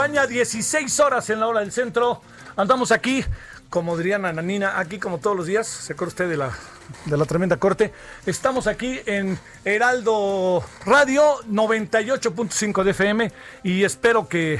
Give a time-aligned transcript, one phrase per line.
[0.00, 2.22] Acompaña 16 horas en la hora del centro.
[2.56, 3.22] Andamos aquí,
[3.68, 6.56] como dirían Nanina, aquí como todos los días, se acuerda usted de la,
[7.04, 7.92] de la tremenda corte.
[8.24, 14.58] Estamos aquí en Heraldo Radio 98.5 de FM y espero que,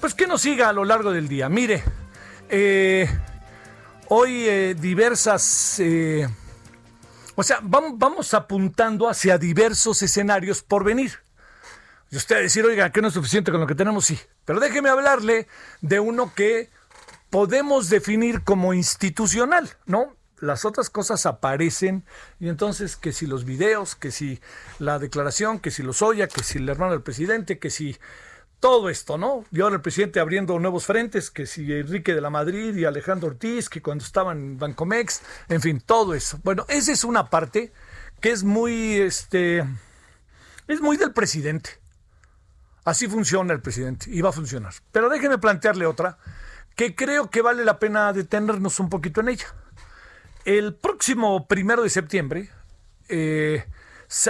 [0.00, 1.50] pues que nos siga a lo largo del día.
[1.50, 1.82] Mire,
[2.48, 3.10] eh,
[4.08, 5.80] hoy eh, diversas...
[5.80, 6.26] eh,
[7.34, 11.18] o sea, vamos, vamos apuntando hacia diversos escenarios por venir.
[12.10, 14.18] Y usted a decir, oiga, que no es suficiente con lo que tenemos, sí.
[14.44, 15.46] Pero déjeme hablarle
[15.80, 16.70] de uno que
[17.30, 20.16] podemos definir como institucional, ¿no?
[20.38, 22.04] Las otras cosas aparecen
[22.40, 24.40] y entonces que si los videos, que si
[24.78, 27.96] la declaración, que si los Oya, que si el hermano del presidente, que si
[28.62, 29.44] todo esto, ¿no?
[29.50, 33.28] Y ahora el presidente abriendo nuevos frentes, que si Enrique de la Madrid y Alejandro
[33.28, 36.38] Ortiz, que cuando estaban en Bancomex, en fin, todo eso.
[36.44, 37.72] Bueno, esa es una parte
[38.20, 39.64] que es muy, este,
[40.68, 41.81] es muy del presidente.
[42.84, 44.74] Así funciona el presidente y va a funcionar.
[44.90, 46.18] Pero déjeme plantearle otra
[46.74, 49.46] que creo que vale la pena detenernos un poquito en ella.
[50.44, 52.50] El próximo primero de septiembre
[53.08, 53.64] eh,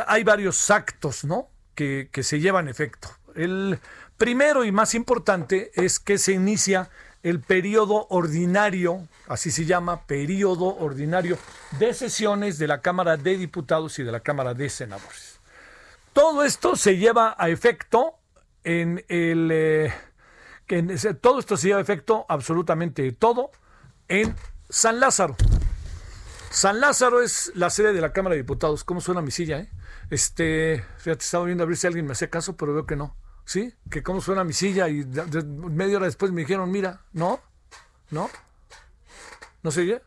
[0.07, 1.49] hay varios actos ¿no?
[1.75, 3.09] que, que se llevan efecto.
[3.35, 3.79] El
[4.19, 6.91] primero y más importante es que se inicia
[7.23, 11.39] el periodo ordinario, así se llama, periodo ordinario
[11.79, 15.39] de sesiones de la Cámara de Diputados y de la Cámara de Senadores.
[16.13, 18.17] Todo esto se lleva a efecto
[18.65, 19.51] en el...
[19.53, 19.93] eh,
[20.67, 20.83] que
[21.21, 23.51] todo esto se lleva efecto, absolutamente todo,
[24.09, 24.35] en
[24.69, 25.37] San Lázaro.
[26.51, 28.85] San Lázaro es la sede de la Cámara de Diputados.
[28.85, 29.71] ¿Cómo suena mi silla, eh?
[30.11, 33.17] Este, fíjate, estaba viendo a ver si alguien me hacía caso, pero veo que no.
[33.45, 33.75] ¿Sí?
[33.91, 37.41] Que cómo suena mi silla y media hora después me dijeron, mira, ¿no?
[38.11, 38.31] ¿No?
[39.63, 40.03] ¿No se oye?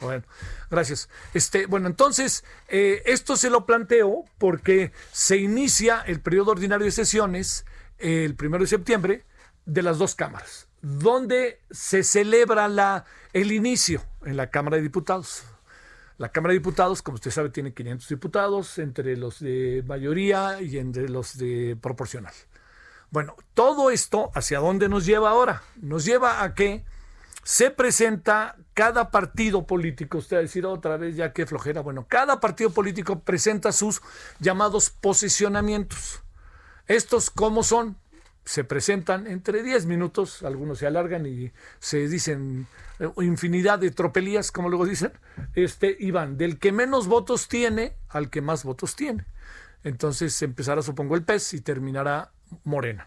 [0.00, 0.24] Bueno,
[0.70, 1.08] gracias.
[1.34, 6.92] Este, bueno, entonces, eh, esto se lo planteo porque se inicia el periodo ordinario de
[6.92, 7.64] sesiones
[7.98, 9.24] el primero de septiembre
[9.66, 15.44] de las dos cámaras, donde se celebra la, el inicio en la Cámara de Diputados.
[16.18, 20.78] La Cámara de Diputados, como usted sabe, tiene 500 diputados, entre los de mayoría y
[20.78, 22.34] entre los de proporcional.
[23.10, 25.62] Bueno, todo esto, ¿hacia dónde nos lleva ahora?
[25.80, 26.84] Nos lleva a que
[27.44, 32.06] se presenta cada partido político, usted va a decir otra vez ya qué flojera, bueno,
[32.08, 34.00] cada partido político presenta sus
[34.40, 36.23] llamados posicionamientos.
[36.86, 37.96] Estos, ¿cómo son?
[38.44, 42.66] Se presentan entre 10 minutos, algunos se alargan y se dicen
[42.98, 45.12] eh, infinidad de tropelías, como luego dicen,
[45.54, 49.24] este, y van del que menos votos tiene al que más votos tiene.
[49.82, 52.32] Entonces empezará, supongo, el PES y terminará
[52.64, 53.06] Morena.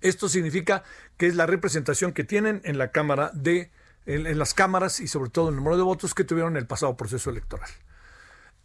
[0.00, 0.84] Esto significa
[1.16, 3.70] que es la representación que tienen en la Cámara de,
[4.06, 6.96] en, las cámaras y sobre todo el número de votos que tuvieron en el pasado
[6.96, 7.70] proceso electoral.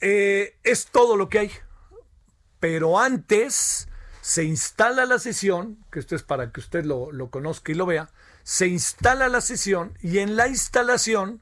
[0.01, 1.51] Eh, es todo lo que hay.
[2.59, 3.87] Pero antes
[4.21, 7.85] se instala la sesión, que esto es para que usted lo, lo conozca y lo
[7.85, 8.09] vea,
[8.43, 11.41] se instala la sesión y en la instalación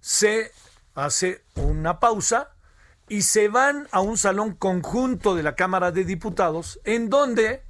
[0.00, 0.52] se
[0.94, 2.50] hace una pausa
[3.08, 7.62] y se van a un salón conjunto de la Cámara de Diputados en donde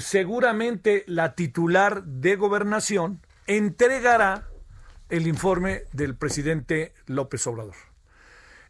[0.00, 4.48] seguramente la titular de gobernación entregará
[5.08, 7.76] el informe del presidente López Obrador.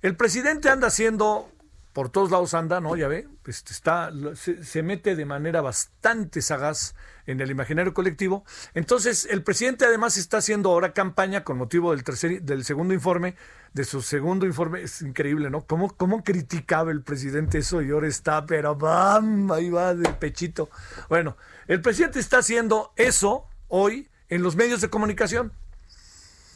[0.03, 1.51] El presidente anda haciendo
[1.93, 2.97] por todos lados anda, ¿no?
[2.97, 6.95] Ya ve, este, está, se, mete de manera bastante sagaz
[7.27, 8.45] en el imaginario colectivo.
[8.75, 13.37] Entonces, el presidente además está haciendo ahora campaña con motivo del tercer, del segundo informe,
[13.73, 14.83] de su segundo informe.
[14.83, 15.63] Es increíble, ¿no?
[15.63, 19.51] ¿Cómo, cómo criticaba el presidente eso y ahora está, pero ¡bam!
[19.51, 20.71] Ahí va de pechito.
[21.09, 21.37] Bueno,
[21.67, 25.53] el presidente está haciendo eso hoy en los medios de comunicación.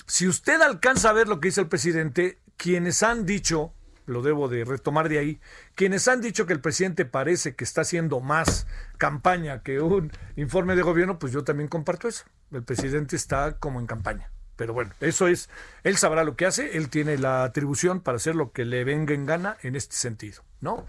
[0.06, 3.72] Si usted alcanza a ver lo que dice el presidente, quienes han dicho
[4.12, 5.40] lo debo de retomar de ahí,
[5.74, 8.66] quienes han dicho que el presidente parece que está haciendo más
[8.98, 12.24] campaña que un informe de gobierno, pues yo también comparto eso.
[12.52, 14.30] El presidente está como en campaña.
[14.56, 15.48] Pero bueno, eso es,
[15.82, 19.14] él sabrá lo que hace, él tiene la atribución para hacer lo que le venga
[19.14, 20.86] en gana en este sentido, ¿no?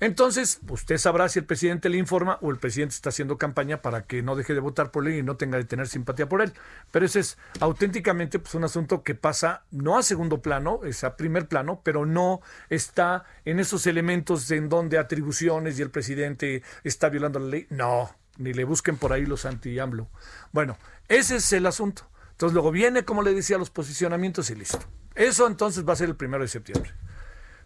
[0.00, 4.04] Entonces, usted sabrá si el presidente le informa o el presidente está haciendo campaña para
[4.04, 6.54] que no deje de votar por él y no tenga de tener simpatía por él.
[6.90, 11.16] Pero ese es auténticamente pues, un asunto que pasa no a segundo plano, es a
[11.16, 17.10] primer plano, pero no está en esos elementos en donde atribuciones y el presidente está
[17.10, 17.66] violando la ley.
[17.68, 20.08] No, ni le busquen por ahí los anti-AMLO.
[20.50, 22.08] Bueno, ese es el asunto.
[22.30, 24.80] Entonces luego viene, como le decía, los posicionamientos y listo.
[25.14, 26.94] Eso entonces va a ser el primero de septiembre.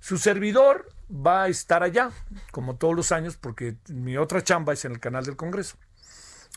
[0.00, 2.10] Su servidor va a estar allá,
[2.50, 5.76] como todos los años, porque mi otra chamba es en el canal del Congreso.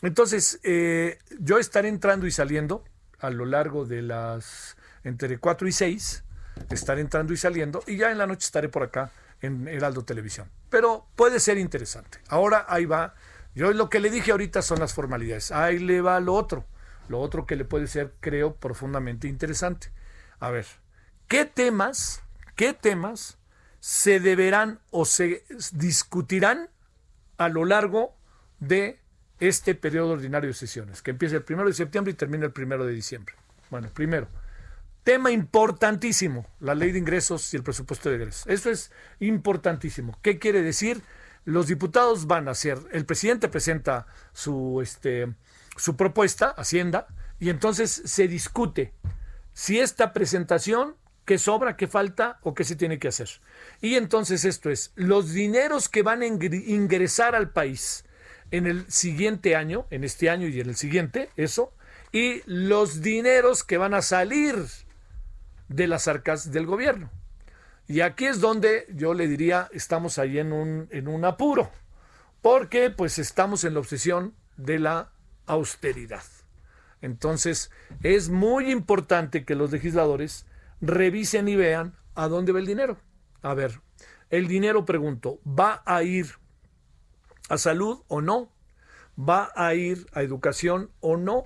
[0.02, 2.84] Entonces, eh, yo estaré entrando y saliendo
[3.18, 6.24] a lo largo de las entre 4 y 6,
[6.70, 9.10] estaré entrando y saliendo, y ya en la noche estaré por acá
[9.40, 10.50] en Heraldo Televisión.
[10.70, 12.18] Pero puede ser interesante.
[12.28, 13.14] Ahora ahí va.
[13.54, 15.50] Yo lo que le dije ahorita son las formalidades.
[15.50, 16.64] Ahí le va lo otro.
[17.08, 19.90] Lo otro que le puede ser, creo, profundamente interesante.
[20.40, 20.66] A ver,
[21.26, 22.22] ¿qué temas,
[22.54, 23.38] qué temas
[23.80, 26.68] se deberán o se discutirán
[27.36, 28.16] a lo largo
[28.58, 28.98] de
[29.40, 32.84] este periodo ordinario de sesiones, que empieza el primero de septiembre y termina el primero
[32.84, 33.34] de diciembre.
[33.70, 34.28] Bueno, primero,
[35.04, 38.46] tema importantísimo, la ley de ingresos y el presupuesto de ingresos.
[38.46, 38.90] Eso es
[39.20, 40.18] importantísimo.
[40.22, 41.02] ¿Qué quiere decir?
[41.44, 45.32] Los diputados van a hacer, el presidente presenta su, este,
[45.76, 47.06] su propuesta, Hacienda,
[47.38, 48.92] y entonces se discute
[49.52, 50.96] si esta presentación
[51.28, 53.28] qué sobra, qué falta o qué se tiene que hacer.
[53.82, 58.06] Y entonces esto es, los dineros que van a ingresar al país
[58.50, 61.70] en el siguiente año, en este año y en el siguiente, eso,
[62.12, 64.56] y los dineros que van a salir
[65.68, 67.10] de las arcas del gobierno.
[67.88, 71.70] Y aquí es donde yo le diría, estamos ahí en un, en un apuro,
[72.40, 75.10] porque pues estamos en la obsesión de la
[75.44, 76.24] austeridad.
[77.02, 77.70] Entonces,
[78.02, 80.46] es muy importante que los legisladores
[80.80, 82.98] revisen y vean a dónde va el dinero.
[83.42, 83.80] A ver,
[84.30, 86.26] el dinero, pregunto, ¿va a ir
[87.48, 88.52] a salud o no?
[89.18, 91.44] ¿Va a ir a educación o no?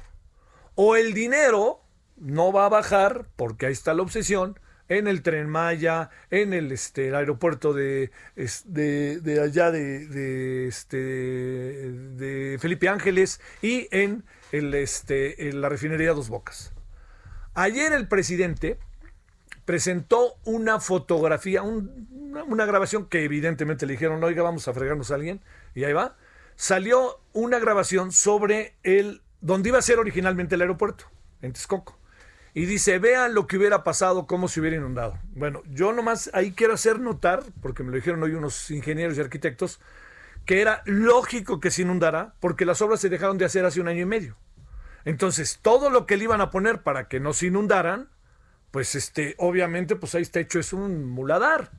[0.74, 1.80] ¿O el dinero
[2.16, 4.58] no va a bajar, porque ahí está la obsesión,
[4.88, 12.58] en el tren Maya, en el, este, aeropuerto de, de, allá de, de, este, de
[12.60, 16.72] Felipe Ángeles y en, el, este, en la refinería Dos Bocas?
[17.54, 18.78] Ayer el presidente
[19.64, 25.40] presentó una fotografía, una, grabación que evidentemente le dijeron, oiga, vamos a fregarnos a alguien,
[25.74, 26.16] y ahí va.
[26.56, 31.06] Salió una grabación sobre el, donde iba a ser originalmente el aeropuerto,
[31.40, 31.98] en Texcoco.
[32.54, 35.18] Y dice, vean lo que hubiera pasado, cómo se hubiera inundado.
[35.34, 39.20] Bueno, yo nomás ahí quiero hacer notar, porque me lo dijeron hoy unos ingenieros y
[39.22, 39.80] arquitectos,
[40.44, 43.88] que era lógico que se inundara, porque las obras se dejaron de hacer hace un
[43.88, 44.36] año y medio.
[45.04, 48.08] Entonces, todo lo que le iban a poner para que no se inundaran,
[48.72, 51.70] pues este, obviamente, pues ahí está hecho es un muladar.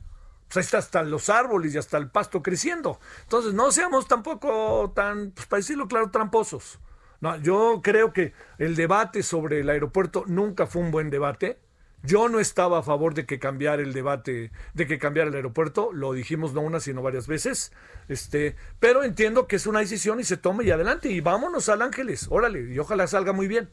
[0.48, 3.00] Pues ahí está hasta los árboles y hasta el pasto creciendo.
[3.24, 6.78] Entonces, no seamos tampoco tan, pues para decirlo claro, tramposos.
[7.20, 11.58] No, yo creo que el debate sobre el aeropuerto nunca fue un buen debate.
[12.04, 15.90] Yo no estaba a favor de que cambiara el debate, de que cambiara el aeropuerto,
[15.90, 17.72] lo dijimos no una sino varias veces,
[18.08, 21.80] este, pero entiendo que es una decisión y se tome y adelante y vámonos al
[21.80, 23.70] Ángeles, órale, y ojalá salga muy bien.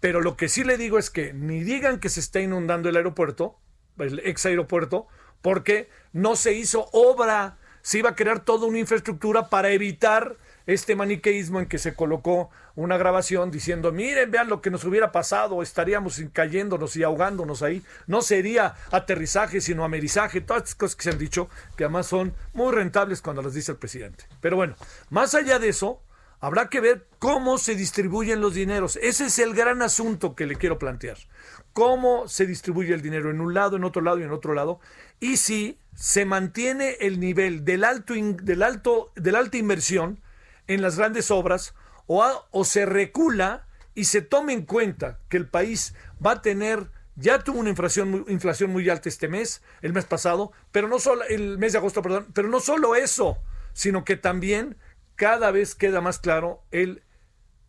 [0.00, 2.96] Pero lo que sí le digo es que ni digan que se está inundando el
[2.96, 3.58] aeropuerto,
[3.98, 5.06] el ex aeropuerto,
[5.42, 7.58] porque no se hizo obra.
[7.82, 12.50] Se iba a crear toda una infraestructura para evitar este maniqueísmo en que se colocó
[12.76, 17.82] una grabación diciendo, miren, vean lo que nos hubiera pasado, estaríamos cayéndonos y ahogándonos ahí.
[18.06, 22.34] No sería aterrizaje, sino amerizaje, todas estas cosas que se han dicho, que además son
[22.52, 24.24] muy rentables cuando las dice el presidente.
[24.40, 24.76] Pero bueno,
[25.08, 26.02] más allá de eso,
[26.40, 28.96] Habrá que ver cómo se distribuyen los dineros.
[29.02, 31.18] Ese es el gran asunto que le quiero plantear.
[31.74, 34.80] Cómo se distribuye el dinero en un lado, en otro lado y en otro lado.
[35.20, 40.20] Y si se mantiene el nivel del alto, del alto, de la alta inversión
[40.66, 41.74] en las grandes obras
[42.06, 45.94] o, o se recula y se tome en cuenta que el país
[46.24, 50.52] va a tener ya tuvo una inflación inflación muy alta este mes, el mes pasado,
[50.72, 53.36] pero no solo, el mes de agosto, perdón, pero no solo eso,
[53.74, 54.76] sino que también
[55.20, 57.02] cada vez queda más claro el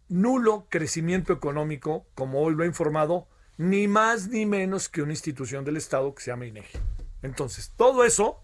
[0.07, 3.27] nulo crecimiento económico, como hoy lo ha informado,
[3.57, 6.79] ni más ni menos que una institución del Estado que se llama INEGI.
[7.23, 8.39] Entonces, todo eso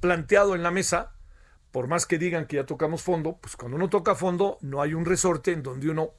[0.00, 1.12] planteado en la mesa,
[1.70, 4.94] por más que digan que ya tocamos fondo, pues cuando uno toca fondo no hay
[4.94, 6.12] un resorte en donde uno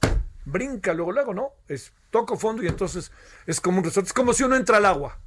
[0.44, 1.54] brinca luego, luego, ¿no?
[1.66, 3.10] Es toco fondo y entonces
[3.48, 5.18] es como un resorte, es como si uno entra al agua.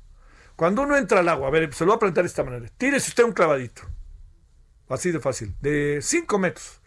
[0.56, 2.70] Cuando uno entra al agua, a ver, se lo voy a plantear de esta manera.
[2.78, 3.82] Tírese usted un clavadito.
[4.88, 6.80] Así de fácil, de 5 metros.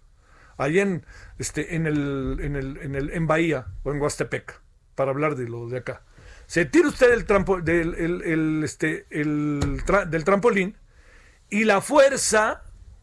[0.59, 1.07] Ahí en,
[1.39, 4.61] este, en, el, en, el, en, el, en Bahía o en Huastepec,
[4.95, 6.03] para hablar de lo de acá.
[6.47, 10.77] Se tira usted del, trampo, del, el, este, el del trampolín
[11.49, 12.63] y la fuerza,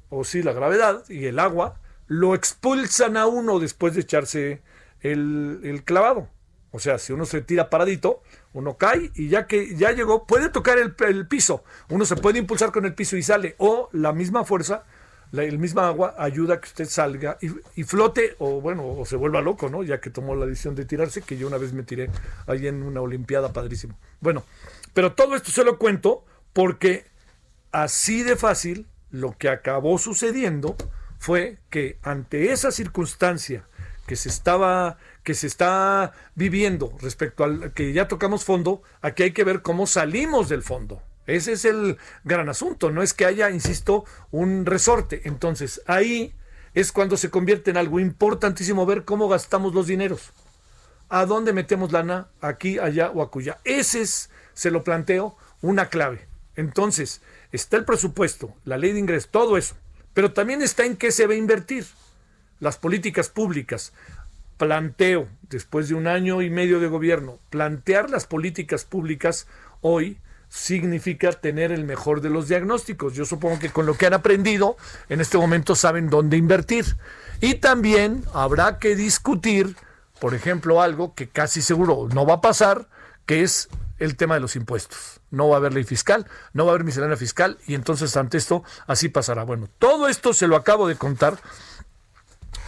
[0.10, 4.62] o sí, la gravedad y el agua, lo expulsan a uno después de echarse
[5.02, 6.30] el, el clavado.
[6.72, 8.22] O sea, si uno se tira paradito,
[8.52, 11.64] uno cae y ya que ya llegó, puede tocar el, el, piso.
[11.88, 13.56] Uno se puede impulsar con el piso y sale.
[13.60, 14.84] O la misma fuerza,
[15.40, 19.16] el misma agua ayuda a que usted salga y, y, flote o bueno, o se
[19.16, 19.84] vuelva loco, ¿no?
[19.84, 22.10] Ya que tomó la decisión de tirarse, que yo una vez me tiré
[22.48, 23.98] ahí en una olimpiada padrísimo.
[24.22, 24.44] Bueno,
[24.94, 27.06] pero todo esto se lo cuento porque
[27.72, 30.76] así de fácil lo que acabó sucediendo
[31.20, 33.68] fue que ante esa circunstancia
[34.08, 39.32] que se estaba que se está viviendo respecto al que ya tocamos fondo, aquí hay
[39.32, 41.02] que ver cómo salimos del fondo.
[41.28, 45.22] Ese es el gran asunto, no es que haya, insisto, un resorte.
[45.26, 46.34] Entonces, ahí
[46.74, 50.34] es cuando se convierte en algo importantísimo ver cómo gastamos los dineros.
[51.10, 52.28] ¿A dónde metemos lana?
[52.42, 53.58] Aquí, allá o acuya.
[53.64, 56.28] Ese es, se lo planteo, una clave.
[56.56, 59.76] Entonces, está el presupuesto, la ley de ingresos, todo eso.
[60.14, 61.86] Pero también está en qué se va a invertir.
[62.60, 63.94] Las políticas públicas
[64.58, 69.48] planteo, después de un año y medio de gobierno, plantear las políticas públicas
[69.82, 70.18] hoy
[70.56, 73.14] significa tener el mejor de los diagnósticos.
[73.14, 74.78] Yo supongo que con lo que han aprendido,
[75.10, 76.96] en este momento saben dónde invertir.
[77.42, 79.76] Y también habrá que discutir,
[80.20, 82.88] por ejemplo, algo que casi seguro no va a pasar,
[83.26, 83.68] que es
[84.00, 85.20] el tema de los impuestos.
[85.30, 88.38] No va a haber ley fiscal, no va a haber miscelánea fiscal y entonces ante
[88.38, 89.44] esto así pasará.
[89.44, 91.38] Bueno, todo esto se lo acabo de contar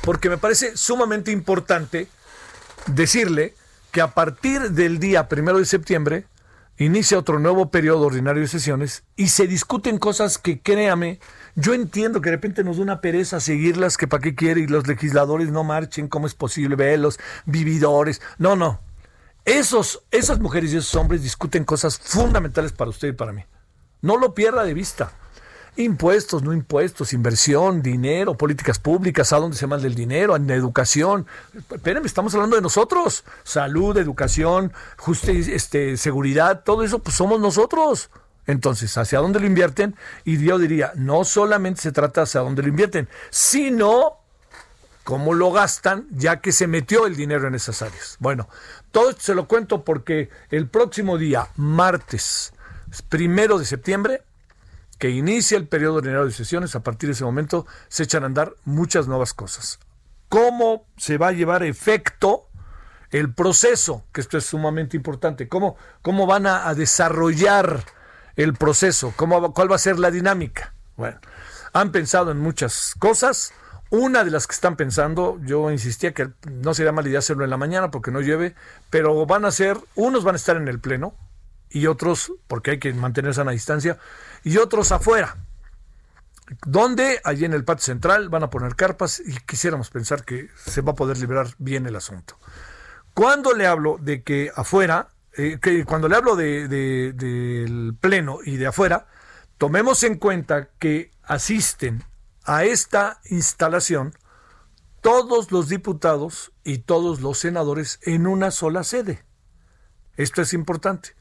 [0.01, 2.09] porque me parece sumamente importante
[2.87, 3.55] decirle
[3.91, 6.25] que a partir del día primero de septiembre
[6.77, 11.19] inicia otro nuevo periodo ordinario de sesiones y se discuten cosas que, créame,
[11.55, 14.67] yo entiendo que de repente nos da una pereza seguirlas, que para qué quiere y
[14.67, 18.21] los legisladores no marchen, cómo es posible, ver los vividores.
[18.37, 18.79] No, no.
[19.45, 23.43] Esos, esas mujeres y esos hombres discuten cosas fundamentales para usted y para mí.
[24.01, 25.11] No lo pierda de vista.
[25.77, 31.27] Impuestos, no impuestos, inversión, dinero, políticas públicas, a dónde se manda el dinero, en educación.
[31.69, 33.23] Espérenme, estamos hablando de nosotros.
[33.43, 38.09] Salud, educación, justicia, este, seguridad, todo eso, pues somos nosotros.
[38.47, 39.95] Entonces, ¿hacia dónde lo invierten?
[40.25, 44.17] Y yo diría, no solamente se trata hacia dónde lo invierten, sino
[45.03, 48.17] cómo lo gastan, ya que se metió el dinero en esas áreas.
[48.19, 48.49] Bueno,
[48.91, 52.51] todo esto se lo cuento porque el próximo día, martes,
[53.09, 54.23] primero de septiembre,
[54.97, 58.27] que inicia el periodo ordinario de sesiones, a partir de ese momento se echan a
[58.27, 59.79] andar muchas nuevas cosas.
[60.29, 62.47] ¿Cómo se va a llevar efecto
[63.11, 64.03] el proceso?
[64.11, 65.47] Que esto es sumamente importante.
[65.47, 67.83] ¿Cómo, cómo van a, desarrollar
[68.35, 69.13] el proceso?
[69.15, 70.73] ¿Cómo, ¿Cuál va a ser la dinámica?
[70.97, 71.19] Bueno,
[71.73, 73.53] han pensado en muchas cosas.
[73.89, 77.49] Una de las que están pensando, yo insistía que no sería mala idea hacerlo en
[77.49, 78.53] la mañana porque no llueve,
[78.89, 81.15] pero van a ser, unos van a estar en el pleno
[81.69, 83.97] y otros, porque hay que mantenerse a una distancia,
[84.43, 85.37] y otros afuera.
[86.65, 90.81] Donde allí en el patio central van a poner carpas y quisiéramos pensar que se
[90.81, 92.37] va a poder liberar bien el asunto.
[93.13, 98.39] Cuando le hablo de que afuera, eh, que cuando le hablo de, de, del pleno
[98.45, 99.07] y de afuera,
[99.57, 102.03] tomemos en cuenta que asisten
[102.45, 104.13] a esta instalación
[105.01, 109.23] todos los diputados y todos los senadores en una sola sede.
[110.15, 111.15] Esto es importante.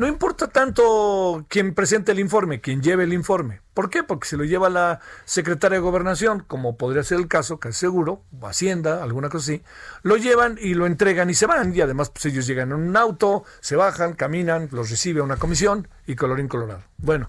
[0.00, 3.60] No importa tanto quien presente el informe, quien lleve el informe.
[3.74, 4.02] ¿Por qué?
[4.02, 8.22] Porque si lo lleva la secretaria de Gobernación, como podría ser el caso, es seguro,
[8.40, 9.62] o Hacienda, alguna cosa así,
[10.02, 11.76] lo llevan y lo entregan y se van.
[11.76, 15.86] Y además, pues ellos llegan en un auto, se bajan, caminan, los recibe una comisión
[16.06, 16.82] y colorín colorado.
[16.96, 17.28] Bueno,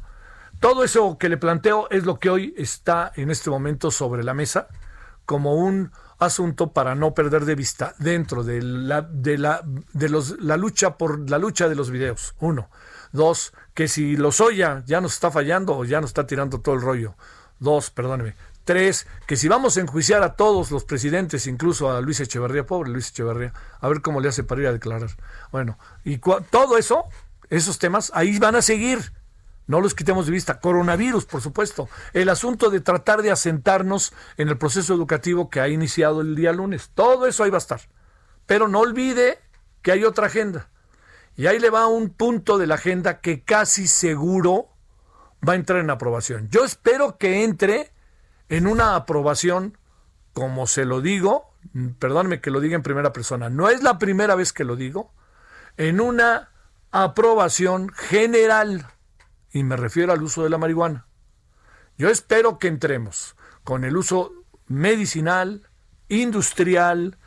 [0.62, 4.34] todo eso que le planteo es lo que hoy está en este momento sobre la
[4.34, 4.70] mesa
[5.26, 9.62] como un asunto para no perder de vista dentro de la, de la,
[9.94, 12.36] de los, la lucha por la lucha de los videos.
[12.40, 12.70] Uno.
[13.12, 16.76] Dos, que si los Oya ya nos está fallando o ya nos está tirando todo
[16.76, 17.16] el rollo.
[17.60, 18.36] Dos, perdóneme.
[18.64, 22.92] Tres, que si vamos a enjuiciar a todos los presidentes, incluso a Luis Echeverría, pobre
[22.92, 25.10] Luis Echeverría, a ver cómo le hace para ir a declarar.
[25.52, 27.06] Bueno, y todo eso
[27.50, 29.12] esos temas, ahí van a seguir.
[29.72, 30.60] No los quitemos de vista.
[30.60, 31.88] Coronavirus, por supuesto.
[32.12, 36.52] El asunto de tratar de asentarnos en el proceso educativo que ha iniciado el día
[36.52, 36.92] lunes.
[36.94, 37.80] Todo eso ahí va a estar.
[38.46, 39.40] Pero no olvide
[39.82, 40.68] que hay otra agenda.
[41.38, 44.68] Y ahí le va un punto de la agenda que casi seguro
[45.48, 46.50] va a entrar en aprobación.
[46.50, 47.94] Yo espero que entre
[48.50, 49.78] en una aprobación,
[50.34, 51.54] como se lo digo,
[51.98, 55.14] perdónme que lo diga en primera persona, no es la primera vez que lo digo,
[55.78, 56.50] en una
[56.92, 58.86] aprobación general
[59.52, 61.06] y me refiero al uso de la marihuana.
[61.98, 64.32] Yo espero que entremos con el uso
[64.68, 65.68] medicinal,
[66.10, 67.18] industrial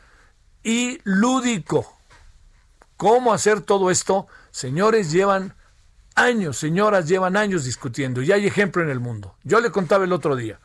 [0.63, 1.97] y lúdico.
[2.97, 4.27] ¿Cómo hacer todo esto?
[4.51, 5.55] Señores, llevan
[6.15, 9.37] años, señoras, llevan años discutiendo y hay ejemplo en el mundo.
[9.43, 10.61] Yo le contaba el otro día,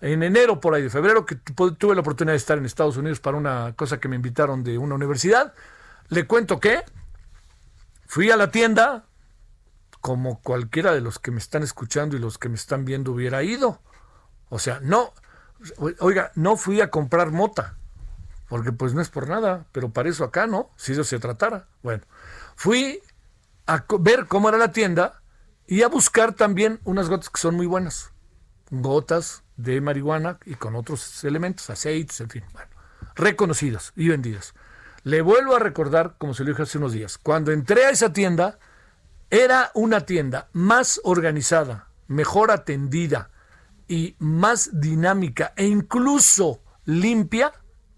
[0.00, 3.20] en enero por ahí de febrero, que tuve la oportunidad de estar en Estados Unidos
[3.20, 5.54] para una cosa que me invitaron de una universidad,
[6.08, 6.84] le cuento que
[8.06, 9.06] fui a la tienda,
[10.02, 13.42] como cualquiera de los que me están escuchando y los que me están viendo hubiera
[13.44, 13.80] ido.
[14.50, 15.14] O sea, no,
[16.00, 17.76] oiga, no fui a comprar mota,
[18.48, 20.70] porque pues no es por nada, pero para eso acá, ¿no?
[20.76, 21.68] Si eso se tratara.
[21.84, 22.02] Bueno,
[22.56, 23.00] fui
[23.66, 25.22] a ver cómo era la tienda
[25.68, 28.10] y a buscar también unas gotas que son muy buenas.
[28.70, 32.70] Gotas de marihuana y con otros elementos, aceites, en fin, bueno,
[33.14, 34.52] reconocidas y vendidas.
[35.04, 38.12] Le vuelvo a recordar, como se lo dije hace unos días, cuando entré a esa
[38.12, 38.58] tienda,
[39.32, 43.30] era una tienda más organizada, mejor atendida
[43.88, 47.50] y más dinámica e incluso limpia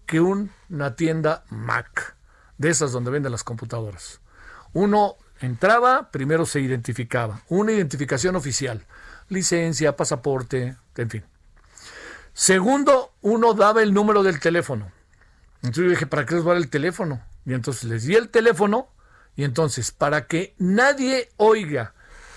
[0.05, 2.15] que una tienda Mac,
[2.57, 4.21] de esas donde venden las computadoras.
[4.71, 8.85] Uno entraba, primero se identificaba, una identificación oficial,
[9.27, 11.25] licencia, pasaporte, en fin.
[12.31, 14.89] Segundo, uno daba el número del teléfono.
[15.57, 17.21] Entonces yo dije, ¿para qué les va el teléfono?
[17.45, 18.87] Y entonces les di el teléfono
[19.35, 21.93] y entonces, para que nadie oiga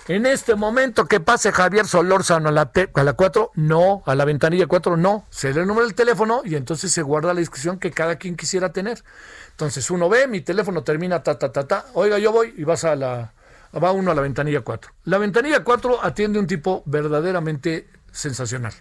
[0.09, 4.25] en este momento que pase Javier Solórzano a la, a la 4, no, a la
[4.25, 7.79] ventanilla 4, no, se da el número del teléfono y entonces se guarda la discusión
[7.79, 9.05] que cada quien quisiera tener.
[9.51, 12.85] Entonces uno ve, mi teléfono termina ta, ta, ta, ta, oiga, yo voy y vas
[12.85, 13.35] a la,
[13.75, 14.91] va uno a la ventanilla 4.
[15.05, 18.73] La ventanilla 4 atiende un tipo verdaderamente sensacional.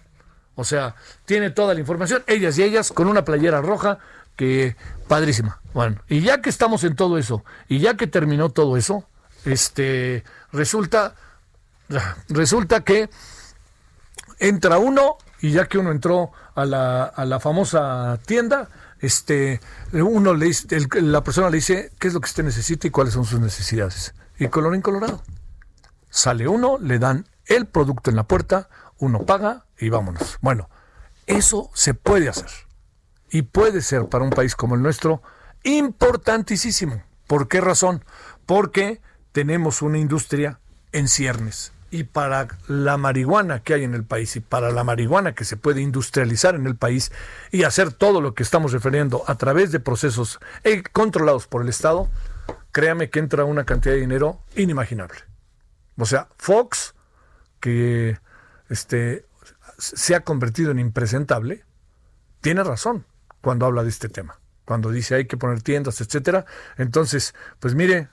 [0.54, 0.96] O sea,
[1.26, 3.98] tiene toda la información, ellas y ellas, con una playera roja,
[4.38, 4.76] que
[5.08, 5.60] padrísima.
[5.74, 9.04] Bueno, y ya que estamos en todo eso, y ya que terminó todo eso,
[9.44, 11.14] este resulta
[12.28, 13.10] resulta que
[14.38, 18.68] entra uno y ya que uno entró a la, a la famosa tienda,
[19.00, 19.60] este
[19.92, 23.14] uno le dice, la persona le dice qué es lo que usted necesita y cuáles
[23.14, 24.14] son sus necesidades.
[24.38, 25.22] Y colorín colorado.
[26.10, 30.38] Sale uno, le dan el producto en la puerta, uno paga y vámonos.
[30.40, 30.70] Bueno,
[31.26, 32.67] eso se puede hacer
[33.30, 35.22] y puede ser para un país como el nuestro
[35.64, 37.02] importantísimo.
[37.26, 38.04] ¿Por qué razón?
[38.46, 39.00] Porque
[39.32, 40.60] tenemos una industria
[40.92, 41.72] en ciernes.
[41.90, 45.56] Y para la marihuana que hay en el país y para la marihuana que se
[45.56, 47.10] puede industrializar en el país
[47.50, 51.68] y hacer todo lo que estamos refiriendo a través de procesos eh, controlados por el
[51.68, 52.10] Estado,
[52.72, 55.20] créame que entra una cantidad de dinero inimaginable.
[55.96, 56.94] O sea, Fox,
[57.58, 58.18] que
[58.68, 59.24] este,
[59.78, 61.64] se ha convertido en impresentable,
[62.42, 63.06] tiene razón
[63.40, 66.44] cuando habla de este tema, cuando dice hay que poner tiendas, etcétera.
[66.76, 68.08] Entonces, pues mire,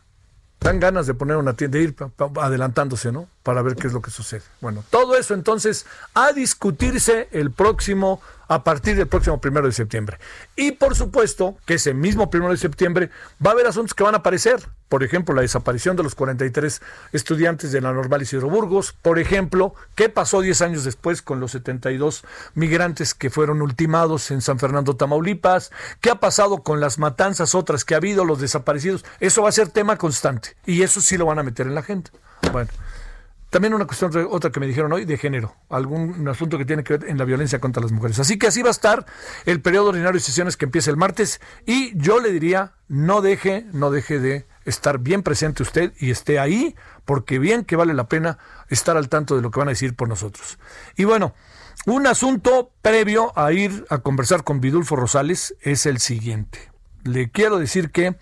[0.59, 1.95] dan ganas de poner una tienda, de ir
[2.39, 3.29] adelantándose, ¿no?
[3.45, 4.41] Para ver qué es lo que sucede.
[4.59, 10.17] Bueno, todo eso entonces a discutirse el próximo a partir del próximo primero de septiembre.
[10.55, 13.11] Y por supuesto que ese mismo primero de septiembre
[13.45, 14.67] va a haber asuntos que van a aparecer.
[14.89, 16.81] Por ejemplo, la desaparición de los 43
[17.11, 18.93] estudiantes de la Normal Isidro Burgos.
[18.93, 22.23] Por ejemplo, qué pasó 10 años después con los 72
[22.55, 25.71] migrantes que fueron ultimados en San Fernando, Tamaulipas.
[26.01, 29.05] ¿Qué ha pasado con las matanzas otras que ha habido, los desaparecidos?
[29.19, 30.55] Eso va a ser tema constante.
[30.65, 32.09] Y eso sí lo van a meter en la agenda.
[32.51, 32.69] Bueno.
[33.49, 36.97] También una cuestión, otra que me dijeron hoy, de género, algún asunto que tiene que
[36.97, 38.19] ver en la violencia contra las mujeres.
[38.19, 39.05] Así que así va a estar
[39.45, 43.65] el periodo ordinario de sesiones que empieza el martes y yo le diría, no deje,
[43.71, 48.09] no deje de estar bien presente usted y esté ahí, porque bien que vale la
[48.09, 50.57] pena estar al tanto de lo que van a decir por nosotros.
[50.97, 51.33] Y bueno,
[51.85, 56.71] un asunto previo a ir a conversar con Vidulfo Rosales es el siguiente.
[57.03, 58.15] Le quiero decir que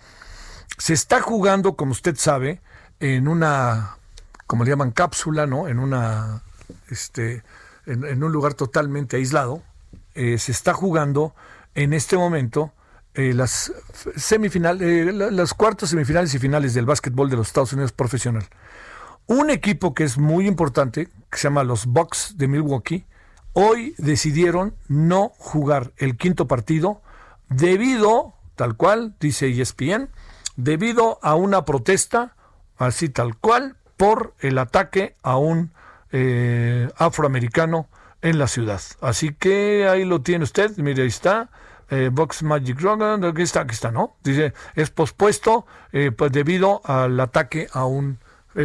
[0.76, 2.60] se está jugando, como usted sabe,
[3.00, 3.96] en una
[4.46, 5.68] como le llaman cápsula, ¿no?
[5.68, 6.42] En una,
[6.90, 7.42] este,
[7.86, 9.62] en, un lugar totalmente aislado.
[10.14, 11.34] Eh, se está jugando
[11.74, 12.72] en este momento
[13.14, 13.72] eh, las
[14.16, 18.44] semifinales, eh, las cuartas semifinales y finales del básquetbol de los Estados Unidos profesional.
[19.26, 23.06] Un equipo que es muy importante, que se llama los Bucks de Milwaukee,
[23.52, 27.00] hoy decidieron no jugar el quinto partido
[27.48, 30.10] debido, tal cual dice ESPN,
[30.56, 32.36] debido a una protesta
[32.76, 35.72] así tal cual, por el ataque a un
[36.12, 37.88] eh, afroamericano
[38.22, 38.80] en la ciudad.
[39.00, 41.50] Así que ahí lo tiene usted, mire, ahí está.
[41.90, 44.16] Eh, Box Magic Rogan, aquí está, aquí está, ¿no?
[44.24, 48.18] Dice, es pospuesto eh, pues debido al ataque a un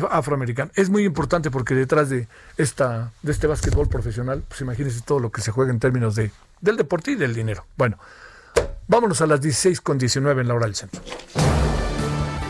[0.09, 0.71] afroamericano.
[0.75, 5.31] Es muy importante porque detrás de esta de este básquetbol profesional, pues imagínense todo lo
[5.31, 7.65] que se juega en términos de del deporte y del dinero.
[7.77, 7.97] Bueno,
[8.87, 11.01] vámonos a las 16 con 19 en la hora del centro.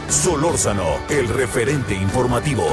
[0.09, 2.65] Solórzano, el referente informativo.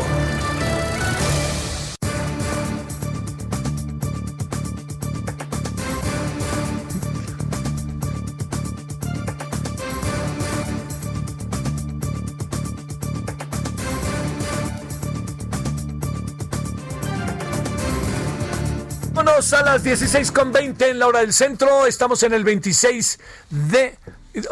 [19.53, 21.87] A las 16 con 20 en la hora del centro.
[21.87, 23.19] Estamos en el 26
[23.51, 23.97] de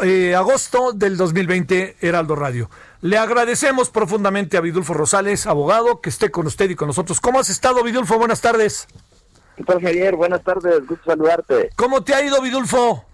[0.01, 2.69] eh, agosto del 2020, Heraldo Radio.
[3.01, 7.21] Le agradecemos profundamente a Vidulfo Rosales, abogado, que esté con usted y con nosotros.
[7.21, 8.17] ¿Cómo has estado, Vidulfo?
[8.17, 8.87] Buenas tardes.
[9.55, 10.15] ¿Qué tal, Javier?
[10.15, 11.69] Buenas tardes, gusto saludarte.
[11.75, 13.05] ¿Cómo te ha ido, Vidulfo?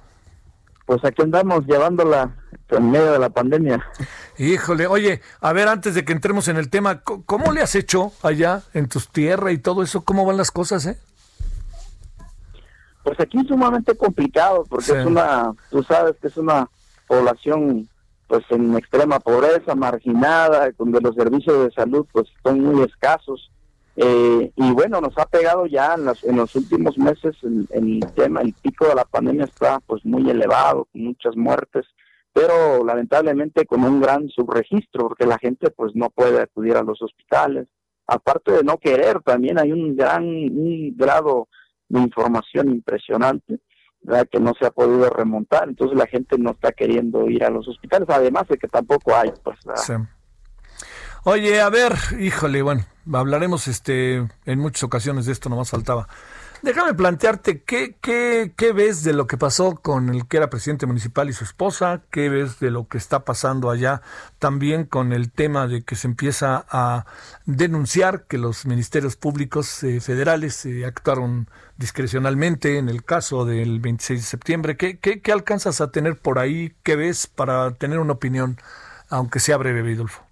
[0.85, 2.35] Pues aquí andamos llevándola
[2.69, 3.85] en medio de la pandemia.
[4.37, 8.13] Híjole, oye, a ver, antes de que entremos en el tema, ¿cómo le has hecho
[8.23, 10.01] allá en tus tierras y todo eso?
[10.01, 10.97] ¿Cómo van las cosas, eh?
[13.03, 14.93] Pues aquí es sumamente complicado porque Sí.
[14.95, 16.69] es una, tú sabes que es una
[17.07, 17.87] población
[18.27, 23.51] pues en extrema pobreza, marginada, donde los servicios de salud pues son muy escasos.
[23.97, 27.99] Eh, y bueno, nos ha pegado ya en los, en los últimos meses el, el
[28.15, 31.85] tema, el pico de la pandemia está pues muy elevado, con muchas muertes,
[32.31, 37.01] pero lamentablemente con un gran subregistro, porque la gente pues no puede acudir a los
[37.01, 37.67] hospitales.
[38.07, 41.49] Aparte de no querer, también hay un gran un grado
[41.91, 43.59] de información impresionante
[44.01, 44.27] ¿verdad?
[44.31, 47.67] que no se ha podido remontar, entonces la gente no está queriendo ir a los
[47.67, 49.59] hospitales, además de que tampoco hay, pues.
[51.23, 56.07] Oye, a ver, híjole, bueno, hablaremos este en muchas ocasiones de esto, nomás faltaba.
[56.63, 60.85] Déjame plantearte, ¿qué, qué, ¿qué ves de lo que pasó con el que era presidente
[60.85, 62.03] municipal y su esposa?
[62.11, 64.03] ¿Qué ves de lo que está pasando allá
[64.37, 67.07] también con el tema de que se empieza a
[67.47, 74.19] denunciar que los ministerios públicos eh, federales eh, actuaron discrecionalmente en el caso del 26
[74.21, 74.77] de septiembre?
[74.77, 76.75] ¿Qué, qué, ¿Qué alcanzas a tener por ahí?
[76.83, 78.57] ¿Qué ves para tener una opinión,
[79.09, 80.30] aunque sea breve, Vidulfo?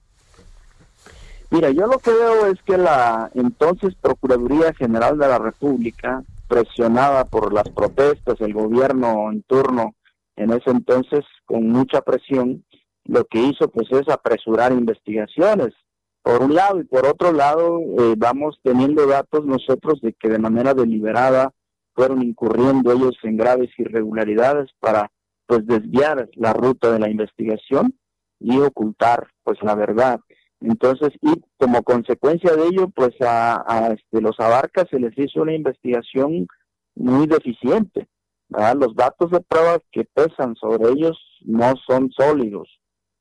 [1.51, 7.25] Mira, yo lo que veo es que la entonces Procuraduría General de la República, presionada
[7.25, 9.95] por las protestas, el gobierno en turno
[10.35, 12.63] en ese entonces, con mucha presión,
[13.03, 15.73] lo que hizo pues es apresurar investigaciones,
[16.21, 20.39] por un lado, y por otro lado, eh, vamos teniendo datos nosotros de que de
[20.39, 21.51] manera deliberada
[21.93, 25.12] fueron incurriendo ellos en graves irregularidades para
[25.47, 27.95] pues desviar la ruta de la investigación
[28.39, 30.19] y ocultar pues la verdad.
[30.62, 35.41] Entonces, y como consecuencia de ello, pues a, a, este, los abarcas se les hizo
[35.41, 36.48] una investigación
[36.95, 38.08] muy deficiente.
[38.50, 42.67] Los datos de pruebas que pesan sobre ellos no son sólidos.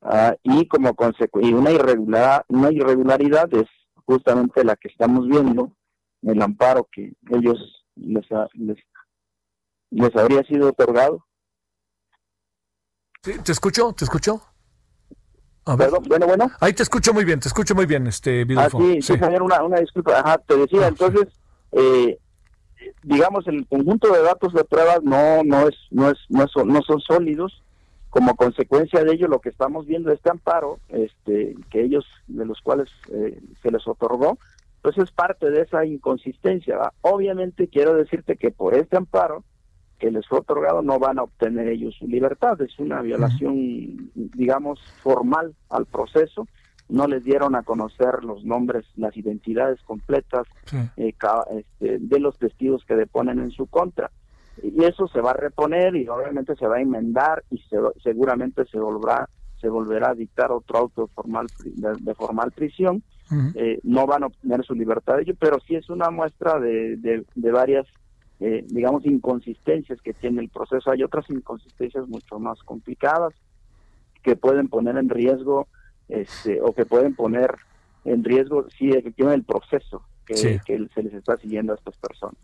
[0.01, 0.39] ¿verdad?
[0.45, 3.67] y como consecuencia, una, irregular, una irregularidad es
[4.07, 5.73] justamente la que estamos viendo,
[6.23, 8.79] el amparo que ellos les, ha, les,
[9.91, 11.27] les habría sido otorgado.
[13.23, 13.93] Sí, ¿Te escucho?
[13.93, 14.41] ¿Te escucho?
[15.69, 15.91] A ver.
[15.91, 16.51] Perdón, bueno, bueno.
[16.61, 18.79] Ahí te escucho muy bien, te escucho muy bien, este Vidulfo.
[18.79, 20.19] Ah, sí, sí, Javier, una, una disculpa.
[20.19, 21.29] Ajá, te decía, ah, entonces,
[21.73, 21.79] sí.
[21.79, 22.19] eh,
[23.03, 26.83] digamos, el conjunto de datos de pruebas no no es no es no, es, no
[26.83, 27.63] son sólidos.
[28.11, 32.59] Como consecuencia de ello, lo que estamos viendo este amparo, este, que ellos de los
[32.63, 34.39] cuales eh, se les otorgó,
[34.81, 36.79] pues es parte de esa inconsistencia.
[36.79, 36.95] ¿va?
[37.03, 39.45] Obviamente quiero decirte que por este amparo
[39.99, 42.61] que les fue otorgado no van a obtener ellos su libertad.
[42.61, 46.47] Es una violación, digamos, formal al proceso.
[46.89, 50.79] No les dieron a conocer los nombres, las identidades completas sí.
[50.97, 51.15] eh,
[51.57, 54.11] este, de los testigos que deponen en su contra.
[54.63, 58.65] Y eso se va a reponer y obviamente se va a enmendar y se, seguramente
[58.67, 59.29] se volverá,
[59.61, 63.03] se volverá a dictar otro auto formal de, de formal prisión.
[63.31, 63.53] Uh -huh.
[63.57, 66.97] eh, no van a obtener su libertad de ello, pero sí es una muestra de,
[66.97, 67.87] de, de varias
[68.41, 70.91] eh, digamos, inconsistencias que tiene el proceso.
[70.91, 73.35] Hay otras inconsistencias mucho más complicadas
[74.23, 75.69] que pueden poner en riesgo,
[76.09, 77.55] este, o que pueden poner
[78.05, 80.61] en riesgo, sí, efectivamente, el proceso que, sí.
[80.65, 82.37] que se les está siguiendo a estas personas.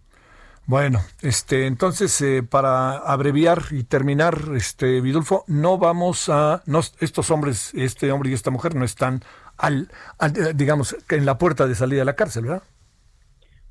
[0.66, 7.30] Bueno, este, entonces eh, para abreviar y terminar, este, Vidulfo, no vamos a, no, estos
[7.30, 9.22] hombres, este hombre y esta mujer no están
[9.58, 12.62] al, al, digamos, en la puerta de salida de la cárcel, ¿verdad?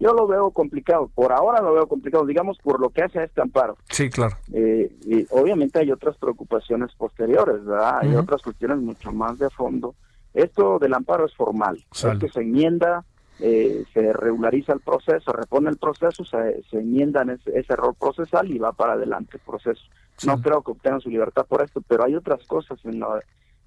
[0.04, 3.24] Yo lo veo complicado, por ahora lo veo complicado, digamos, por lo que hace a
[3.24, 3.78] este amparo.
[3.90, 4.36] Sí, claro.
[4.52, 8.00] Eh, y obviamente hay otras preocupaciones posteriores, ¿verdad?
[8.02, 8.24] Hay uh -huh.
[8.24, 9.96] otras cuestiones mucho más de fondo
[10.34, 12.16] Esto del amparo es formal, Sale.
[12.16, 13.06] esto se enmienda,
[13.40, 17.96] eh, se regulariza el proceso, repone el proceso, se, se enmienda en ese, ese error
[17.98, 19.84] procesal y va para adelante el proceso.
[20.26, 23.20] No creo que obtengan su libertad por esto, pero hay otras cosas en lo,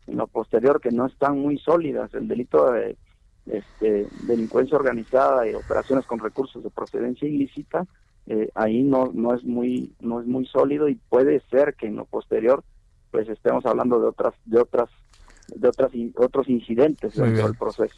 [0.07, 2.13] en lo posterior que no están muy sólidas.
[2.15, 2.97] El delito de
[3.47, 7.87] este, delincuencia organizada y operaciones con recursos de procedencia ilícita,
[8.27, 11.97] eh, ahí no, no es muy no es muy sólido y puede ser que en
[11.97, 12.65] lo posterior
[13.13, 14.91] pues estemos hablando de otras de otras
[15.49, 17.95] de otras otros incidentes dentro del proceso.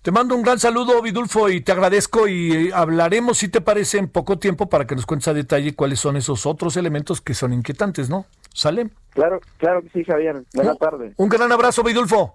[0.00, 4.08] Te mando un gran saludo, Vidulfo, y te agradezco y hablaremos, si te parece, en
[4.08, 7.54] poco tiempo para que nos cuentes a detalle cuáles son esos otros elementos que son
[7.54, 8.26] inquietantes, ¿no?
[8.52, 8.90] ¿Sale?
[9.10, 10.44] Claro, claro que sí, Javier.
[10.52, 11.14] Buenas tardes.
[11.16, 12.34] Un gran abrazo, Vidulfo.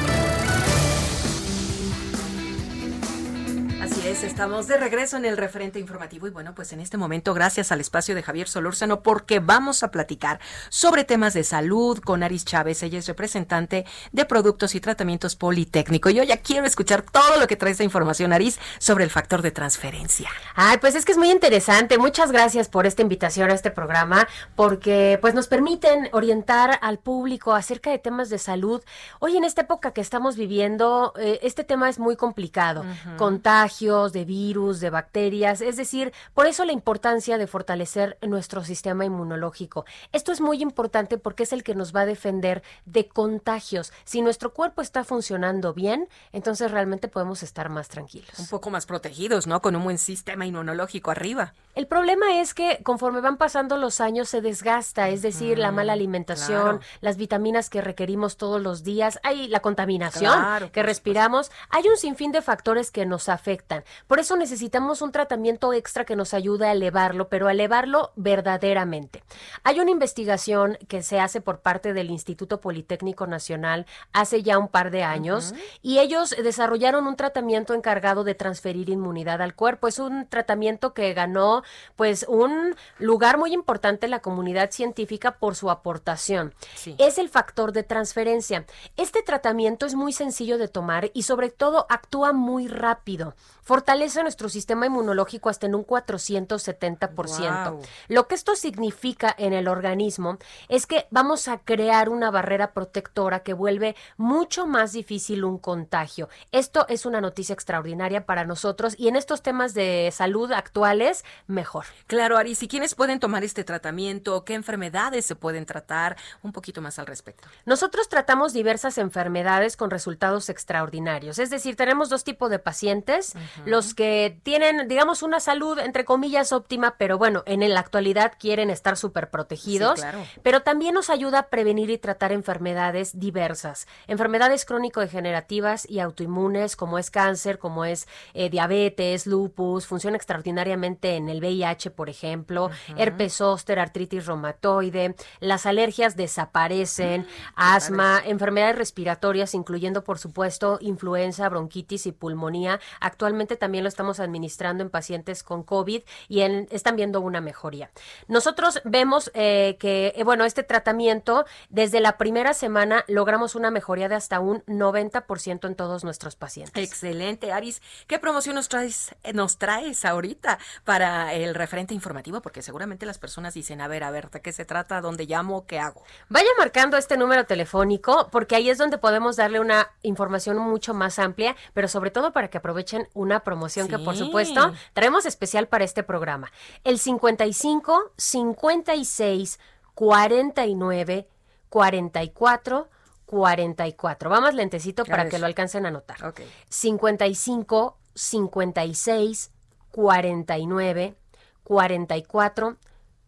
[4.41, 7.79] Estamos de regreso en el referente informativo y bueno, pues en este momento gracias al
[7.79, 12.81] espacio de Javier Solórzano porque vamos a platicar sobre temas de salud con Aris Chávez,
[12.81, 16.09] ella es representante de productos y tratamientos Politécnico.
[16.09, 19.51] Yo ya quiero escuchar todo lo que trae esta información, Aris, sobre el factor de
[19.51, 20.31] transferencia.
[20.55, 21.99] Ay, pues es que es muy interesante.
[21.99, 27.53] Muchas gracias por esta invitación a este programa, porque pues nos permiten orientar al público
[27.53, 28.81] acerca de temas de salud.
[29.19, 32.83] Hoy en esta época que estamos viviendo, eh, este tema es muy complicado.
[33.17, 39.03] Contagios de virus, de bacterias, es decir, por eso la importancia de fortalecer nuestro sistema
[39.03, 39.85] inmunológico.
[40.13, 43.91] Esto es muy importante porque es el que nos va a defender de contagios.
[44.05, 48.39] Si nuestro cuerpo está funcionando bien, entonces realmente podemos estar más tranquilos.
[48.39, 49.61] Un poco más protegidos, ¿no?
[49.61, 51.53] Con un buen sistema inmunológico arriba.
[51.75, 55.93] El problema es que conforme van pasando los años se desgasta, es decir, la mala
[55.93, 56.79] alimentación, claro.
[57.01, 61.97] las vitaminas que requerimos todos los días, hay la contaminación Claro, que respiramos, hay un
[61.97, 63.83] sinfín de factores que nos afectan.
[64.07, 69.23] Por eso necesitamos un tratamiento extra que nos ayude a elevarlo, pero a elevarlo verdaderamente.
[69.63, 74.67] Hay una investigación que se hace por parte del Instituto Politécnico Nacional hace ya un
[74.67, 79.87] par de años y ellos desarrollaron un tratamiento encargado de transferir inmunidad al cuerpo.
[79.87, 81.63] Es un tratamiento que ganó
[81.95, 86.53] pues un lugar muy importante en la comunidad científica por su aportación.
[86.75, 86.95] Sí.
[86.99, 88.65] Es el factor de transferencia.
[88.97, 93.33] Este tratamiento es muy sencillo de tomar y sobre todo actúa muy rápido.
[93.61, 97.11] Fortalece nuestro sistema inmunológico hasta en un 470%.
[97.15, 97.81] Guau.
[98.07, 100.37] Lo que esto significa en el organismo
[100.69, 106.29] es que vamos a crear una barrera protectora que vuelve mucho más difícil un contagio.
[106.51, 111.85] Esto es una noticia extraordinaria para nosotros y en estos temas de salud actuales, mejor.
[112.07, 114.43] Claro, Aris, ¿y quiénes pueden tomar este tratamiento?
[114.43, 116.17] ¿Qué enfermedades se pueden tratar?
[116.43, 117.47] Un poquito más al respecto.
[117.65, 121.39] Nosotros tratamos diversas enfermedades con resultados extraordinarios.
[121.39, 123.33] Es decir, tenemos dos tipos de pacientes,
[123.65, 128.69] los que tienen, digamos, una salud, entre comillas, óptima, pero bueno, en la actualidad quieren
[128.69, 129.99] estar súper protegidos.
[129.99, 130.23] Sí, claro.
[130.43, 133.87] Pero también nos ayuda a prevenir y tratar enfermedades diversas.
[134.07, 141.29] Enfermedades crónico-degenerativas y autoinmunes, como es cáncer, como es eh, diabetes, lupus, funciona extraordinariamente en
[141.29, 150.03] el VIH, por ejemplo, herpes zóster, artritis reumatoide, las alergias desaparecen, asma, enfermedades respiratorias, incluyendo,
[150.03, 152.79] por supuesto, influenza, bronquitis y pulmonía.
[152.99, 157.89] Actualmente también lo estamos administrando en pacientes con COVID y en- están viendo una mejoría.
[158.27, 164.09] Nosotros vemos eh, que, eh, bueno, este tratamiento, desde la primera semana logramos una mejoría
[164.09, 166.83] de hasta un 90% en todos nuestros pacientes.
[166.83, 167.81] Excelente, Aris.
[168.07, 172.41] ¿Qué promoción nos traes, eh, nos traes ahorita para el referente informativo?
[172.41, 175.01] Porque seguramente las personas dicen, a ver, a ver, ¿de qué se trata?
[175.01, 175.65] ¿Dónde llamo?
[175.65, 176.03] ¿Qué hago?
[176.29, 181.19] Vaya marcando este número telefónico porque ahí es donde podemos darle una información mucho más
[181.19, 185.83] amplia, pero sobre todo para que aprovechen una promoción que por supuesto traemos especial para
[185.83, 186.51] este programa.
[186.83, 189.59] El 55 56
[189.95, 191.27] 49
[191.69, 192.89] 44
[193.25, 194.29] 44.
[194.29, 196.23] Va más lentecito para que lo alcancen a notar.
[196.25, 196.41] Ok.
[196.69, 199.51] 55 56
[199.91, 201.15] 49
[201.63, 202.77] 44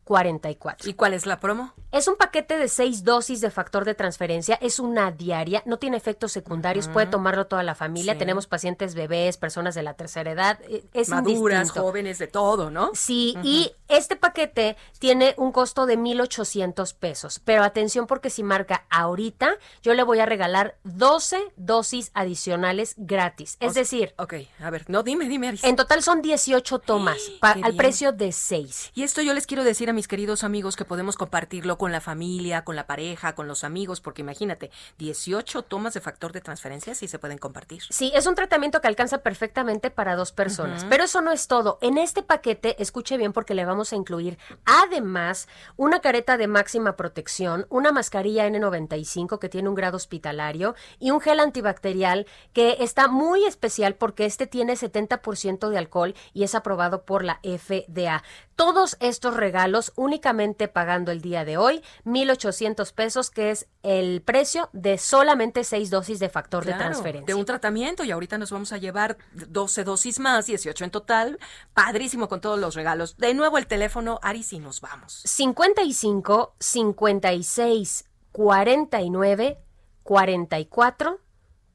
[0.04, 0.90] 44.
[0.90, 1.74] ¿Y cuál es la promo?
[1.92, 5.96] Es un paquete de seis dosis de factor de transferencia, es una diaria, no tiene
[5.98, 8.14] efectos secundarios, puede tomarlo toda la familia.
[8.14, 8.20] Sí.
[8.20, 11.88] Tenemos pacientes bebés, personas de la tercera edad, eh, es Maduras, indistinto.
[11.88, 12.92] jóvenes, de todo, ¿no?
[12.94, 18.88] Sí, y Este paquete tiene un costo de 1.800 pesos, pero atención porque si marca
[18.90, 23.58] ahorita, yo le voy a regalar 12 dosis adicionales gratis.
[23.60, 24.16] Es decir...
[24.18, 25.54] Ok, a ver, no, dime, dime.
[25.62, 28.94] En total son 18 tomas al precio de 6.
[28.96, 32.00] Y esto yo les quiero decir a mis queridos amigos que podemos compartirlo con la
[32.00, 36.96] familia, con la pareja, con los amigos, porque imagínate, 18 tomas de factor de transferencia
[36.96, 37.82] sí se pueden compartir.
[37.90, 41.80] Sí, es un tratamiento que alcanza perfectamente para dos personas, pero eso no es todo.
[41.82, 46.48] En este paquete, escuche bien porque le va vamos a incluir además una careta de
[46.48, 52.78] máxima protección, una mascarilla N95 que tiene un grado hospitalario y un gel antibacterial que
[52.82, 58.22] está muy especial porque este tiene 70% de alcohol y es aprobado por la FDA.
[58.56, 64.70] Todos estos regalos únicamente pagando el día de hoy 1.800 pesos, que es el precio
[64.74, 67.26] de solamente seis dosis de factor de transferencia.
[67.26, 71.40] De un tratamiento y ahorita nos vamos a llevar 12 dosis más, 18 en total.
[71.74, 73.18] Padrísimo con todos los regalos.
[73.18, 75.22] De nuevo el teléfono, Aris, y nos vamos.
[75.26, 79.58] 55 56 49
[80.04, 81.23] 44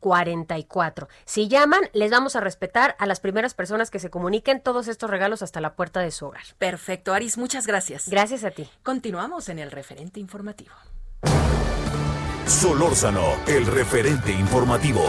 [0.00, 1.08] 44.
[1.24, 5.10] Si llaman, les vamos a respetar a las primeras personas que se comuniquen todos estos
[5.10, 6.42] regalos hasta la puerta de su hogar.
[6.58, 8.08] Perfecto, Aris, muchas gracias.
[8.08, 8.68] Gracias a ti.
[8.82, 10.74] Continuamos en el referente informativo.
[12.46, 15.04] Solórzano, el referente informativo.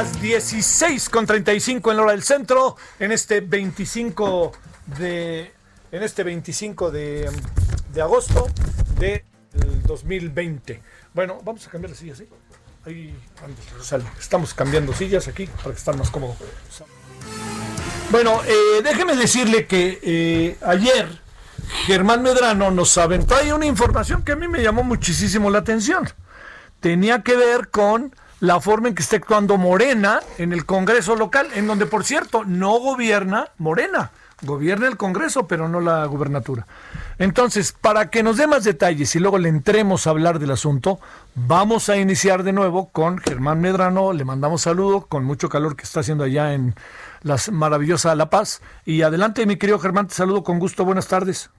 [0.00, 4.50] Las 16 con 35 en la hora del centro, en este 25
[4.98, 5.52] de,
[5.92, 7.30] en este 25 de,
[7.92, 8.48] de agosto
[8.98, 9.22] del
[9.82, 10.82] 2020.
[11.12, 12.28] Bueno, vamos a cambiar de sillas, ¿sí?
[14.18, 16.34] Estamos cambiando sillas aquí para que estén más cómodo.
[18.10, 21.20] Bueno, eh, déjeme decirle que eh, ayer
[21.84, 26.08] Germán Medrano nos aventó ahí una información que a mí me llamó muchísimo la atención.
[26.80, 31.48] Tenía que ver con la forma en que está actuando Morena en el Congreso local,
[31.54, 34.10] en donde, por cierto, no gobierna Morena,
[34.42, 36.66] gobierna el Congreso, pero no la gubernatura.
[37.18, 40.98] Entonces, para que nos dé más detalles y luego le entremos a hablar del asunto,
[41.34, 45.84] vamos a iniciar de nuevo con Germán Medrano, le mandamos saludo con mucho calor que
[45.84, 46.74] está haciendo allá en
[47.22, 48.62] la maravillosa La Paz.
[48.86, 51.50] Y adelante, mi querido Germán, te saludo con gusto, buenas tardes.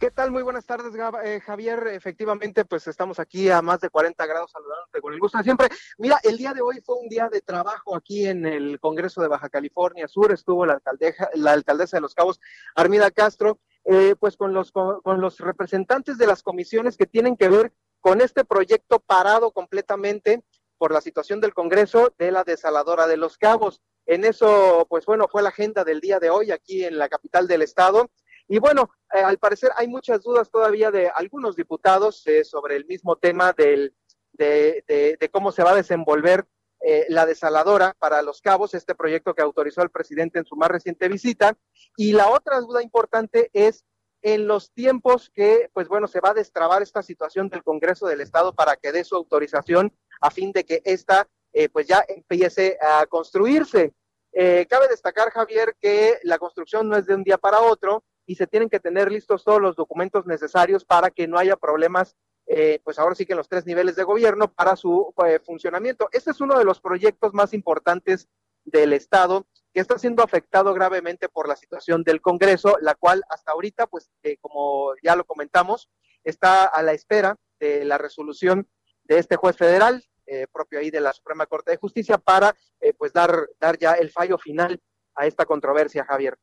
[0.00, 0.30] ¿Qué tal?
[0.30, 1.88] Muy buenas tardes, eh, Javier.
[1.88, 5.68] Efectivamente, pues estamos aquí a más de 40 grados saludándote con el gusto de siempre.
[5.98, 9.28] Mira, el día de hoy fue un día de trabajo aquí en el Congreso de
[9.28, 10.32] Baja California Sur.
[10.32, 12.40] Estuvo la, alcaldesa, la alcaldesa de Los Cabos,
[12.74, 17.50] Armida Castro, eh, pues con los, con los representantes de las comisiones que tienen que
[17.50, 20.42] ver con este proyecto parado completamente
[20.78, 23.82] por la situación del Congreso de la desaladora de Los Cabos.
[24.06, 27.46] En eso, pues bueno, fue la agenda del día de hoy aquí en la capital
[27.46, 28.10] del estado.
[28.52, 32.84] Y bueno, eh, al parecer hay muchas dudas todavía de algunos diputados eh, sobre el
[32.84, 33.94] mismo tema del,
[34.32, 36.48] de, cómo se va a desenvolver
[36.80, 40.68] eh, la desaladora para los cabos, este proyecto que autorizó el presidente en su más
[40.68, 41.56] reciente visita.
[41.96, 43.84] Y la otra duda importante es
[44.20, 48.20] en los tiempos que, pues bueno, se va a destrabar esta situación del Congreso del
[48.20, 51.28] Estado para que dé su autorización a fin de que esta,
[51.72, 53.94] pues ya empiece a construirse.
[54.32, 58.46] cabe destacar, Javier, que la construcción no es de un día para otro, y se
[58.46, 62.14] tienen que tener listos todos los documentos necesarios para que no haya problemas,
[62.46, 66.08] eh, pues ahora sí que en los tres niveles de gobierno para su eh, funcionamiento.
[66.12, 68.28] Este es uno de los proyectos más importantes
[68.64, 73.50] del Estado que está siendo afectado gravemente por la situación del Congreso, la cual hasta
[73.50, 75.90] ahorita, pues eh, como ya lo comentamos,
[76.22, 78.68] está a la espera de la resolución
[79.02, 80.04] de este juez federal,
[80.52, 82.54] propio ahí de la Suprema Corte de Justicia, para
[82.96, 84.80] pues dar, dar ya el fallo final
[85.16, 86.38] a esta controversia, Javier.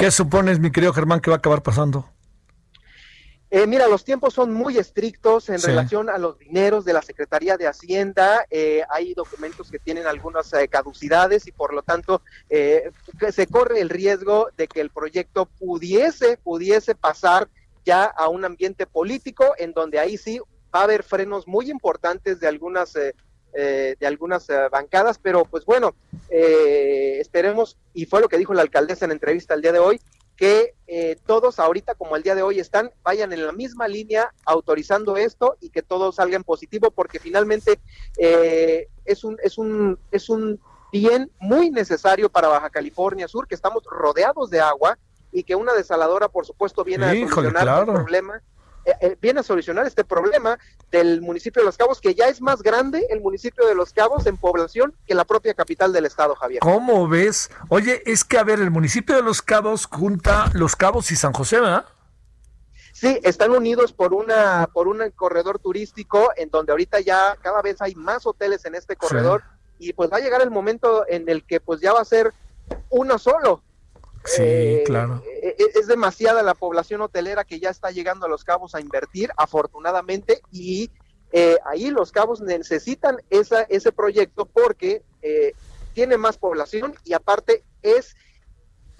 [0.00, 2.08] ¿Qué supones, mi querido Germán, que va a acabar pasando?
[3.50, 7.58] Eh, mira, los tiempos son muy estrictos en relación a los dineros de la Secretaría
[7.58, 8.46] de Hacienda.
[8.48, 13.90] Eh, hay documentos que tienen algunas eh, caducidades y por lo tanto se corre el
[13.90, 17.50] riesgo de que el proyecto pudiese, pudiese pasar
[17.84, 20.40] ya a un ambiente político en donde ahí sí
[20.74, 22.96] va a haber frenos muy importantes de algunas
[23.52, 25.94] eh, de algunas eh, bancadas, pero pues bueno,
[26.28, 30.00] eh, esperemos, y fue lo que dijo la alcaldesa en entrevista el día de hoy,
[30.36, 30.74] que
[31.26, 35.58] todos ahorita como el día de hoy están, vayan en la misma línea autorizando esto
[35.60, 37.78] y que todo salga en positivo, porque finalmente
[38.16, 40.58] es, un, es, un, es un
[40.90, 44.96] bien muy necesario para Baja California Sur, que estamos rodeados de agua
[45.30, 48.42] y que una desaladora, por supuesto, viene a solucionar el problema.
[48.90, 50.58] Eh, eh, viene a solucionar este problema
[50.90, 54.26] del municipio de Los Cabos, que ya es más grande el municipio de Los Cabos
[54.26, 56.60] en población que la propia capital del estado, Javier.
[56.60, 57.50] ¿Cómo ves?
[57.68, 61.32] Oye, es que, a ver, el municipio de Los Cabos junta Los Cabos y San
[61.32, 61.86] José, ¿verdad?
[62.92, 67.80] Sí, están unidos por una por un corredor turístico en donde ahorita ya cada vez
[67.80, 69.42] hay más hoteles en este corredor
[69.78, 72.34] y pues va a llegar el momento en el que pues ya va a ser
[72.90, 73.62] uno solo.
[74.24, 75.22] Sí, eh, claro.
[75.26, 78.80] Eh, eh, es demasiada la población hotelera que ya está llegando a Los Cabos a
[78.80, 80.90] invertir, afortunadamente, y
[81.64, 85.04] ahí Los Cabos necesitan esa, ese proyecto porque
[85.94, 88.16] tiene más población y aparte es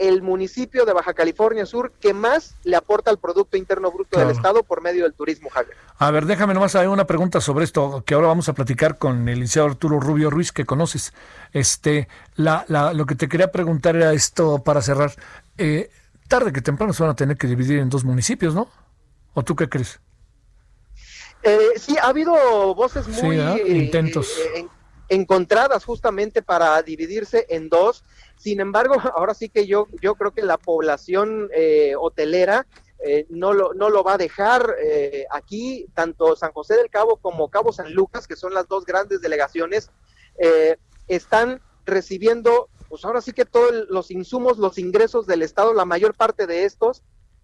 [0.01, 4.31] el municipio de Baja California Sur que más le aporta al Producto Interno Bruto del
[4.31, 5.77] Estado por medio del turismo, Javier.
[5.99, 9.29] A ver, déjame nomás hacer una pregunta sobre esto, que ahora vamos a platicar con
[9.29, 11.13] el licenciado Arturo Rubio Ruiz, que conoces.
[11.53, 15.13] Este, la, la, lo que te quería preguntar era esto para cerrar.
[15.59, 15.91] Eh,
[16.29, 18.69] tarde que temprano se van a tener que dividir en dos municipios, ¿no?
[19.35, 20.01] ¿O tú qué crees?
[21.43, 24.35] Eh, sí, ha habido voces muy intentos.
[24.55, 24.67] Eh,
[25.11, 28.05] encontradas justamente para dividirse en dos.
[28.39, 32.67] Sin embargo, ahora sí que yo, yo creo que la población eh, hotelera
[33.05, 37.17] eh, no, lo, no lo va a dejar eh, aquí, tanto San José del Cabo
[37.17, 39.91] como Cabo San Lucas, que son las dos grandes delegaciones,
[41.07, 46.15] están recibiendo, pues ahora sí que todos los insumos, los ingresos del Estado, la mayor
[46.15, 47.03] parte de estos,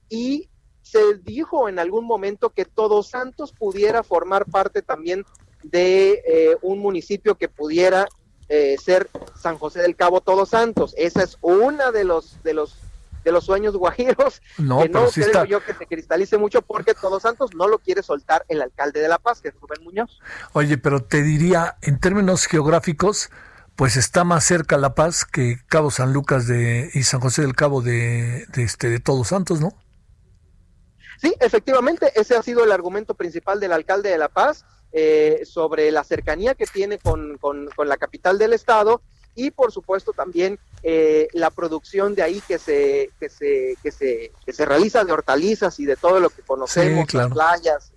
[0.08, 0.48] y
[0.80, 5.26] se dijo en algún momento que Todos Santos pudiera formar parte también
[5.70, 8.06] de eh, un municipio que pudiera
[8.48, 9.08] eh, ser
[9.40, 10.94] San José del Cabo Todos Santos.
[10.96, 12.78] Esa es una de los de los
[13.24, 17.22] de los sueños guajiros no, que no creo yo que se cristalice mucho porque Todos
[17.22, 20.20] Santos no lo quiere soltar el alcalde de La Paz, que es Rubén Muñoz.
[20.52, 23.30] Oye, pero te diría, en términos geográficos,
[23.74, 27.56] pues está más cerca La Paz que Cabo San Lucas de, y San José del
[27.56, 29.74] Cabo de, de, este, de Todos Santos, ¿no?
[31.20, 34.64] Sí, efectivamente, ese ha sido el argumento principal del alcalde de La Paz
[34.98, 39.02] eh, sobre la cercanía que tiene con, con, la capital del estado
[39.34, 44.32] y por supuesto también eh, la producción de ahí que se, que se, que se,
[44.46, 47.92] que se realiza de hortalizas y de todo lo que conocemos, las playas,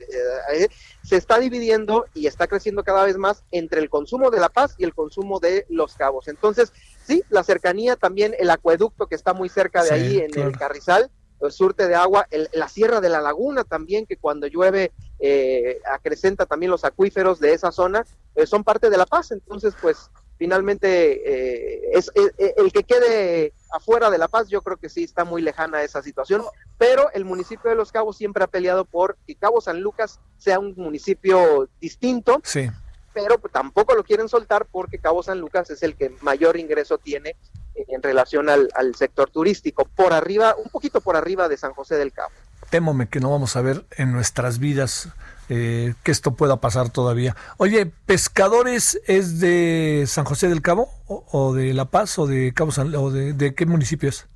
[0.51, 0.67] eh,
[1.01, 4.75] se está dividiendo y está creciendo cada vez más entre el consumo de La Paz
[4.77, 6.27] y el consumo de Los Cabos.
[6.27, 6.73] Entonces,
[7.07, 11.09] sí, la cercanía también, el acueducto que está muy cerca de ahí en el Carrizal,
[11.39, 16.45] el surte de agua, la Sierra de la Laguna también, que cuando llueve eh, acrecenta
[16.45, 18.05] también los acuíferos de esa zona,
[18.35, 19.31] eh, son parte de La Paz.
[19.31, 24.87] Entonces, pues finalmente eh, es, el que quede afuera de La Paz, yo creo que
[24.87, 26.43] sí está muy lejana esa situación,
[26.77, 30.59] pero el municipio de Los Cabos siempre ha peleado por que Cabo San Lucas sea
[30.59, 32.41] un municipio distinto.
[32.43, 32.69] Sí.
[33.13, 37.35] Pero tampoco lo quieren soltar porque Cabo San Lucas es el que mayor ingreso tiene
[37.75, 41.95] en relación al, al sector turístico, por arriba, un poquito por arriba de San José
[41.95, 42.31] del Cabo
[42.69, 45.09] témome que no vamos a ver en nuestras vidas
[45.49, 47.35] eh, que esto pueda pasar todavía.
[47.57, 52.71] Oye, ¿Pescadores es de San José del Cabo o, de La Paz o de Cabo
[52.71, 54.27] San, o de, qué municipio es?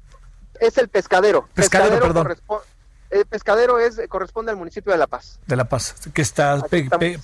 [0.60, 1.48] Es el Pescadero.
[1.54, 2.36] Pescadero, perdón.
[3.14, 5.40] El pescadero es, corresponde al municipio de La Paz.
[5.46, 6.60] De La Paz, que está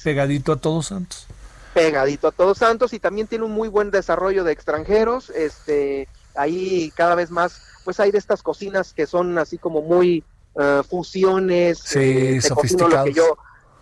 [0.03, 1.25] pegadito a Todos Santos.
[1.73, 5.31] Pegadito a Todos Santos y también tiene un muy buen desarrollo de extranjeros.
[5.31, 10.23] Este, ahí cada vez más, pues hay de estas cocinas que son así como muy
[10.59, 12.93] uh, fusiones, sí, eh, sofisticados.
[12.93, 13.37] Lo que yo,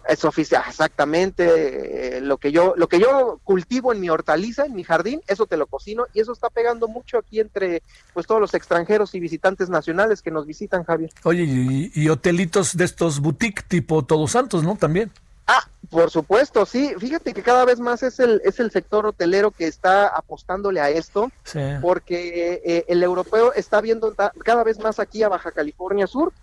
[0.07, 4.83] es exactamente eh, lo que yo lo que yo cultivo en mi hortaliza en mi
[4.83, 8.53] jardín eso te lo cocino y eso está pegando mucho aquí entre pues todos los
[8.53, 11.11] extranjeros y visitantes nacionales que nos visitan Javier.
[11.23, 11.43] Oye
[11.93, 15.11] y, hotelitos de estos boutique tipo Todos Santos no también.
[15.45, 16.93] Ah por supuesto sí.
[16.97, 20.89] Fíjate que cada vez más es el es el sector hotelero que está apostándole a
[20.89, 21.31] esto
[21.81, 24.13] porque eh, el europeo está viendo
[24.43, 26.33] cada vez más aquí a Baja California Sur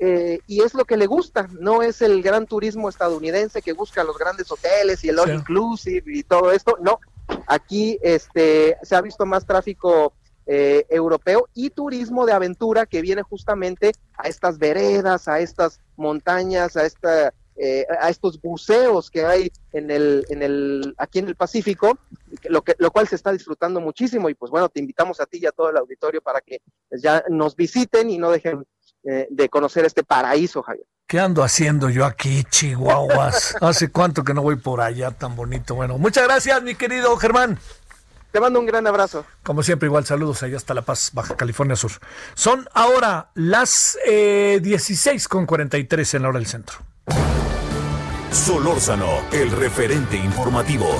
[0.00, 4.04] eh, y es lo que le gusta, no es el gran turismo estadounidense que busca
[4.04, 7.00] los grandes hoteles y el all inclusive y todo esto, no,
[7.46, 10.12] aquí este se ha visto más tráfico
[10.46, 16.76] eh, europeo y turismo de aventura que viene justamente a estas veredas, a estas montañas,
[16.76, 21.34] a esta eh, a estos buceos que hay en el, en el, aquí en el
[21.34, 21.98] Pacífico,
[22.44, 24.28] lo, que, lo cual se está disfrutando muchísimo.
[24.28, 27.02] Y pues bueno, te invitamos a ti y a todo el auditorio para que pues,
[27.02, 28.64] ya nos visiten y no dejen
[29.04, 30.86] eh, de conocer este paraíso, Javier.
[31.06, 33.56] ¿Qué ando haciendo yo aquí, Chihuahuas?
[33.62, 35.74] ¿Hace cuánto que no voy por allá tan bonito?
[35.74, 37.58] Bueno, muchas gracias, mi querido Germán.
[38.30, 39.24] Te mando un gran abrazo.
[39.42, 41.92] Como siempre, igual saludos allá hasta La Paz, Baja California Sur.
[42.34, 46.76] Son ahora las eh, 16 con 43 en la hora del centro.
[48.30, 50.90] Solórzano, el referente informativo.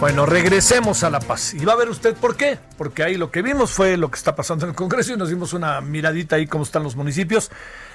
[0.00, 1.54] Bueno, regresemos a La Paz.
[1.54, 2.58] Y va a ver usted por qué.
[2.76, 5.28] Porque ahí lo que vimos fue lo que está pasando en el Congreso y nos
[5.30, 7.50] dimos una miradita ahí cómo están los municipios.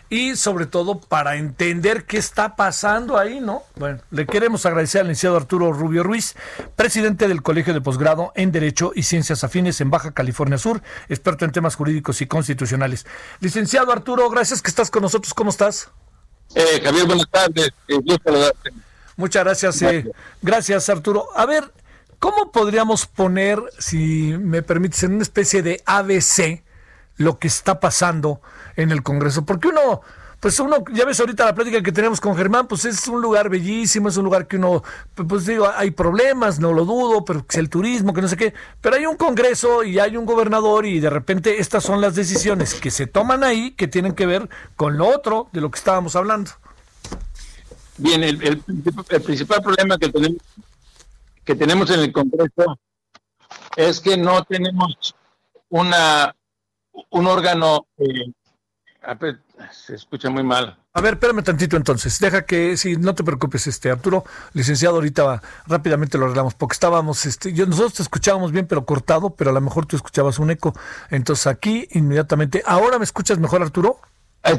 [0.09, 3.63] Y sobre todo para entender qué está pasando ahí, ¿no?
[3.75, 6.35] Bueno, le queremos agradecer al licenciado Arturo Rubio Ruiz,
[6.75, 11.45] presidente del Colegio de Posgrado en Derecho y Ciencias Afines en Baja California Sur, experto
[11.45, 13.05] en temas jurídicos y constitucionales.
[13.39, 15.35] Licenciado Arturo, gracias que estás con nosotros.
[15.35, 15.91] ¿Cómo estás?
[16.55, 17.69] Eh, Javier, buenas tardes.
[17.87, 17.99] Eh,
[19.15, 20.09] Muchas gracias, eh,
[20.41, 21.27] gracias Arturo.
[21.35, 21.69] A ver,
[22.19, 26.63] ¿Cómo podríamos poner, si me permites, en una especie de ABC
[27.15, 28.41] lo que está pasando
[28.75, 29.45] en el Congreso?
[29.45, 30.01] Porque uno,
[30.41, 33.49] pues uno, ya ves ahorita la plática que tenemos con Germán, pues es un lugar
[33.49, 34.83] bellísimo, es un lugar que uno,
[35.15, 38.53] pues digo, hay problemas, no lo dudo, pero es el turismo, que no sé qué,
[38.81, 42.73] pero hay un Congreso y hay un gobernador y de repente estas son las decisiones
[42.73, 46.17] que se toman ahí que tienen que ver con lo otro de lo que estábamos
[46.17, 46.51] hablando.
[47.97, 50.37] Bien, el, el principal problema que tenemos
[51.49, 52.79] que tenemos en el Congreso
[53.75, 55.15] es que no tenemos
[55.69, 56.35] una
[57.09, 58.31] un órgano eh,
[59.71, 60.77] se escucha muy mal.
[60.93, 62.19] A ver, espérame tantito entonces.
[62.19, 67.25] Deja que, si no te preocupes, este Arturo, licenciado, ahorita rápidamente lo arreglamos, porque estábamos,
[67.25, 70.51] este, yo, nosotros te escuchábamos bien, pero cortado, pero a lo mejor tú escuchabas un
[70.51, 70.75] eco.
[71.09, 73.99] Entonces aquí, inmediatamente, ¿ahora me escuchas mejor, Arturo?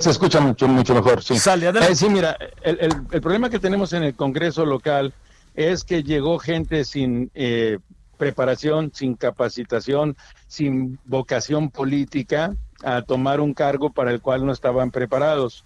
[0.00, 1.38] se escucha mucho, mucho mejor, sí.
[1.38, 1.92] Sale, adelante.
[1.92, 5.14] Eh, sí, mira, el, el, el problema que tenemos en el Congreso local
[5.54, 7.78] es que llegó gente sin eh,
[8.16, 14.90] preparación, sin capacitación, sin vocación política a tomar un cargo para el cual no estaban
[14.90, 15.64] preparados.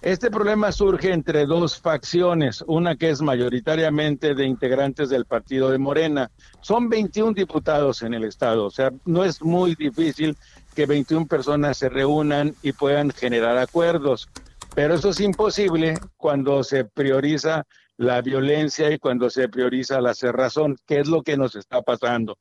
[0.00, 5.78] Este problema surge entre dos facciones, una que es mayoritariamente de integrantes del partido de
[5.78, 6.30] Morena.
[6.60, 10.36] Son 21 diputados en el estado, o sea, no es muy difícil
[10.76, 14.28] que 21 personas se reúnan y puedan generar acuerdos,
[14.72, 17.66] pero eso es imposible cuando se prioriza
[17.98, 22.38] la violencia y cuando se prioriza la cerrazón, que es lo que nos está pasando.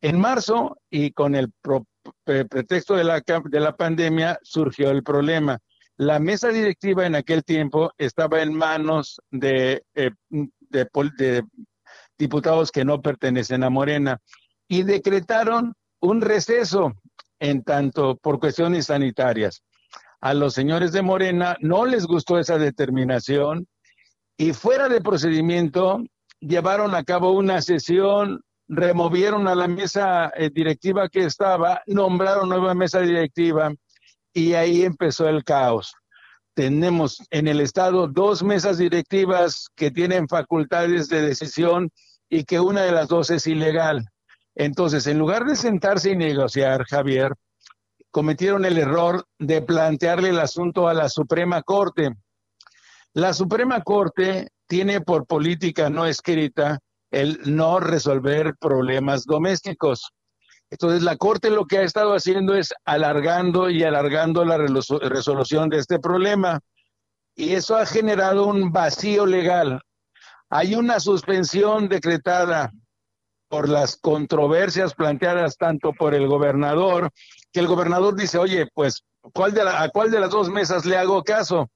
[0.00, 1.50] En marzo, y con el
[2.24, 5.58] pretexto de la, de la pandemia, surgió el problema.
[5.96, 11.44] La mesa directiva en aquel tiempo estaba en manos eh, de
[12.18, 14.20] diputados que no pertenecen a Morena
[14.68, 16.92] y decretaron un receso
[17.38, 19.62] en tanto por cuestiones sanitarias.
[20.20, 23.66] A los señores de Morena no les gustó esa determinación,
[24.42, 26.02] y fuera de procedimiento
[26.40, 32.74] llevaron a cabo una sesión, removieron a la mesa eh, directiva que estaba, nombraron nueva
[32.74, 33.72] mesa directiva
[34.34, 35.94] y ahí empezó el caos.
[36.54, 41.92] Tenemos en el Estado dos mesas directivas que tienen facultades de decisión
[42.28, 44.08] y que una de las dos es ilegal.
[44.56, 47.32] Entonces, en lugar de sentarse y negociar, Javier,
[48.10, 52.16] cometieron el error de plantearle el asunto a la Suprema Corte
[53.14, 56.78] la Suprema Corte tiene por política no escrita
[57.10, 60.12] el no resolver problemas domésticos.
[60.70, 65.78] Entonces, la Corte lo que ha estado haciendo es alargando y alargando la resolución de
[65.78, 66.60] este problema.
[67.36, 69.82] Y eso ha generado un vacío legal.
[70.48, 72.72] Hay una suspensión decretada
[73.48, 77.10] por las controversias planteadas tanto por el gobernador,
[77.52, 79.02] que el gobernador dice, oye, pues,
[79.34, 81.68] ¿cuál de ¿a cuál de las dos mesas le hago caso?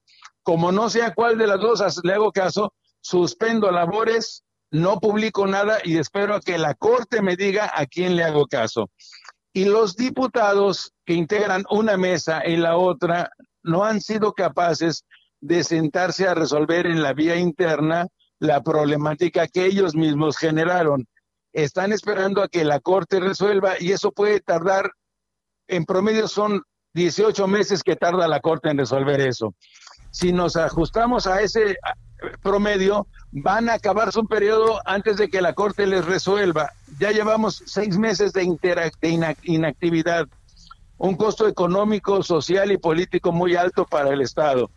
[0.47, 5.45] Como no sé a cuál de las dos le hago caso, suspendo labores, no publico
[5.45, 8.89] nada y espero a que la Corte me diga a quién le hago caso.
[9.53, 13.29] Y los diputados que integran una mesa y la otra
[13.65, 15.05] no han sido capaces
[15.41, 18.07] de sentarse a resolver en la vía interna
[18.39, 21.09] la problemática que ellos mismos generaron.
[21.55, 24.93] Están esperando a que la Corte resuelva y eso puede tardar,
[25.67, 26.63] en promedio son
[26.95, 29.53] 18 meses que tarda la Corte en resolver eso
[30.17, 31.77] si nos ajustamos a ese
[32.43, 36.73] promedio, van a acabar su periodo antes de que la Corte les resuelva.
[36.99, 38.43] Ya llevamos seis meses de,
[39.43, 40.27] inactividad,
[40.97, 44.71] un costo económico, social y político muy alto para el Estado.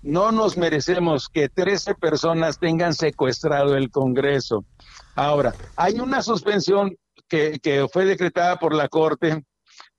[0.00, 4.64] No nos merecemos que 13 personas tengan secuestrado el Congreso.
[5.14, 6.96] Ahora, hay una suspensión
[7.28, 9.44] que, que fue decretada por la Corte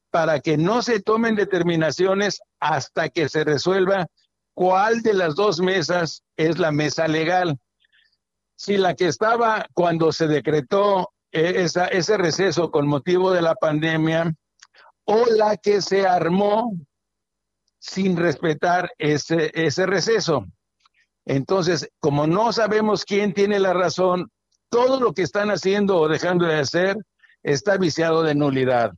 [0.10, 4.08] para que no se tomen determinaciones hasta que se resuelva
[4.58, 7.60] cuál de las dos mesas es la mesa legal.
[8.56, 14.34] Si la que estaba cuando se decretó eh, ese receso con motivo de la pandemia
[15.06, 16.74] o la que se armó
[17.78, 20.48] sin respetar ese, ese receso.
[21.24, 24.32] Entonces, como no sabemos quién tiene la razón,
[24.70, 26.98] todo lo que están haciendo o dejando de hacer
[27.44, 28.92] está viciado de nulidad.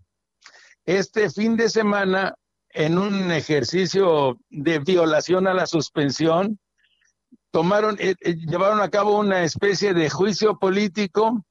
[0.86, 2.34] Este fin de semana
[2.72, 6.60] en un ejercicio de violación a la suspensión,
[7.52, 11.44] tomaron, eh, eh, llevaron a cabo una especie de juicio político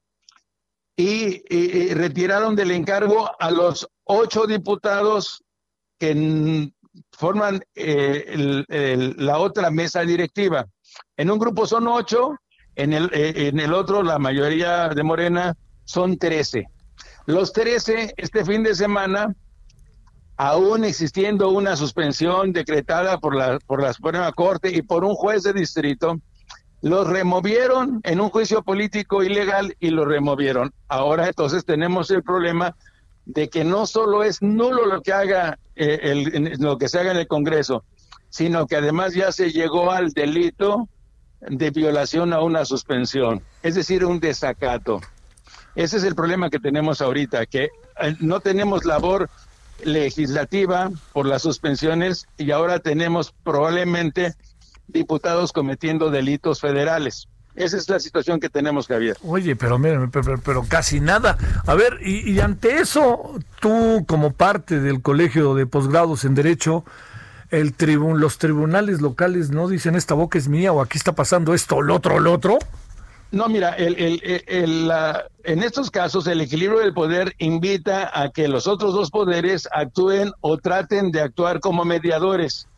[0.97, 1.43] y,
[1.95, 5.45] retiraron del encargo a los ocho diputados
[5.99, 6.73] que
[7.13, 10.67] forman eh, la otra mesa directiva.
[11.17, 12.35] En un grupo son ocho,
[12.75, 15.55] en el, en el otro, la mayoría de Morena,
[15.85, 16.67] son trece.
[17.27, 19.35] Los trece, este fin de semana,
[20.39, 25.43] aún existiendo una suspensión decretada por la, por la Suprema Corte y por un juez
[25.43, 26.21] de distrito,
[26.81, 30.73] los removieron en un juicio político ilegal y lo removieron.
[30.87, 32.77] Ahora entonces tenemos el problema
[33.27, 37.11] de que no solo es nulo lo que haga eh, el, lo que se haga
[37.11, 37.83] en el Congreso,
[38.31, 40.89] sino que además ya se llegó al delito
[41.41, 45.01] de violación a una suspensión, es decir, un desacato.
[45.75, 49.29] Ese es el problema que tenemos ahorita, que eh, no tenemos labor
[49.85, 54.35] legislativa por las suspensiones y ahora tenemos probablemente
[54.87, 57.29] diputados cometiendo delitos federales.
[57.59, 59.17] Esa es la situación que tenemos, Javier.
[59.25, 59.81] Oye, pero,
[60.13, 61.37] pero, pero, casi nada.
[61.67, 66.85] A ver, y, ante eso, tú como parte del Colegio de Posgrados en Derecho,
[67.51, 71.53] el tribun, los tribunales locales no dicen esta boca es mía o aquí está pasando
[71.53, 72.59] esto lo otro lo otro.
[73.31, 74.93] No, mira, el, el,
[75.45, 80.33] en estos casos el equilibrio del poder invita a que los otros dos poderes actúen
[80.41, 82.69] o traten de actuar como mediadores.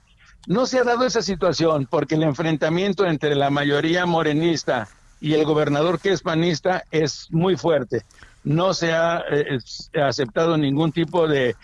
[0.48, 4.88] No se ha dado esa situación porque el enfrentamiento entre la mayoría morenista
[5.20, 8.02] y el gobernador que es panista es muy fuerte.
[8.42, 9.58] No se ha eh,
[10.02, 11.54] aceptado ningún tipo de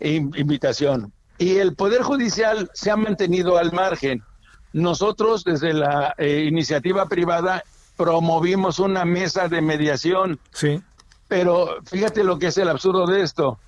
[0.00, 1.12] invitación.
[1.38, 4.22] Y el Poder Judicial se ha mantenido al margen.
[4.72, 7.62] Nosotros, desde la eh, iniciativa privada,
[8.02, 10.40] promovimos una mesa de mediación.
[10.50, 10.82] Sí.
[11.28, 13.60] Pero fíjate lo que es el absurdo de esto.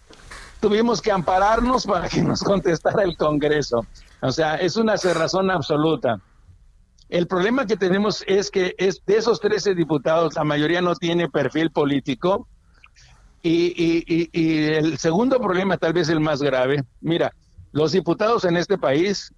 [0.58, 3.86] Tuvimos que ampararnos para que nos contestara el Congreso.
[4.22, 6.20] O sea, es una cerrazón absoluta.
[7.08, 11.28] El problema que tenemos es que es de esos 13 diputados, la mayoría no tiene
[11.28, 12.48] perfil político.
[13.40, 17.32] Y, y el segundo problema, tal vez el más grave, mira,
[17.72, 19.32] los diputados en este país,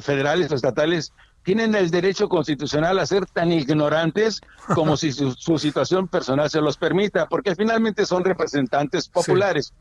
[0.00, 1.12] federales o estatales,
[1.42, 4.40] tienen el derecho constitucional a ser tan ignorantes
[4.74, 9.74] como si su, situación personal se los permita, porque finalmente son representantes populares.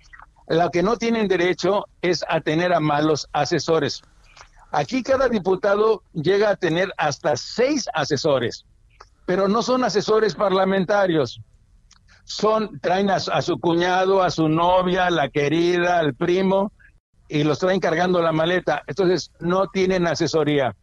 [0.47, 4.01] Lo que no tienen derecho es a tener a malos asesores.
[4.71, 8.65] Aquí cada diputado llega a tener hasta seis asesores,
[9.25, 11.41] pero no son asesores parlamentarios.
[12.23, 16.71] Son, traen a, a su cuñado, a su novia, la querida, al primo,
[17.27, 18.83] y los traen cargando la maleta.
[18.87, 20.75] Entonces, no tienen asesoría.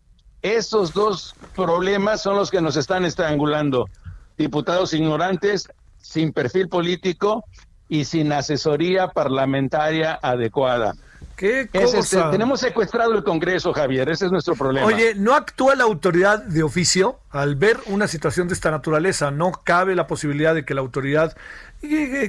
[0.43, 3.89] Esos dos problemas son los que nos están estrangulando.
[4.36, 5.68] Diputados ignorantes,
[6.01, 7.45] sin perfil político
[7.89, 10.95] y sin asesoría parlamentaria adecuada.
[11.39, 12.30] ¿Qué cosa?
[12.32, 14.86] tenemos secuestrado el Congreso, Javier, ese es nuestro problema.
[14.86, 19.30] Oye, ¿no actúa la autoridad de oficio al ver una situación de esta naturaleza?
[19.30, 21.36] ¿No cabe la posibilidad de que la autoridad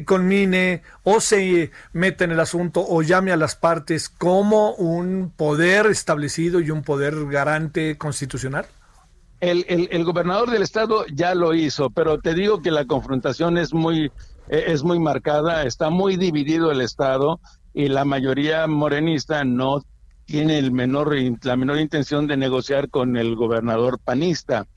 [0.05, 5.87] conmine o se meta en el asunto o llame a las partes como un poder
[5.87, 8.65] establecido y un poder garante constitucional?
[9.39, 13.73] El, el, gobernador del estado ya lo hizo, pero te digo que la confrontación es
[13.73, 14.11] muy,
[14.49, 17.39] e, es muy marcada, está muy dividido el estado
[17.73, 19.85] y la mayoría morenista no
[20.25, 24.67] tiene el menor, la menor intención de negociar con el gobernador panista.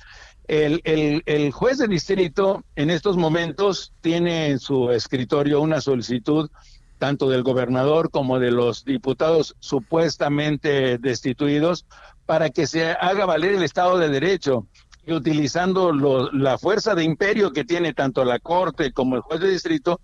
[0.48, 6.50] El, el, el, juez de distrito en estos momentos tiene en su escritorio una solicitud
[6.98, 11.84] tanto del gobernador como de los diputados supuestamente destituidos
[12.26, 14.68] para que se haga valer el Estado de Derecho.
[15.04, 19.50] Y utilizando la fuerza de imperio que tiene tanto la Corte como el juez de
[19.50, 20.00] distrito,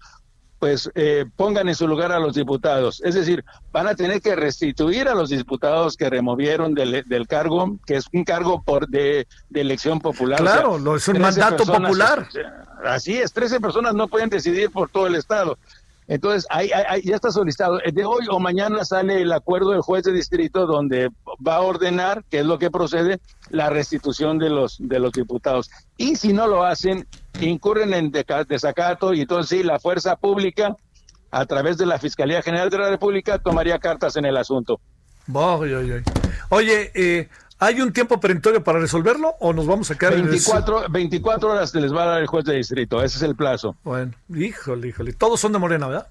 [0.59, 3.01] pues eh, pongan en su lugar a los diputados.
[3.05, 7.97] Es decir, van a tener que restituir a los diputados que removieron del, cargo, que
[7.97, 10.41] es un cargo por de, elección popular.
[10.41, 12.27] Claro, es un mandato popular.
[12.85, 15.59] Así es, 13 personas no pueden decidir por todo el Estado.
[16.09, 16.71] Entonces, ahí,
[17.05, 17.79] ya está solicitado.
[17.93, 21.11] De hoy o mañana sale el acuerdo del juez de distrito donde
[21.47, 25.71] va a ordenar, que es lo que procede, la restitución de los, de los diputados.
[25.99, 27.07] Y si no lo hacen,
[27.41, 30.75] incurren en desacato y entonces sí, la fuerza pública,
[31.31, 34.81] a través de la Fiscalía General de la República, tomaría cartas en el asunto.
[36.49, 37.29] Oye, eh,
[37.59, 41.75] ¿hay un tiempo perentorio para resolverlo o nos vamos a quedar 24, en 24 horas
[41.75, 43.77] les va a dar el juez de distrito, ese es el plazo.
[43.85, 45.13] Bueno, híjole, híjole.
[45.13, 46.09] Todos son de Morena, ¿verdad?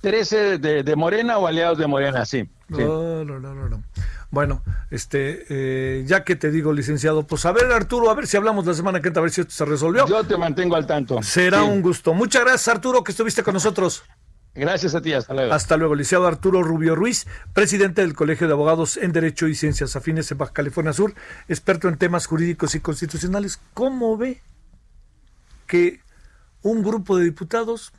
[0.00, 2.48] 13 de, de Morena o aliados de Morena, sí.
[2.68, 3.82] No, no, no, no.
[4.30, 8.36] Bueno, este, eh, ya que te digo, licenciado, pues a ver, Arturo, a ver si
[8.36, 10.06] hablamos la semana que entra, a ver si esto se resolvió.
[10.06, 11.22] Yo te mantengo al tanto.
[11.22, 12.12] Será un gusto.
[12.12, 14.02] Muchas gracias, Arturo, que estuviste con nosotros.
[14.56, 15.52] Gracias a ti, hasta luego.
[15.52, 19.96] Hasta luego, licenciado Arturo Rubio Ruiz, presidente del Colegio de Abogados en Derecho y Ciencias
[19.96, 21.14] Afines en Baja California Sur,
[21.48, 23.60] experto en temas jurídicos y constitucionales.
[23.74, 24.40] ¿Cómo ve
[25.66, 26.00] que
[26.62, 27.92] un grupo de diputados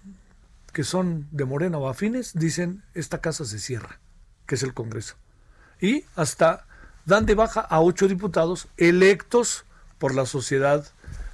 [0.74, 4.00] que son de Morena o afines dicen esta casa se cierra,
[4.46, 5.16] que es el Congreso.
[5.82, 6.66] Y hasta
[7.06, 9.66] dan de baja a ocho diputados electos
[9.98, 10.86] por la sociedad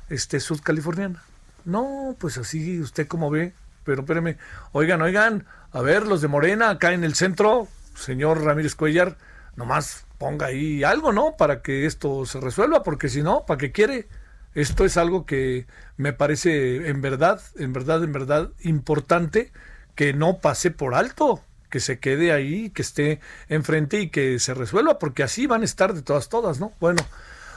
[0.10, 1.24] este, sudcaliforniana.
[1.66, 3.54] No, pues así usted como ve,
[3.84, 4.38] pero espéreme,
[4.72, 9.18] oigan, oigan, a ver, los de Morena acá en el centro, señor Ramírez Cuellar,
[9.56, 11.36] nomás ponga ahí algo, ¿no?
[11.38, 14.08] Para que esto se resuelva, porque si no, ¿para qué quiere?
[14.56, 15.66] Esto es algo que
[15.98, 19.52] me parece en verdad, en verdad, en verdad importante
[19.96, 23.20] que no pase por alto, que se quede ahí, que esté
[23.50, 26.72] enfrente y que se resuelva, porque así van a estar de todas, todas, ¿no?
[26.80, 27.04] Bueno,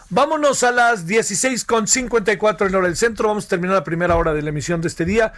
[0.09, 4.43] vámonos a las 16.54 en hora del centro, vamos a terminar la primera hora de
[4.43, 5.33] la emisión de este día.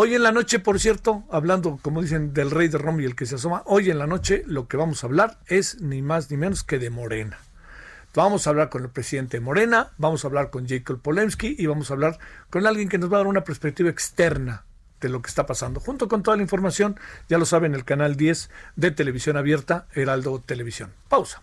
[0.00, 3.16] Hoy en la noche, por cierto, hablando, como dicen, del rey de Roma y el
[3.16, 6.30] que se asoma, hoy en la noche lo que vamos a hablar es ni más
[6.30, 7.40] ni menos que de Morena.
[8.14, 11.90] Vamos a hablar con el presidente Morena, vamos a hablar con Jacob Polemski y vamos
[11.90, 12.16] a hablar
[12.48, 14.62] con alguien que nos va a dar una perspectiva externa
[15.00, 15.80] de lo que está pasando.
[15.80, 16.94] Junto con toda la información,
[17.28, 20.92] ya lo saben, el canal 10 de Televisión Abierta, Heraldo Televisión.
[21.08, 21.42] Pausa.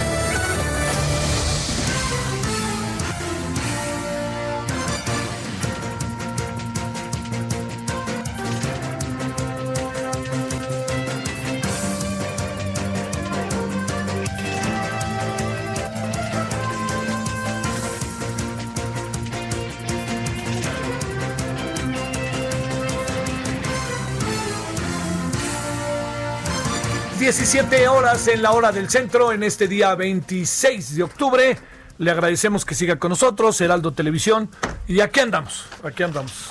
[27.31, 31.57] 17 horas en la hora del centro en este día 26 de octubre.
[31.97, 34.49] Le agradecemos que siga con nosotros, Heraldo Televisión.
[34.85, 36.49] Y aquí andamos, aquí andamos.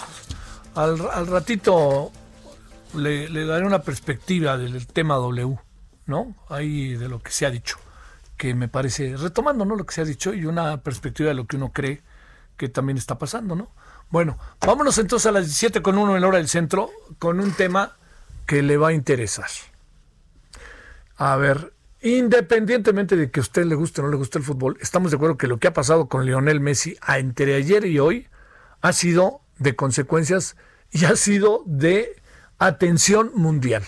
[0.75, 2.11] Al, ratito
[2.95, 5.59] le, daré una perspectiva del tema W,
[6.07, 6.35] ¿no?
[6.49, 7.77] Ahí de lo que se ha dicho,
[8.39, 9.77] que me parece, retomando, ¿no?
[9.77, 12.01] Lo que se ha dicho y una perspectiva de lo que uno cree
[12.57, 13.69] que también está pasando, ¿no?
[14.09, 17.53] Bueno, vámonos entonces a las 17 con uno en la hora del centro con un
[17.53, 17.99] tema
[18.47, 19.51] que le va a interesar.
[21.21, 24.79] A ver, independientemente de que a usted le guste o no le guste el fútbol,
[24.81, 28.29] estamos de acuerdo que lo que ha pasado con Lionel Messi entre ayer y hoy
[28.81, 30.57] ha sido de consecuencias
[30.91, 32.17] y ha sido de
[32.59, 33.83] atención mundial.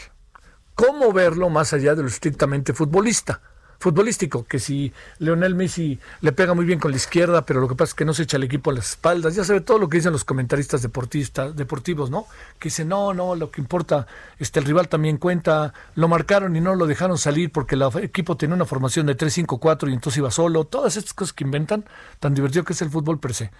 [0.74, 3.41] ¿Cómo verlo más allá de lo estrictamente futbolista?
[3.83, 7.74] Futbolístico, que si Leonel Messi le pega muy bien con la izquierda, pero lo que
[7.74, 9.89] pasa es que no se echa el equipo a las espaldas, ya sabe todo lo
[9.89, 12.26] que dicen los comentaristas deportistas, deportivos, ¿no?
[12.61, 14.07] Que dicen, no, no, lo que importa,
[14.39, 18.37] este, el rival también cuenta, lo marcaron y no lo dejaron salir porque el equipo
[18.37, 21.85] tenía una formación de 3-5-4 y entonces iba solo, todas estas cosas que inventan,
[22.20, 23.51] tan divertido que es el fútbol per se.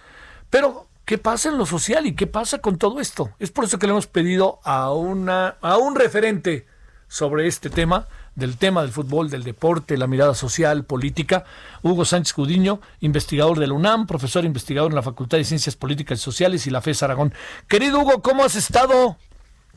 [0.49, 3.31] Pero, ¿qué pasa en lo social y qué pasa con todo esto?
[3.39, 6.65] Es por eso que le hemos pedido a, una, a un referente
[7.09, 11.45] sobre este tema, del tema del fútbol, del deporte, la mirada social, política.
[11.81, 16.19] Hugo Sánchez Cudiño, investigador de la UNAM, profesor investigador en la Facultad de Ciencias Políticas
[16.19, 17.33] y Sociales y la FES Aragón.
[17.67, 19.17] Querido Hugo, ¿cómo has estado?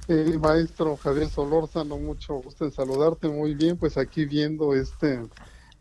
[0.09, 3.29] Eh, maestro Javier Solórzano, mucho gusto en saludarte.
[3.29, 5.21] Muy bien, pues aquí viendo este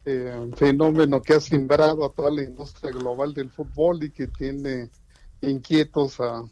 [0.06, 4.90] eh, fenómeno que ha simbrado a toda la industria global del fútbol y que tiene
[5.42, 6.44] inquietos a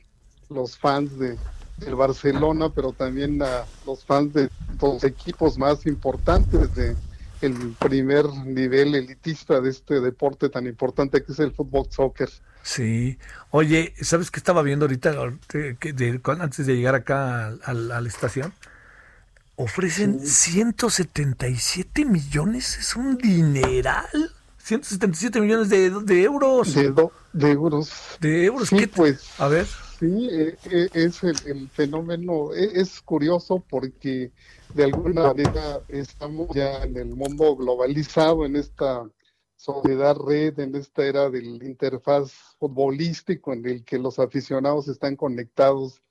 [0.49, 1.37] los fans de,
[1.77, 4.49] del Barcelona, pero también a los fans de
[4.81, 6.95] los equipos más importantes de
[7.43, 12.29] el primer nivel elitista de este deporte tan importante que es el fútbol soccer.
[12.61, 13.17] Sí.
[13.51, 15.13] Oye, ¿sabes qué estaba viendo ahorita
[16.39, 18.53] antes de llegar acá a, la estación?
[19.55, 24.31] Ofrecen 177 millones, es un dineral.
[24.59, 26.73] 177 millones de, de euros.
[26.73, 26.93] De,
[27.33, 27.91] de, euros.
[28.21, 28.69] De euros.
[28.69, 29.19] ¿Qué pues.
[29.37, 29.67] A ver.
[30.03, 34.33] Sí, eh, eh, es el, fenómeno, e, es, curioso porque
[34.73, 39.09] de alguna manera estamos ya en el mundo globalizado, en esta
[39.55, 46.01] sociedad red, en esta era del interfaz futbolístico en el que los aficionados están conectados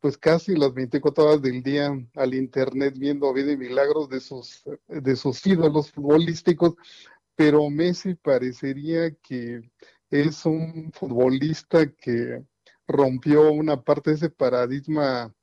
[0.00, 4.64] pues casi las 24 horas del día al internet viendo vida y milagros de sus,
[4.86, 6.74] de sus ídolos futbolísticos,
[7.36, 9.62] pero Messi parecería que
[10.10, 12.44] es un futbolista que
[12.90, 15.34] rompió una parte de ese paradigma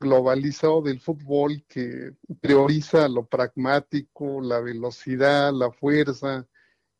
[0.00, 6.46] globalizado del fútbol que prioriza lo pragmático, la velocidad, la fuerza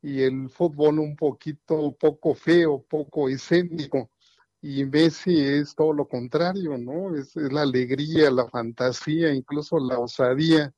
[0.03, 4.11] y el fútbol un poquito poco feo, poco escénico.
[4.63, 7.15] y Messi es todo lo contrario, ¿no?
[7.17, 10.73] Es, la alegría, la fantasía, incluso la osadía.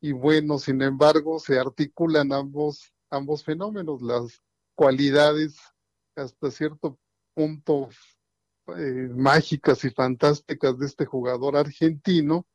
[0.00, 4.42] Y bueno, sin embargo, se articulan ambos, ambos fenómenos, las
[4.74, 5.56] cualidades
[6.16, 6.98] hasta cierto
[7.34, 7.90] punto
[8.76, 12.46] eh, mágicas y fantásticas de este jugador argentino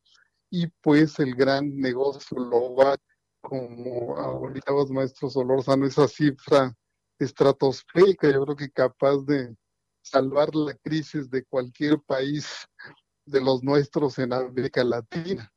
[0.50, 2.96] y pues el gran negocio lo va
[3.40, 6.74] como ahorita los maestros Solorzano, esa cifra
[7.18, 9.56] estratosférica, yo creo que capaz de
[10.02, 12.66] salvar la crisis de cualquier país
[13.24, 15.52] de los nuestros en América Latina.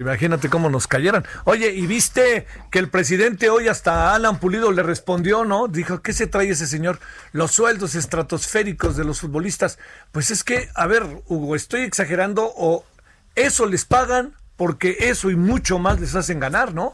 [0.00, 1.24] Imagínate cómo nos cayeran.
[1.44, 5.68] Oye, ¿y viste que el presidente hoy hasta Alan Pulido le respondió, ¿no?
[5.68, 6.98] Dijo, ¿qué se trae ese señor?
[7.30, 9.78] Los sueldos estratosféricos de los futbolistas.
[10.10, 12.84] Pues es que, a ver, Hugo, ¿estoy exagerando o
[13.36, 16.92] eso les pagan porque eso y mucho más les hacen ganar, ¿no?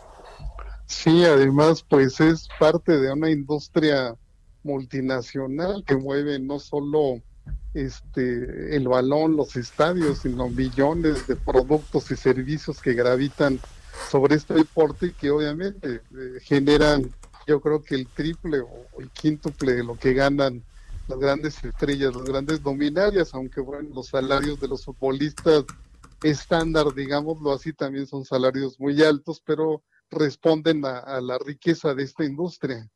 [0.85, 4.15] Sí, además, pues es parte de una industria
[4.63, 7.23] multinacional que mueve no solo
[7.75, 13.61] este el balón, los estadios, sino millones de productos y servicios que gravitan
[14.11, 17.11] sobre este deporte que obviamente eh, generan,
[17.47, 20.63] yo creo que el triple o el quíntuple de lo que ganan
[21.09, 25.65] las grandes estrellas, las grandes dominarias, aunque bueno, los salarios de los futbolistas
[26.23, 32.25] estándar, digámoslo así, también son salarios muy altos, pero responden a la riqueza de esta
[32.25, 32.91] industria.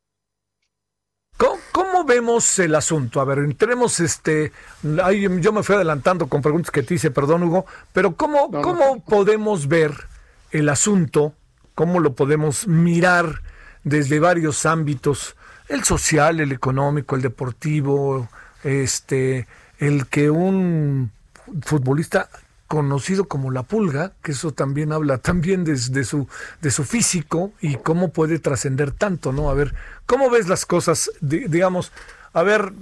[1.75, 3.19] ¿Cómo, vemos el asunto?
[3.19, 7.65] A ver, entremos, este, yo me fui adelantando con preguntas que te hice, perdón Hugo,
[7.91, 9.91] pero ¿cómo, ¿cómo podemos ver
[10.51, 11.33] el asunto?
[11.73, 13.41] ¿Cómo lo podemos mirar
[13.83, 15.35] desde varios ámbitos?
[15.67, 18.29] El social, el económico, el deportivo,
[18.63, 19.45] este,
[19.77, 21.11] el que un
[21.61, 22.29] futbolista
[22.67, 26.27] conocido como la pulga, que eso también habla también de, su,
[26.61, 29.49] de su físico y cómo puede trascender tanto, ¿no?
[29.49, 29.73] A ver,
[30.05, 31.11] ¿cómo ves las cosas?
[31.21, 31.91] digamos,
[32.33, 32.73] a ver,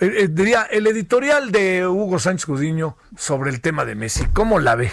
[0.00, 4.58] eh, eh, diría, el editorial de Hugo Sánchez Gudiño sobre el tema de Messi, ¿cómo
[4.58, 4.90] la ve?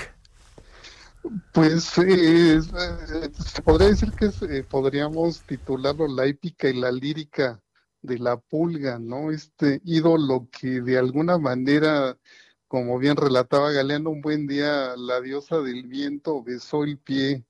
[1.51, 7.59] Pues eh, se podría decir que podríamos titularlo la épica y la lírica
[8.03, 9.31] de la pulga, ¿no?
[9.31, 12.15] Este ídolo que de alguna manera
[12.75, 17.45] como bien relataba Galeano, un buen día la diosa del viento besó el pie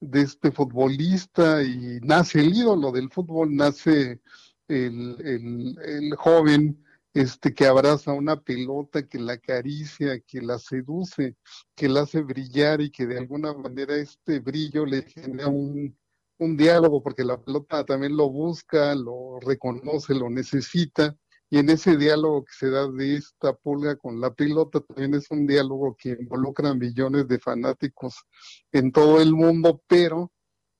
[0.00, 4.22] de este futbolista y nace el ídolo del fútbol, nace
[4.68, 11.36] el, joven este que abraza una pelota, que la acaricia, que la seduce,
[11.74, 17.02] que la hace brillar y que de alguna manera este brillo le genera un diálogo,
[17.02, 21.14] porque la pelota también lo busca, lo reconoce, lo necesita,
[21.52, 25.30] y en ese diálogo que se da de esta pulga con la pilota también es
[25.30, 28.24] un diálogo que involucra millones de fanáticos
[28.72, 30.32] en todo el mundo, pero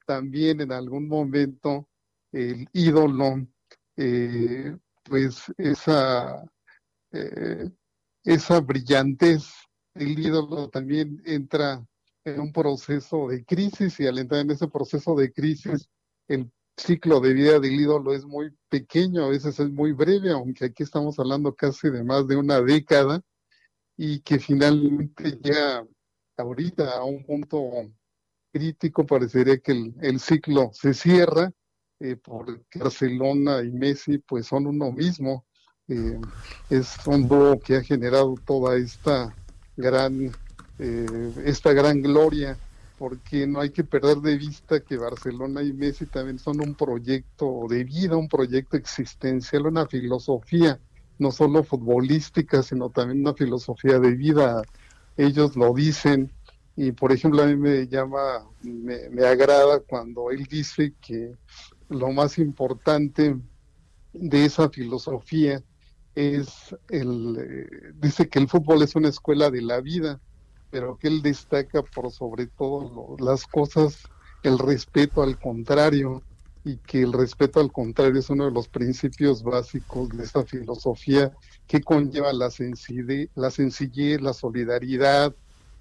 [0.07, 1.91] también en algún momento
[2.33, 3.47] el ídolo,
[3.99, 6.43] eh, pues esa,
[7.11, 7.69] eh,
[8.25, 9.53] esa brillantez
[9.93, 11.85] el ídolo también entra
[12.25, 15.87] en un proceso de crisis y al entrar en ese proceso de crisis,
[16.29, 20.67] el ciclo de vida del ídolo es muy pequeño, a veces es muy breve, aunque
[20.67, 23.23] aquí estamos hablando casi de más de una década,
[23.97, 25.85] y que finalmente ya
[26.37, 27.61] ahorita a un punto
[28.53, 31.53] crítico parecería que el, ciclo se cierra,
[32.01, 35.47] eh, porque Barcelona y Messi pues son uno mismo,
[35.89, 36.21] eh,
[36.71, 39.35] es un dúo que ha generado toda esta
[39.77, 40.33] gran,
[40.79, 42.59] eh, esta gran gloria
[43.03, 47.67] porque no hay que perder de vista que Barcelona y Messi también son un proyecto
[47.69, 50.79] de vida, un proyecto existencial, una filosofía,
[51.19, 54.63] no solo futbolística, sino también una filosofía de vida.
[55.17, 56.31] Ellos lo dicen
[56.77, 61.35] y, por ejemplo, a mí me llama, me, me agrada cuando él dice que
[61.89, 63.37] lo más importante
[64.13, 65.61] de esa filosofía
[66.15, 70.21] es el, eh, dice que el fútbol es una escuela de la vida
[70.73, 73.99] pero que él destaca por sobre todo las cosas
[74.43, 76.23] el respeto al contrario
[76.65, 81.31] y que el respeto al contrario es uno de los principios básicos de esta filosofía
[81.67, 85.35] que conlleva la sencillez, la, sencillez, la solidaridad,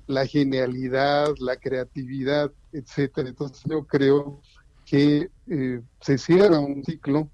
[0.07, 3.29] la genialidad, la creatividad, etcétera.
[3.29, 4.41] Entonces yo creo
[4.85, 7.29] que eh, se cierra un ciclo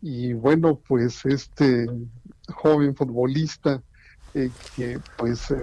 [0.00, 1.86] y bueno, pues este
[2.54, 3.82] joven futbolista
[4.32, 5.56] eh, que pues eh,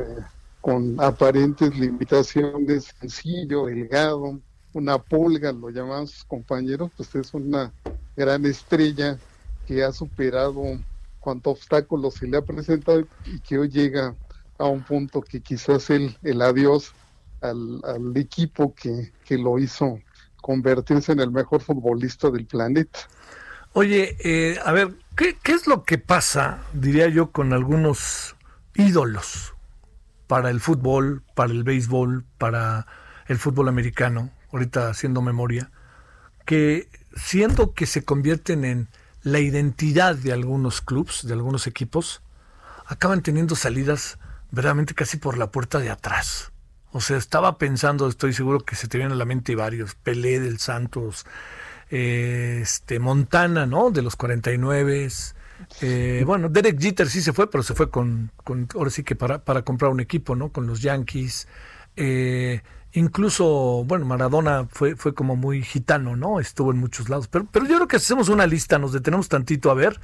[0.68, 4.38] con aparentes limitaciones, sencillo, delgado,
[4.74, 7.72] una pulga, lo llaman sus compañeros, pues es una
[8.18, 9.18] gran estrella
[9.66, 10.62] que ha superado
[11.22, 14.14] cuanto obstáculos se le ha presentado y que hoy llega
[14.58, 16.92] a un punto que quizás el, el adiós
[17.40, 17.82] al,
[18.18, 20.02] equipo que, que, lo hizo
[20.42, 23.00] convertirse en el mejor futbolista del planeta.
[23.72, 28.36] Oye, eh, a ver, ¿qué, ¿qué es lo que pasa, diría yo, con algunos
[28.76, 29.54] ídolos
[30.28, 32.86] para el fútbol, para el béisbol, para
[33.28, 35.72] el fútbol americano, ahorita haciendo memoria,
[36.46, 38.88] que siento que se convierten en
[39.24, 42.22] la identidad de algunos clubes, de algunos equipos,
[42.86, 44.20] acaban teniendo salidas
[44.52, 46.52] verdaderamente casi por la puerta de atrás.
[46.92, 50.40] O sea, estaba pensando, estoy seguro que se te vienen a la mente varios, Pelé
[50.40, 51.26] del Santos,
[51.90, 53.92] eh, este Montana, ¿no?
[53.92, 55.10] De los 49.
[55.82, 58.32] Eh, bueno, Derek Jeter sí se fue, pero se fue con,
[58.76, 60.50] ahora sí que para, para comprar un equipo, ¿no?
[60.50, 61.48] Con los Yankees.
[61.96, 62.62] Eh,
[62.94, 66.40] incluso, bueno, Maradona fue, fue como muy gitano, ¿no?
[66.40, 67.28] Estuvo en muchos lados.
[67.28, 70.00] Pero, pero yo creo que hacemos una lista, nos detenemos tantito a ver.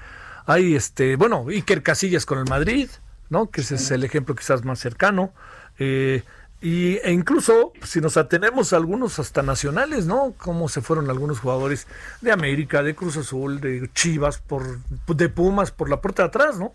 [0.46, 2.90] Hay este, bueno, Iker Casillas con el Madrid,
[3.30, 3.50] ¿no?
[3.50, 5.34] Que ese es el ejemplo quizás más cercano.
[5.80, 6.24] Eh,
[6.64, 10.34] y, e incluso, si nos atenemos a algunos hasta nacionales, ¿no?
[10.38, 11.88] Cómo se fueron algunos jugadores
[12.22, 16.58] de América, de Cruz Azul, de Chivas, por, de Pumas, por la puerta de atrás,
[16.58, 16.72] ¿no?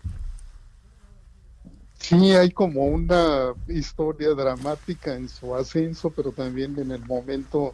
[1.97, 7.73] Sí, hay como una historia dramática en su ascenso, pero también en el momento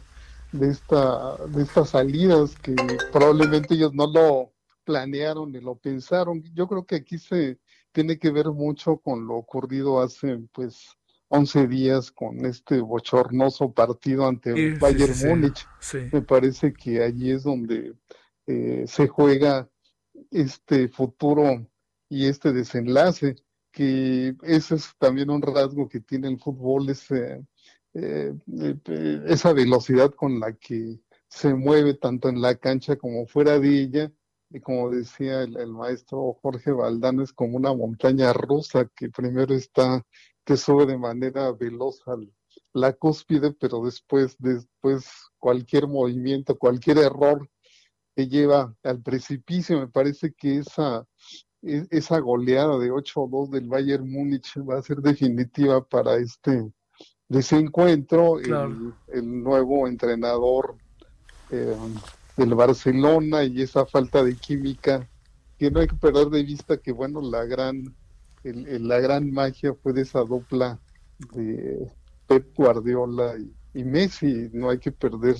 [0.52, 2.74] de esta de estas salidas que
[3.12, 4.52] probablemente ellos no lo
[4.84, 6.42] planearon ni lo pensaron.
[6.54, 7.58] Yo creo que aquí se
[7.92, 10.96] tiene que ver mucho con lo ocurrido hace pues
[11.28, 15.66] 11 días con este bochornoso partido ante el Bayern Múnich.
[16.12, 17.94] Me parece que allí es donde
[18.46, 19.68] eh, se juega
[20.30, 21.66] este futuro
[22.08, 23.36] y este desenlace,
[23.72, 27.44] que ese es también un rasgo que tiene el fútbol, ese,
[27.94, 33.58] eh, eh, esa velocidad con la que se mueve tanto en la cancha como fuera
[33.58, 34.12] de ella.
[34.50, 39.52] Y como decía el, el maestro Jorge Valdán, es como una montaña rusa que primero
[39.54, 40.06] está
[40.46, 42.16] que sube de manera veloz a
[42.72, 47.50] la cúspide, pero después, después cualquier movimiento, cualquier error
[48.14, 51.04] que lleva al precipicio, me parece que esa,
[51.62, 56.72] e, esa goleada de 8-2 del Bayern Múnich va a ser definitiva para este
[57.28, 58.38] desencuentro.
[58.38, 60.76] El, el, nuevo entrenador
[61.50, 61.76] eh,
[62.36, 65.08] del Barcelona y esa falta de química,
[65.58, 67.96] que no hay que perder de vista que, bueno, la gran
[68.52, 70.78] la gran magia fue de esa dupla
[71.32, 71.90] de
[72.26, 73.34] Pep Guardiola
[73.74, 74.50] y, Messi.
[74.52, 75.36] No hay que perder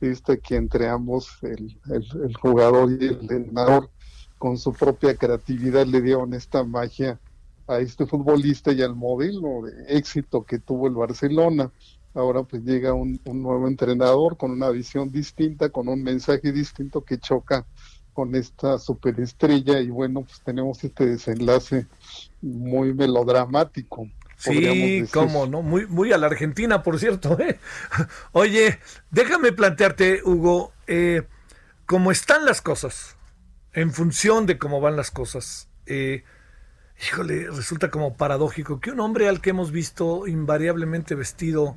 [0.00, 3.90] vista que entre ambos el, el, jugador y el entrenador
[4.38, 7.20] con su propia creatividad le dieron esta magia
[7.68, 11.70] a este futbolista y al modelo de éxito que tuvo el Barcelona.
[12.14, 17.04] Ahora pues llega un, un nuevo entrenador con una visión distinta, con un mensaje distinto
[17.04, 17.66] que choca
[18.12, 21.86] con esta superestrella y bueno, pues tenemos este desenlace
[22.40, 24.08] muy melodramático.
[24.36, 25.62] Sí, cómo, ¿no?
[25.62, 27.38] Muy, muy a la Argentina, por cierto.
[27.38, 27.60] ¿eh?
[28.32, 31.22] Oye, déjame plantearte, Hugo, eh,
[31.86, 33.16] cómo están las cosas,
[33.72, 35.68] en función de cómo van las cosas.
[35.86, 36.24] Eh,
[37.00, 41.76] híjole, resulta como paradójico que un hombre al que hemos visto invariablemente vestido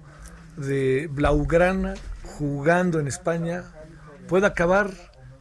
[0.58, 3.64] de blaugrana, jugando en España,
[4.28, 4.92] pueda acabar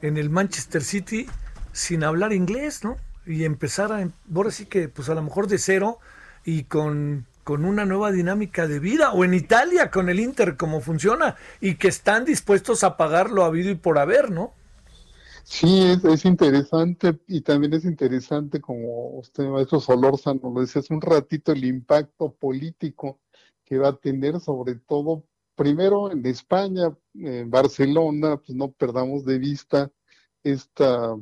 [0.04, 1.26] en el Manchester City
[1.72, 2.98] sin hablar inglés, ¿no?
[3.26, 5.98] Y empezar a, ahora sí que, pues a lo mejor de cero
[6.44, 10.82] y con, con una nueva dinámica de vida, o en Italia con el Inter, cómo
[10.82, 14.52] funciona, y que están dispuestos a pagar lo habido y por haber, ¿no?
[15.42, 20.92] Sí, es, es, interesante y también es interesante, como usted, maestro Solórzano, lo decía hace
[20.92, 23.20] un ratito, el impacto político
[23.64, 25.24] que va a tener, sobre todo
[25.54, 29.90] primero en España, en Barcelona, pues no perdamos de vista
[30.42, 31.16] esta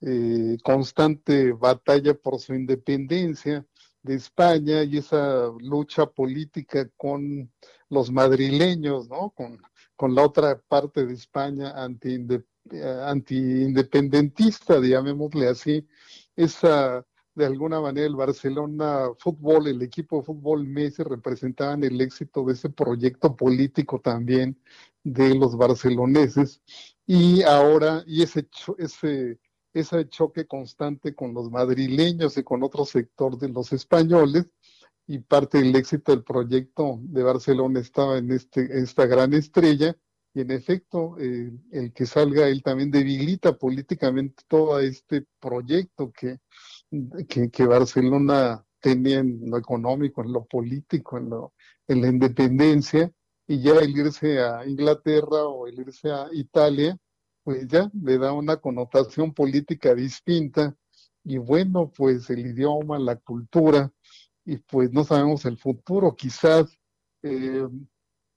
[0.00, 3.66] eh, constante batalla por su independencia
[4.02, 7.52] de España y esa lucha política con
[7.88, 9.30] los madrileños, ¿no?
[9.30, 9.62] Con,
[9.96, 15.88] con la otra parte de España anti-independentista, anti llamémosle así,
[16.34, 22.44] esa de alguna manera el Barcelona Fútbol, el equipo de fútbol Messi representaban el éxito
[22.44, 24.58] de ese proyecto político también
[25.02, 26.62] de los barceloneses.
[27.06, 29.38] Y ahora y ese ese
[29.74, 34.46] ese choque constante con los madrileños y con otro sector de los españoles
[35.06, 39.96] y parte del éxito del proyecto de Barcelona estaba en este esta gran estrella
[40.34, 46.38] y en efecto eh, el que salga él también debilita políticamente todo este proyecto que
[47.28, 51.54] que, Barcelona tenía en lo económico, en lo político, en, lo,
[51.88, 53.10] en la independencia,
[53.46, 56.96] y ya el irse a Inglaterra o el irse a Italia,
[57.44, 60.76] pues ya le da una connotación política distinta,
[61.24, 63.90] y bueno, pues el idioma, la cultura,
[64.44, 66.76] y pues no sabemos el futuro, quizás
[67.22, 67.66] eh,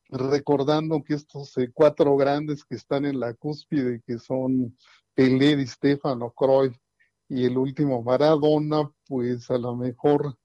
[0.09, 4.77] recordando que estos eh, cuatro grandes que están en la cúspide, que son
[5.15, 6.77] Pelé, Di Stefano, Cruyff
[7.27, 10.37] y el último Maradona, pues a lo mejor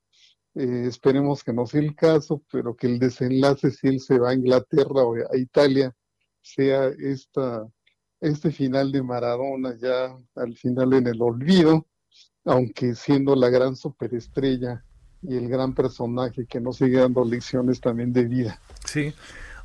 [0.55, 4.31] eh, esperemos que no sea el caso, pero que el desenlace, si él se va
[4.31, 5.95] a Inglaterra o a Italia,
[6.43, 7.67] sea esta,
[8.21, 11.87] este final de Maradona ya al final en el olvido,
[12.45, 14.85] aunque siendo la gran superestrella
[15.23, 18.61] y el gran personaje que nos sigue dando lecciones también de vida.
[18.87, 19.13] Sí.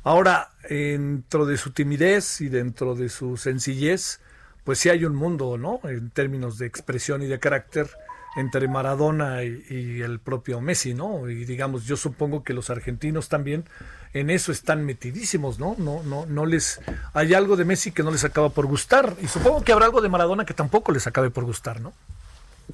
[0.02, 4.20] Ahora, dentro de su timidez y dentro de su sencillez,
[4.66, 5.78] pues sí hay un mundo, ¿no?
[5.84, 7.88] En términos de expresión y de carácter
[8.34, 11.30] entre Maradona y, el propio Messi, ¿no?
[11.30, 13.64] Y digamos, yo supongo que los argentinos también
[14.12, 15.76] en eso están metidísimos, ¿no?
[15.78, 16.80] No, no, no les
[17.14, 20.00] hay algo de Messi que no les acaba por gustar y supongo que habrá algo
[20.00, 21.92] de Maradona que tampoco les acabe por gustar, ¿no?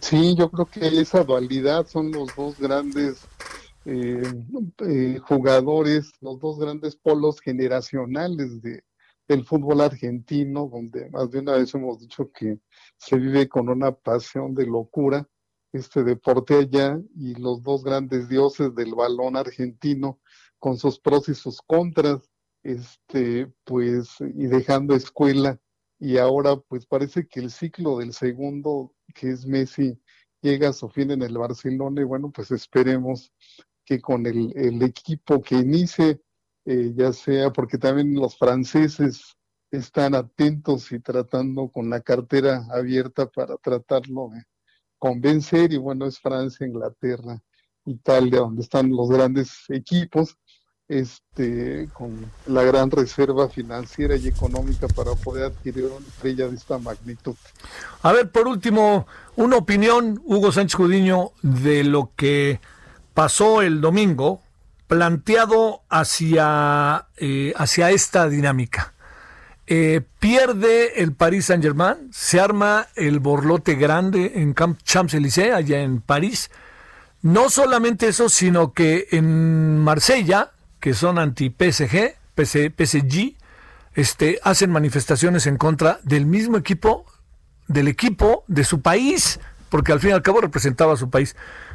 [0.01, 3.19] Sí, yo creo que esa dualidad son los dos grandes
[3.85, 4.23] eh,
[4.79, 8.83] eh, jugadores, los dos grandes polos generacionales de,
[9.33, 12.59] del fútbol argentino, donde más de una vez hemos dicho que
[12.97, 15.29] se vive con una pasión de locura
[15.73, 20.21] este deporte allá y los dos grandes dioses del balón argentino
[20.59, 22.31] con sus pros y sus contras,
[22.63, 25.59] este, pues, y dejando escuela.
[25.99, 29.99] Y ahora, pues parece que el ciclo del segundo, que es Messi,
[30.43, 33.33] llega a su fin en el Barcelona y bueno, pues esperemos
[33.85, 36.21] que con el, el equipo que inicie,
[36.65, 39.37] eh, ya sea porque también los franceses
[39.71, 44.45] están atentos y tratando con la cartera abierta para tratarlo de
[44.99, 47.43] convencer y bueno, es Francia, Inglaterra,
[47.87, 50.37] Italia, donde están los grandes equipos,
[50.89, 56.79] este, con la gran reserva financiera y económica para poder adquirir una estrella de esta
[56.79, 57.35] magnitud.
[58.03, 59.07] A ver, por último,
[59.37, 62.61] una opinión, Hugo Sánchez Judiño, de lo que
[63.15, 64.42] pasó el domingo,
[64.93, 68.93] planteado hacia, eh, hacia esta dinámica.
[69.67, 75.81] Eh, pierde el Paris Saint Germain, se arma el borlote grande en Camp Champs-Élysées, allá
[75.81, 76.51] en París.
[77.23, 83.37] No solamente eso, sino que en Marsella, que son anti-PSG, PSG,
[83.95, 87.07] este, hacen manifestaciones en contra del mismo equipo,
[87.67, 89.41] del equipo de su país,
[89.71, 91.35] porque al fin y al cabo representaba a su país.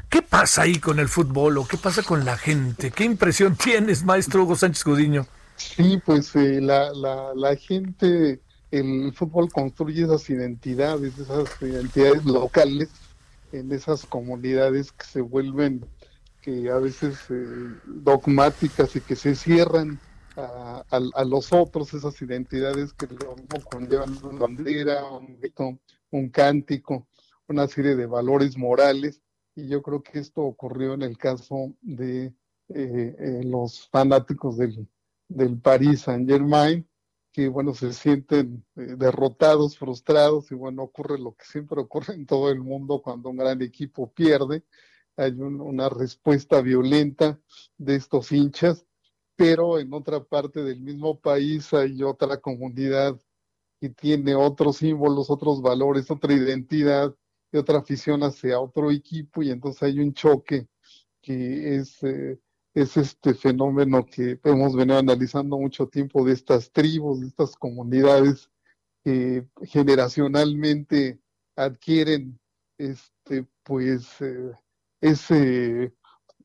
[0.10, 2.92] ¿Qué pasa ahí con el fútbol o qué pasa con la gente?
[2.92, 5.26] ¿Qué impresión tienes, maestro Hugo Sánchez Gudiño?
[5.58, 8.40] Sí, pues eh, la, la, gente,
[8.72, 12.90] el fútbol construye esas identidades, esas identidades locales
[13.52, 15.86] en esas comunidades que se vuelven
[16.42, 20.00] que a veces eh, dogmáticas y que se cierran
[20.38, 23.08] a, a, los otros, esas identidades que
[23.70, 25.80] conllevan una bandera, un
[26.12, 27.08] un cántico,
[27.48, 29.22] una serie de valores morales.
[29.58, 32.32] Y yo creo que esto ocurrió en el caso de
[32.70, 34.88] eh, los fanáticos del,
[35.28, 36.88] del Paris Saint Germain,
[37.32, 42.28] que bueno, se sienten eh, derrotados, frustrados, y bueno, ocurre lo que siempre ocurre en
[42.28, 44.64] todo el mundo cuando un gran equipo pierde,
[45.16, 47.40] hay una respuesta violenta
[47.80, 48.86] de estos hinchas,
[49.36, 53.20] pero en otra parte del mismo país hay otra comunidad
[53.82, 57.16] que tiene otros símbolos, otros valores, otra identidad
[57.58, 60.68] otra afición hacia otro equipo, y entonces hay un choque
[61.22, 62.04] que es...
[62.04, 62.40] Eh,
[62.78, 68.52] es este fenómeno que hemos venido analizando mucho tiempo de estas tribus, de estas comunidades
[69.04, 71.20] que generacionalmente
[71.56, 72.40] adquieren
[72.78, 74.52] este pues eh,
[75.02, 75.92] ese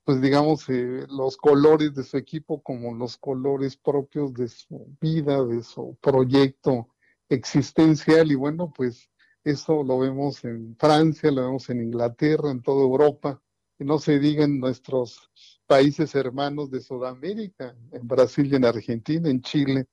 [0.05, 5.45] pues digamos eh, los colores de su equipo como los colores propios de su vida,
[5.45, 6.89] de su proyecto
[7.29, 8.33] existencial.
[8.33, 9.11] Y bueno pues
[9.45, 13.41] eso lo vemos en Francia, lo vemos en Inglaterra, en toda Europa.
[13.79, 15.31] Y no se digan nuestros
[15.67, 19.87] países hermanos de Sudamérica, en Brasil y en Argentina, en Chile,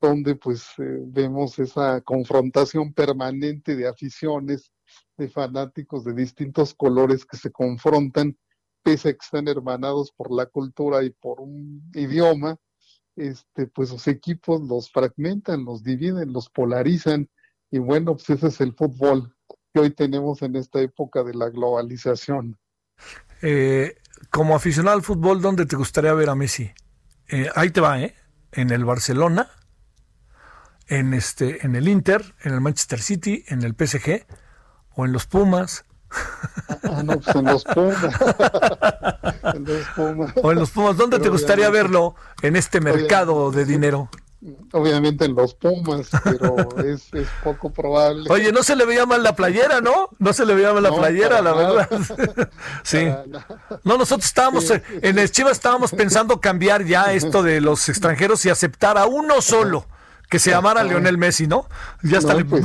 [0.00, 4.72] donde pues eh, vemos esa confrontación permanente de aficiones,
[5.16, 8.36] de fanáticos de distintos colores que se confrontan,
[8.82, 12.56] pese a que están hermanados por la cultura y por un idioma,
[13.16, 17.28] este, pues los equipos los fragmentan, los dividen, los polarizan,
[17.70, 19.34] y bueno, pues ese es el fútbol
[19.72, 22.58] que hoy tenemos en esta época de la globalización.
[23.42, 23.96] Eh,
[24.30, 26.70] como aficionado al fútbol, ¿dónde te gustaría ver a Messi?
[27.28, 28.14] Eh, ahí te va, ¿eh?
[28.52, 29.50] En el Barcelona,
[30.86, 34.26] en este, en el Inter, en el Manchester City, en el PSG
[34.94, 35.84] o en los Pumas.
[36.84, 38.14] Ah, no, pues en los Pumas.
[39.54, 40.32] en los Pumas.
[40.42, 40.96] O en los Pumas.
[40.96, 44.08] ¿Dónde te gustaría verlo en este mercado de dinero?
[44.72, 48.30] Obviamente en los Pumas, pero es, es, poco probable.
[48.30, 50.08] Oye, no se le veía mal la playera, ¿no?
[50.18, 51.88] No se le veía mal la playera, la verdad.
[52.82, 53.08] sí.
[53.84, 58.50] No, nosotros estábamos, en el Chivas estábamos pensando cambiar ya esto de los extranjeros y
[58.50, 59.86] aceptar a uno solo
[60.28, 61.68] que se llamara Lionel Messi, ¿no?
[62.02, 62.36] Ya está.
[62.44, 62.64] Pues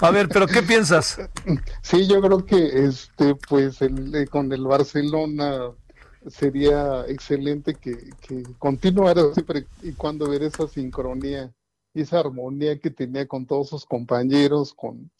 [0.00, 1.18] a ver, pero ¿qué piensas?
[1.82, 5.70] Sí, yo creo que este, pues el, con el Barcelona
[6.28, 11.52] sería excelente que, que continuara siempre y cuando ver esa sincronía
[11.92, 15.10] y esa armonía que tenía con todos sus compañeros, con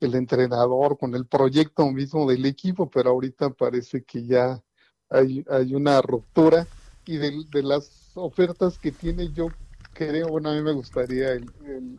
[0.00, 4.62] el entrenador, con el proyecto mismo del equipo, pero ahorita parece que ya
[5.08, 6.66] hay, hay una ruptura.
[7.06, 9.48] Y de, de las ofertas que tiene yo
[9.92, 11.38] creo, bueno, a mí me gustaría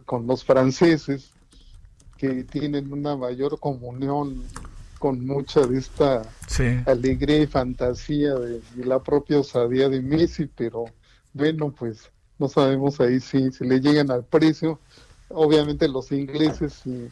[0.05, 1.31] con los franceses
[2.17, 4.43] que tienen una mayor comunión
[4.99, 6.21] con mucha de esta
[6.85, 10.85] alegría y fantasía de, la propia osadía de Messi, pero
[11.33, 12.09] bueno, pues
[12.39, 14.79] no sabemos ahí si, si le llegan al precio.
[15.29, 17.09] Obviamente los ingleses y,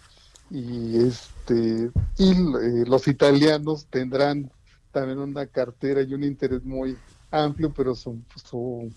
[0.50, 4.52] y este y eh, los italianos tendrán
[4.92, 6.96] también una cartera y un interés muy
[7.32, 8.92] amplio, pero su, su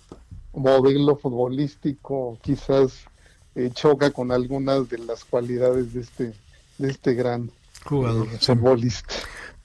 [0.53, 3.05] modelo futbolístico quizás
[3.55, 6.33] eh, choca con algunas de las cualidades de este,
[6.77, 7.49] de este gran
[7.87, 8.27] jugador.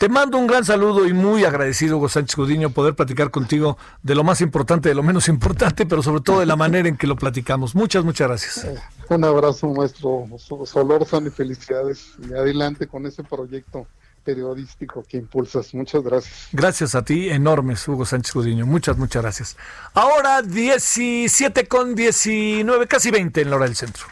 [0.03, 4.17] Te mando un gran saludo y muy agradecido, Hugo Sánchez Gudiño, poder platicar contigo de
[4.17, 7.07] lo más importante, de lo menos importante, pero sobre todo de la manera en que
[7.07, 7.77] lo platicamos.
[7.77, 8.67] Muchas, muchas gracias.
[9.09, 10.27] Un abrazo, maestro
[10.65, 12.15] Solórzano, y felicidades.
[12.29, 13.87] Y adelante con ese proyecto
[14.25, 15.73] periodístico que impulsas.
[15.73, 16.49] Muchas gracias.
[16.51, 18.67] Gracias a ti, enormes, Hugo Sánchez Gudiño.
[18.67, 19.57] Muchas, muchas gracias.
[19.95, 24.07] Ahora 17 con 19, casi 20 en la hora del centro.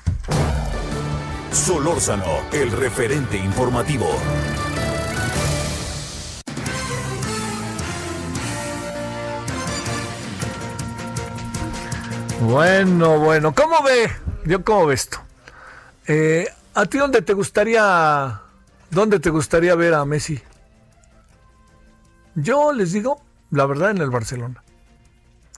[1.52, 4.08] Solórzano, el referente informativo.
[12.40, 14.10] Bueno, bueno, ¿cómo ve?
[14.44, 15.18] Yo, ¿cómo ve esto?
[16.06, 18.40] Eh, ¿A ti dónde te gustaría
[18.90, 20.40] ¿Dónde te gustaría ver a Messi?
[22.34, 24.64] Yo les digo, la verdad, en el Barcelona.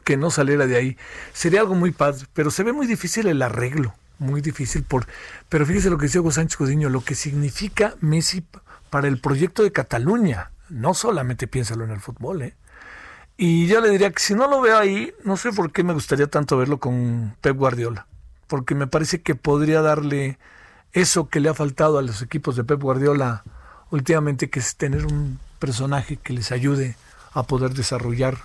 [0.04, 0.96] Que no saliera de ahí.
[1.32, 3.94] Sería algo muy padre, pero se ve muy difícil el arreglo.
[4.18, 5.06] Muy difícil por...
[5.48, 8.44] Pero fíjese lo que decía Hugo Sánchez Codiño, lo que significa Messi
[8.90, 10.50] para el proyecto de Cataluña.
[10.68, 12.54] No solamente piénsalo en el fútbol, ¿eh?
[13.36, 15.94] Y yo le diría que si no lo veo ahí, no sé por qué me
[15.94, 18.06] gustaría tanto verlo con Pep Guardiola.
[18.46, 20.38] Porque me parece que podría darle
[20.92, 23.42] eso que le ha faltado a los equipos de Pep Guardiola
[23.90, 26.96] últimamente, que es tener un personaje que les ayude
[27.32, 28.38] a poder desarrollar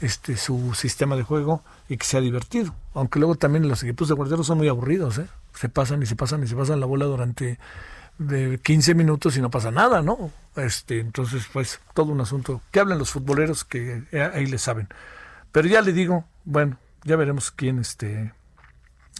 [0.00, 2.74] este su sistema de juego y que sea divertido.
[2.94, 5.26] Aunque luego también los equipos de Guardiola son muy aburridos, ¿eh?
[5.54, 7.58] Se pasan y se pasan y se pasan la bola durante
[8.18, 10.30] de 15 minutos y no pasa nada, ¿no?
[10.56, 12.60] Este, entonces, pues, todo un asunto.
[12.70, 14.88] Que hablen los futboleros que eh, ahí le saben.
[15.52, 18.32] Pero ya le digo, bueno, ya veremos quién este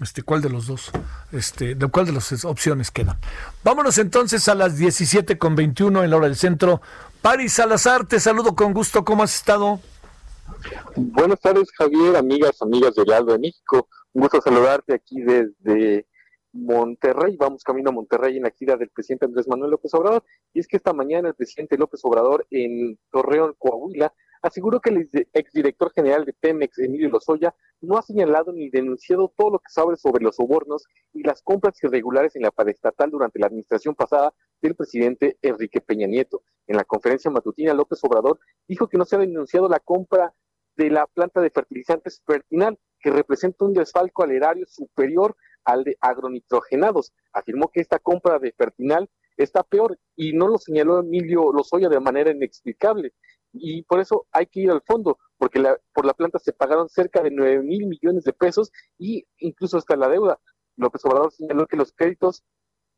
[0.01, 0.91] este, ¿Cuál de los dos?
[1.31, 3.19] Este, ¿De cuál de las opciones quedan?
[3.63, 6.81] Vámonos entonces a las 17 con 21 en la hora del centro.
[7.21, 9.05] Paris Salazar, te saludo con gusto.
[9.05, 9.79] ¿Cómo has estado?
[10.97, 13.89] Buenas tardes, Javier, amigas, amigas de Aldo de México.
[14.13, 16.07] Un gusto saludarte aquí desde
[16.53, 17.37] Monterrey.
[17.37, 20.25] Vamos camino a Monterrey en la gira del presidente Andrés Manuel López Obrador.
[20.53, 24.13] Y es que esta mañana el presidente López Obrador en Torreón, Coahuila,
[24.43, 29.51] aseguró que el exdirector general de Pemex, Emilio Lozoya, no ha señalado ni denunciado todo
[29.51, 33.47] lo que sabe sobre los sobornos y las compras irregulares en la paraestatal durante la
[33.47, 36.43] administración pasada del presidente Enrique Peña Nieto.
[36.67, 38.39] En la conferencia matutina, López Obrador
[38.69, 40.35] dijo que no se ha denunciado la compra
[40.77, 45.97] de la planta de fertilizantes Fertinal, que representa un desfalco al erario superior al de
[46.01, 47.13] agronitrogenados.
[47.33, 52.01] Afirmó que esta compra de Fertinal está peor y no lo señaló Emilio Lozoya de
[52.01, 53.13] manera inexplicable
[53.53, 56.89] y por eso hay que ir al fondo, porque la, por la planta se pagaron
[56.89, 60.39] cerca de 9 mil millones de pesos y incluso hasta la deuda.
[60.77, 62.45] López Obrador señaló que los créditos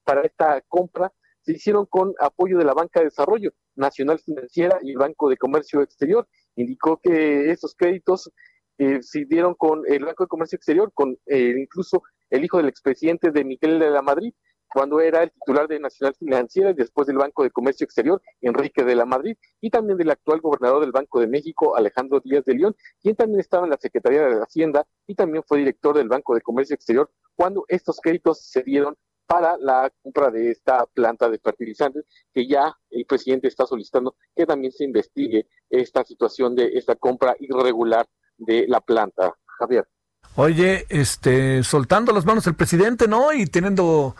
[0.05, 1.13] para esta compra
[1.43, 5.37] se hicieron con apoyo de la Banca de Desarrollo Nacional Financiera y el Banco de
[5.37, 6.27] Comercio Exterior.
[6.57, 8.31] Indicó que estos créditos
[8.79, 12.69] eh, se dieron con el Banco de Comercio Exterior, con eh, incluso el hijo del
[12.69, 14.33] expresidente de Miguel de la Madrid,
[14.73, 18.85] cuando era el titular de Nacional Financiera y después del Banco de Comercio Exterior, Enrique
[18.85, 22.55] de la Madrid, y también del actual gobernador del Banco de México, Alejandro Díaz de
[22.55, 26.35] León, quien también estaba en la Secretaría de Hacienda y también fue director del Banco
[26.35, 28.97] de Comercio Exterior cuando estos créditos se dieron
[29.33, 32.05] para la compra de esta planta de fertilizantes,
[32.35, 37.35] que ya el presidente está solicitando que también se investigue esta situación de esta compra
[37.41, 38.07] irregular
[38.37, 39.33] de la planta.
[39.59, 39.89] Javier.
[40.37, 43.33] Oye, este, soltando las manos el presidente, ¿no?
[43.33, 44.15] Y teniendo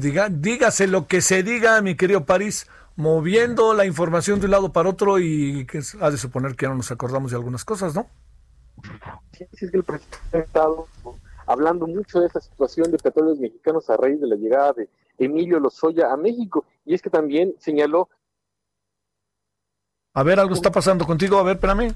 [0.00, 2.66] Diga, dígase lo que se diga, mi querido París,
[2.96, 6.70] moviendo la información de un lado para otro y que ha de suponer que ya
[6.70, 8.08] no nos acordamos de algunas cosas, ¿no?
[9.32, 10.88] Sí, es que el presidente ha estado
[11.48, 15.58] hablando mucho de esta situación de petróleos mexicanos a raíz de la llegada de Emilio
[15.58, 16.64] Lozoya a México.
[16.84, 18.08] Y es que también señaló...
[20.12, 21.38] A ver, algo está pasando contigo.
[21.38, 21.94] A ver, espérame.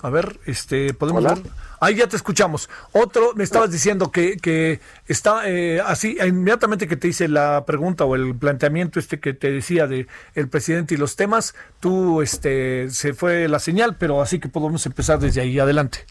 [0.00, 1.38] A ver, este, podemos ver.
[1.80, 2.68] Ahí ya te escuchamos.
[2.90, 8.04] Otro, me estabas diciendo que, que está eh, así, inmediatamente que te hice la pregunta
[8.04, 12.90] o el planteamiento este que te decía de el presidente y los temas, tú, este,
[12.90, 16.04] se fue la señal, pero así que podemos empezar desde ahí adelante.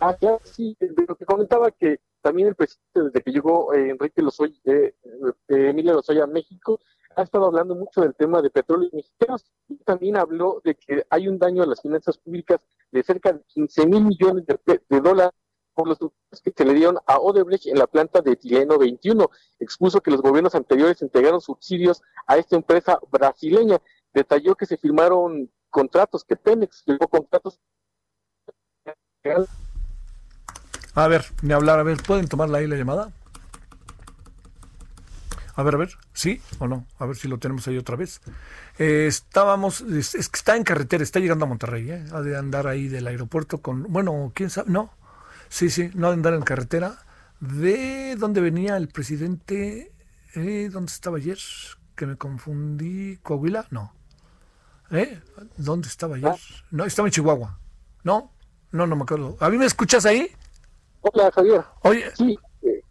[0.00, 4.22] Ah, claro, sí, lo que comentaba que también el presidente, desde que llegó eh, Enrique
[4.22, 6.80] Lozoya, eh, eh, Emilio Lozoya a México,
[7.16, 11.28] ha estado hablando mucho del tema de petróleo mexicanos y también habló de que hay
[11.28, 15.32] un daño a las finanzas públicas de cerca de 15 mil millones de, dólares
[15.74, 19.28] por los que se le dieron a Odebrecht en la planta de Tileno 21.
[19.58, 23.80] Expuso que los gobiernos anteriores entregaron subsidios a esta empresa brasileña.
[24.14, 27.60] Detalló que se firmaron contratos, que Pemex firmó contratos.
[30.94, 33.12] A ver, ni hablar, a ver, ¿pueden tomarla ahí la llamada?
[35.54, 36.86] A ver, a ver, ¿sí o no?
[36.98, 38.20] A ver si lo tenemos ahí otra vez.
[38.78, 42.04] Eh, estábamos, es, que está en carretera, está llegando a Monterrey, ¿eh?
[42.12, 44.92] Ha de andar ahí del aeropuerto con, bueno, quién sabe, no.
[45.48, 46.98] Sí, sí, no ha de andar en carretera.
[47.40, 49.92] ¿De dónde venía el presidente?
[50.34, 51.38] Eh, ¿Dónde estaba ayer?
[51.94, 53.18] Que me confundí.
[53.22, 53.66] ¿Coahuila?
[53.70, 53.92] No.
[54.90, 55.20] ¿Eh?
[55.56, 56.34] ¿Dónde estaba ayer?
[56.70, 57.58] No, estaba en Chihuahua.
[58.02, 58.32] ¿No?
[58.72, 59.36] No, no me acuerdo.
[59.40, 60.30] ¿A mí me escuchas ahí?
[61.02, 61.62] Hola, Javier.
[61.82, 62.04] Oye.
[62.14, 62.38] Sí,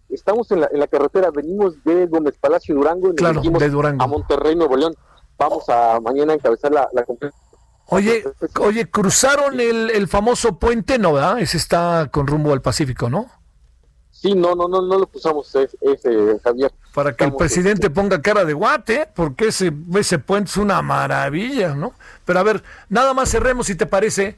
[0.10, 4.04] estamos en la, en la carretera, venimos de Gómez Palacio, Durango, y claro, de Durango.
[4.04, 4.96] a Monterrey, Nuevo León.
[5.38, 7.06] Vamos a mañana a encabezar la, la
[7.92, 8.24] Oye,
[8.60, 11.14] oye, cruzaron el, el famoso puente, ¿no?
[11.14, 11.40] ¿verdad?
[11.40, 13.28] Ese está con rumbo al Pacífico, ¿no?
[14.12, 16.74] Sí, no, no, no, no lo pusamos ese, Javier.
[16.94, 20.82] Para que el presidente este, ponga cara de guate, porque ese, ese puente es una
[20.82, 21.94] maravilla, ¿no?
[22.26, 24.38] Pero a ver, nada más cerremos, si te parece.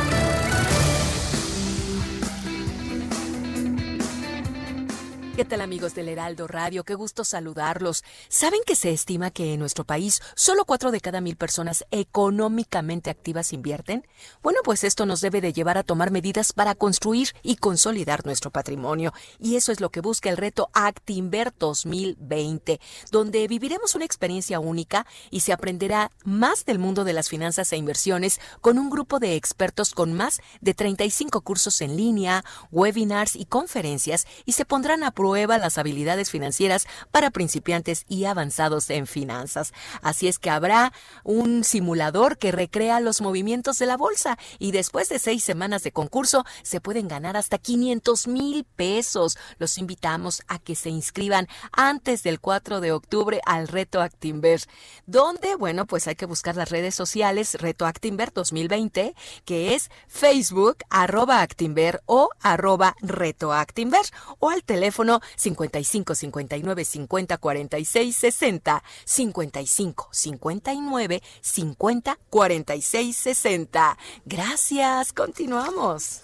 [5.33, 6.83] ¿Qué tal amigos del Heraldo Radio?
[6.83, 8.03] Qué gusto saludarlos.
[8.27, 13.09] ¿Saben que se estima que en nuestro país solo cuatro de cada mil personas económicamente
[13.09, 14.05] activas invierten?
[14.43, 18.51] Bueno, pues esto nos debe de llevar a tomar medidas para construir y consolidar nuestro
[18.51, 19.13] patrimonio.
[19.39, 25.07] Y eso es lo que busca el reto Actinver 2020, donde viviremos una experiencia única
[25.29, 29.37] y se aprenderá más del mundo de las finanzas e inversiones con un grupo de
[29.37, 35.11] expertos con más de 35 cursos en línea, webinars y conferencias y se pondrán a
[35.11, 39.73] prueba las habilidades financieras para principiantes y avanzados en finanzas.
[40.01, 40.91] Así es que habrá
[41.23, 45.91] un simulador que recrea los movimientos de la bolsa y después de seis semanas de
[45.91, 49.37] concurso se pueden ganar hasta 500 mil pesos.
[49.57, 54.61] Los invitamos a que se inscriban antes del 4 de octubre al Reto Actinver,
[55.05, 60.77] donde, bueno, pues hay que buscar las redes sociales Reto Actinver 2020, que es Facebook,
[60.89, 64.05] arroba Actinver o arroba Reto Actinver
[64.39, 73.97] o al teléfono 55 59 50 46 60 55 59 50 46 60.
[74.25, 76.21] Gracias, continuamos.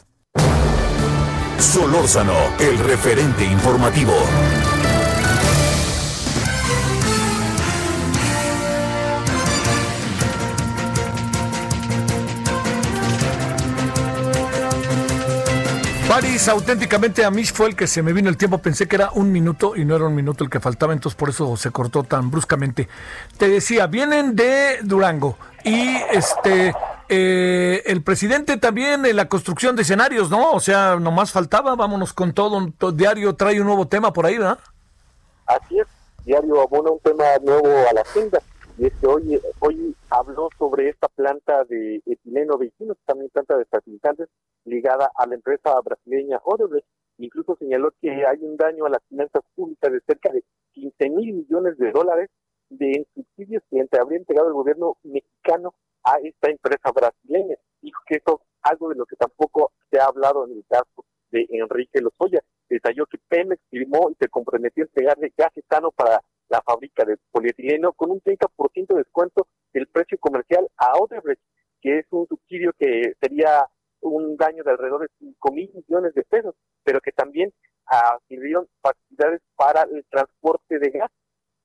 [1.59, 4.13] Solórzano, el referente informativo.
[16.19, 18.57] Paris, auténticamente a mí fue el que se me vino el tiempo.
[18.57, 21.29] Pensé que era un minuto y no era un minuto el que faltaba, entonces por
[21.29, 22.89] eso se cortó tan bruscamente.
[23.37, 26.73] Te decía, vienen de Durango y este
[27.07, 30.53] eh, el presidente también en la construcción de escenarios, ¿no?
[30.53, 32.65] O sea, nomás faltaba, vámonos con todo.
[32.93, 34.57] Diario trae un nuevo tema por ahí, ¿verdad?
[35.45, 35.85] Así es,
[36.25, 38.39] diario abona un tema nuevo a la agenda
[38.77, 43.65] y es que hoy, hoy habló sobre esta planta de etileno 21, también planta de
[43.65, 44.29] fertilizantes
[44.65, 46.87] ligada a la empresa brasileña Odebrecht.
[47.17, 50.43] Incluso señaló que hay un daño a las finanzas públicas de cerca de
[50.73, 52.29] 15 mil millones de dólares
[52.69, 55.73] de subsidios que habría entregado el gobierno mexicano
[56.03, 57.55] a esta empresa brasileña.
[57.81, 61.03] Dijo que eso es algo de lo que tampoco se ha hablado en el caso
[61.31, 62.43] de Enrique Lozoya.
[62.69, 67.17] Detalló que Pemex firmó y se comprometió a entregarle gas etano para la fábrica de
[67.31, 71.41] polietileno con un 30% de descuento del precio comercial a Odebrecht,
[71.81, 73.67] que es un subsidio que sería
[74.01, 77.53] un daño de alrededor de 5 mil millones de pesos, pero que también
[77.87, 81.11] ah, sirvieron facilidades para el transporte de gas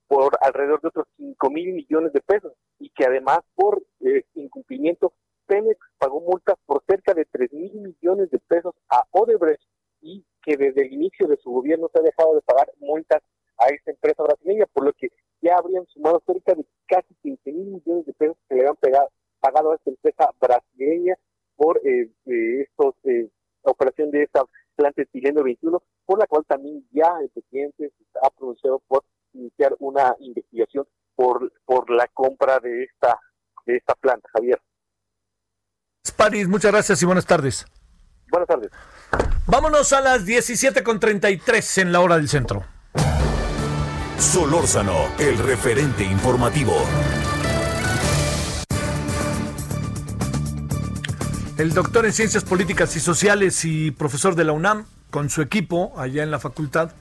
[0.07, 5.13] por alrededor de otros 5 mil millones de pesos y que además por eh, incumplimiento
[5.45, 9.63] Pemex pagó multas por cerca de 3 mil millones de pesos a Odebrecht
[10.01, 13.21] y que desde el inicio de su gobierno se ha dejado de pagar multas
[13.63, 15.09] a esta empresa brasileña, por lo que
[15.41, 18.77] ya habrían sumado cerca de casi 15 mil millones de pesos que le habían
[19.39, 21.15] pagado a esta empresa brasileña
[21.55, 23.29] por eh, eh estos eh,
[23.63, 24.43] operación de esta
[24.75, 27.91] planta Tileno 21 por la cual también ya el presidente
[28.21, 29.03] ha pronunciado por
[29.33, 30.85] iniciar una investigación
[31.15, 33.19] por, por la compra de esta,
[33.65, 34.59] de esta planta, Javier.
[36.17, 37.65] París, muchas gracias y buenas tardes.
[38.29, 38.71] Buenas tardes.
[39.47, 42.63] Vámonos a las 17.33 en la hora del centro.
[44.23, 46.73] Solórzano, el referente informativo.
[51.57, 55.93] El doctor en Ciencias Políticas y Sociales y profesor de la UNAM, con su equipo
[55.97, 56.93] allá en la facultad,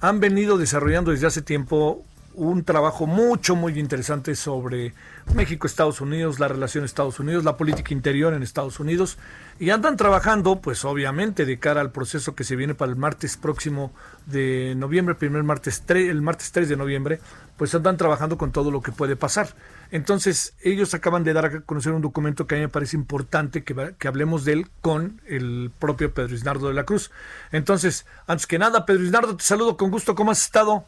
[0.00, 2.04] han venido desarrollando desde hace tiempo
[2.38, 4.94] un trabajo mucho, muy interesante sobre
[5.34, 9.18] México, Estados Unidos, la relación Estados Unidos, la política interior en Estados Unidos.
[9.58, 13.36] Y andan trabajando, pues obviamente, de cara al proceso que se viene para el martes
[13.36, 13.92] próximo
[14.26, 17.20] de noviembre, primer martes 3, el martes 3 de noviembre,
[17.56, 19.48] pues andan trabajando con todo lo que puede pasar.
[19.90, 23.64] Entonces, ellos acaban de dar a conocer un documento que a mí me parece importante
[23.64, 27.10] que, que hablemos de él con el propio Pedro Isnardo de la Cruz.
[27.50, 30.14] Entonces, antes que nada, Pedro Isnardo, te saludo con gusto.
[30.14, 30.84] ¿Cómo has estado?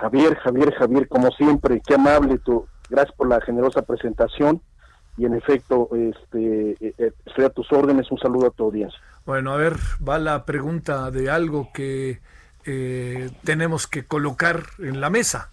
[0.00, 2.66] Javier, Javier, Javier, como siempre, qué amable tú.
[2.88, 4.60] Gracias por la generosa presentación
[5.16, 8.10] y en efecto, este, eh, eh, estoy a tus órdenes.
[8.10, 9.00] Un saludo a tu audiencia.
[9.24, 9.74] Bueno, a ver,
[10.06, 12.20] va la pregunta de algo que
[12.64, 15.50] eh, tenemos que colocar en la mesa.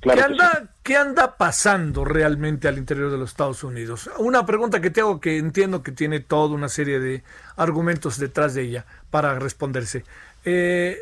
[0.00, 4.10] ¿Qué, anda, ¿Qué anda pasando realmente al interior de los Estados Unidos?
[4.18, 7.22] Una pregunta que tengo que entiendo que tiene toda una serie de
[7.56, 10.04] argumentos detrás de ella para responderse.
[10.44, 10.98] Eh,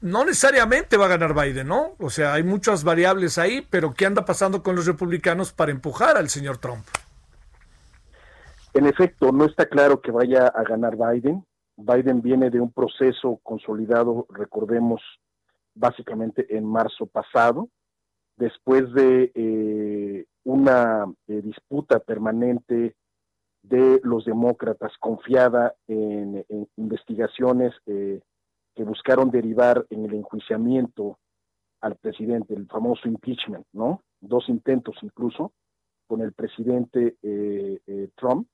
[0.00, 1.94] no necesariamente va a ganar Biden, ¿no?
[1.98, 6.16] O sea, hay muchas variables ahí, pero ¿qué anda pasando con los republicanos para empujar
[6.16, 6.84] al señor Trump?
[8.74, 11.44] En efecto, no está claro que vaya a ganar Biden.
[11.76, 15.00] Biden viene de un proceso consolidado, recordemos,
[15.74, 17.68] básicamente en marzo pasado,
[18.36, 22.96] después de eh, una eh, disputa permanente
[23.62, 26.44] de los demócratas confiada en,
[26.76, 28.20] investigaciones eh,
[28.74, 31.18] que buscaron derivar en el enjuiciamiento
[31.80, 34.02] al presidente, el famoso impeachment, ¿no?
[34.20, 35.52] Dos intentos incluso
[36.06, 38.48] con el presidente eh, eh, Trump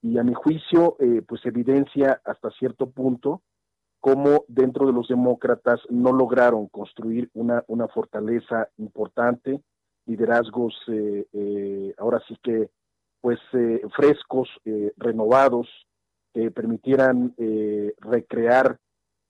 [0.00, 3.42] y a mi juicio, eh, pues evidencia hasta cierto punto
[4.00, 9.62] cómo dentro de los demócratas no lograron construir una, una fortaleza importante,
[10.06, 10.74] liderazgos
[11.96, 12.68] ahora sí que
[13.22, 13.38] pues
[13.96, 14.50] frescos,
[14.98, 15.66] renovados,
[16.34, 17.34] que permitieran
[17.98, 18.78] recrear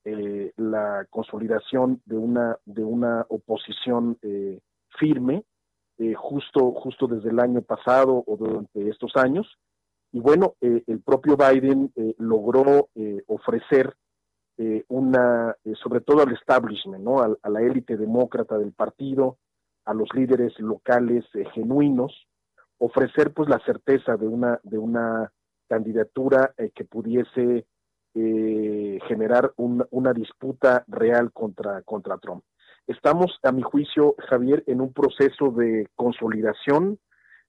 [0.07, 4.61] eh, la consolidación de una de una oposición eh,
[4.99, 5.45] firme
[5.97, 9.47] eh, justo justo desde el año pasado o durante estos años.
[10.13, 12.89] Y bueno el propio Biden logró
[13.27, 13.97] ofrecer
[14.87, 19.39] una sobre todo al establishment no a, la élite demócrata del partido
[19.85, 22.29] a los líderes locales genuinos
[22.79, 25.33] ofrecer pues la certeza de una de una
[25.67, 27.67] candidatura que pudiese
[28.17, 32.45] eh, generar una disputa real contra, contra Trump.
[32.87, 37.01] Estamos, a mi juicio, Javier, en un proceso de consolidación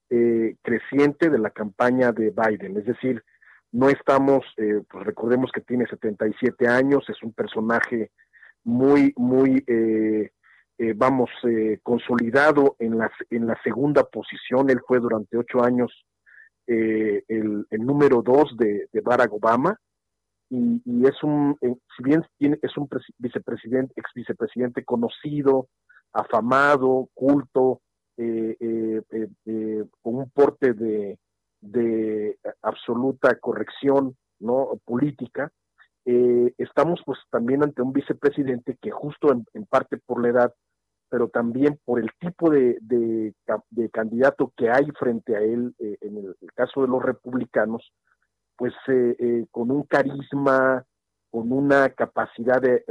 [0.10, 2.78] eh, creciente de la campaña de Biden.
[2.78, 3.24] Es decir,
[3.72, 8.10] no estamos, eh, pues recordemos que tiene 77 años, es un personaje
[8.64, 9.64] muy, muy,
[10.96, 11.30] vamos,
[11.84, 14.72] consolidado en la, en la segunda posición.
[14.72, 15.92] Él fue durante ocho años
[16.66, 17.24] el,
[17.70, 19.80] el, número dos de Barack Obama
[20.50, 25.68] y, es un, eh, si bien tiene, es un vicepresidente, ex vicepresidente conocido,
[26.14, 27.82] afamado, culto,
[28.18, 31.20] eh, eh, con un porte de,
[31.62, 35.52] de absoluta corrección no política,
[36.06, 40.54] estamos pues también ante un vicepresidente que justo en, parte por la edad,
[41.10, 46.36] pero también por el tipo de, de, candidato que hay frente a él, en el,
[46.54, 47.92] caso de los republicanos,
[48.58, 50.86] pues eh, eh, con un carisma,
[51.30, 52.84] con una capacidad de,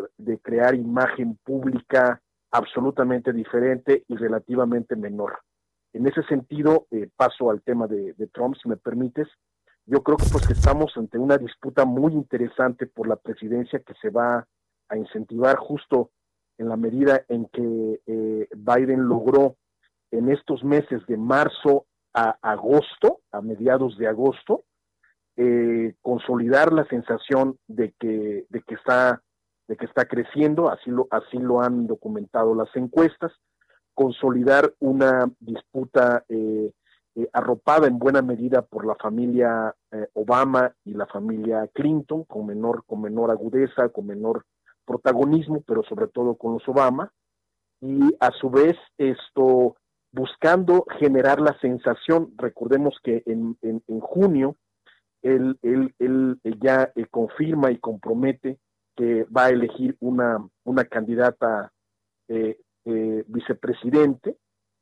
[0.42, 2.20] crear imagen pública
[2.50, 5.38] absolutamente diferente y relativamente menor.
[5.92, 9.28] En ese sentido, eh, paso al tema de, Trump, si me permites.
[9.86, 13.94] Yo creo que pues que estamos ante una disputa muy interesante por la presidencia que
[14.00, 14.46] se va
[14.88, 16.10] a incentivar justo
[16.56, 18.00] en la medida en que
[18.54, 19.56] Biden logró
[20.10, 24.64] en estos meses de marzo a agosto, a mediados de agosto,
[25.36, 29.20] eh, consolidar la sensación de que, de que está
[29.66, 33.32] de que está creciendo, así lo, así lo han documentado las encuestas,
[33.94, 36.70] consolidar una disputa eh,
[37.14, 39.74] eh, arropada en buena medida por la familia
[40.12, 44.44] Obama y la familia Clinton, con menor, con menor agudeza, con menor
[44.84, 47.10] protagonismo, pero sobre todo con los Obama,
[47.80, 49.76] y a su vez esto
[50.12, 54.56] buscando generar la sensación, recordemos que en, en junio
[55.24, 58.58] él, él, él ya eh, confirma y compromete
[58.96, 61.72] que va a elegir una, una candidata
[62.28, 64.36] eh, eh, vicepresidente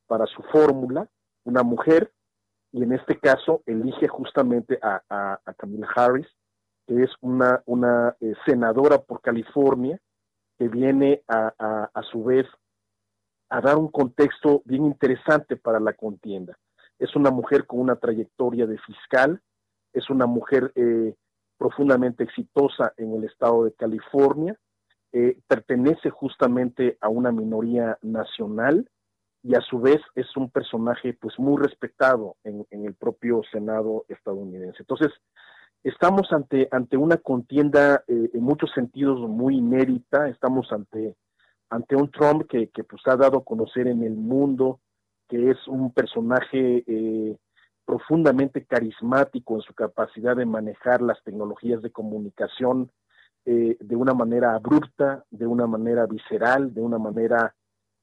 [0.06, 1.08] para su fórmula,
[1.44, 2.12] una mujer,
[2.72, 6.26] y en este caso elige justamente a, a, Camila Harris,
[6.86, 9.98] que es una, una eh, senadora por California,
[10.58, 12.46] que viene a, a, a su vez
[13.48, 16.56] a dar un contexto bien interesante para la contienda.
[16.98, 19.40] Es una mujer con una trayectoria de fiscal,
[19.92, 21.14] es una mujer eh,
[21.58, 24.58] profundamente exitosa en el estado de California,
[25.12, 28.88] eh, pertenece justamente a una minoría nacional
[29.42, 34.78] y a su vez es un personaje pues muy respetado en, el propio Senado estadounidense.
[34.80, 35.12] Entonces,
[35.82, 41.16] estamos ante, ante una contienda eh, en muchos sentidos muy inédita, estamos ante,
[41.70, 44.80] ante un Trump que, que pues ha dado a conocer en el mundo
[45.28, 46.84] que es un personaje
[47.84, 52.90] profundamente carismático en su capacidad de manejar las tecnologías de comunicación
[53.44, 57.54] eh, de una manera abrupta, de una manera visceral, de una manera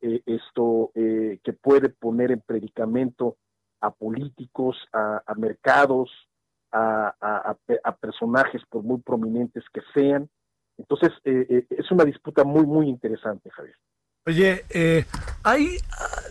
[0.02, 3.38] eh, esto eh, que puede poner en predicamento
[3.80, 6.12] a políticos, a, mercados,
[6.74, 10.30] a, a, personajes por muy prominentes que sean.
[10.78, 13.78] Entonces, es una disputa muy, muy interesante, Javier.
[14.30, 15.06] Oye, eh,
[15.42, 15.80] hay,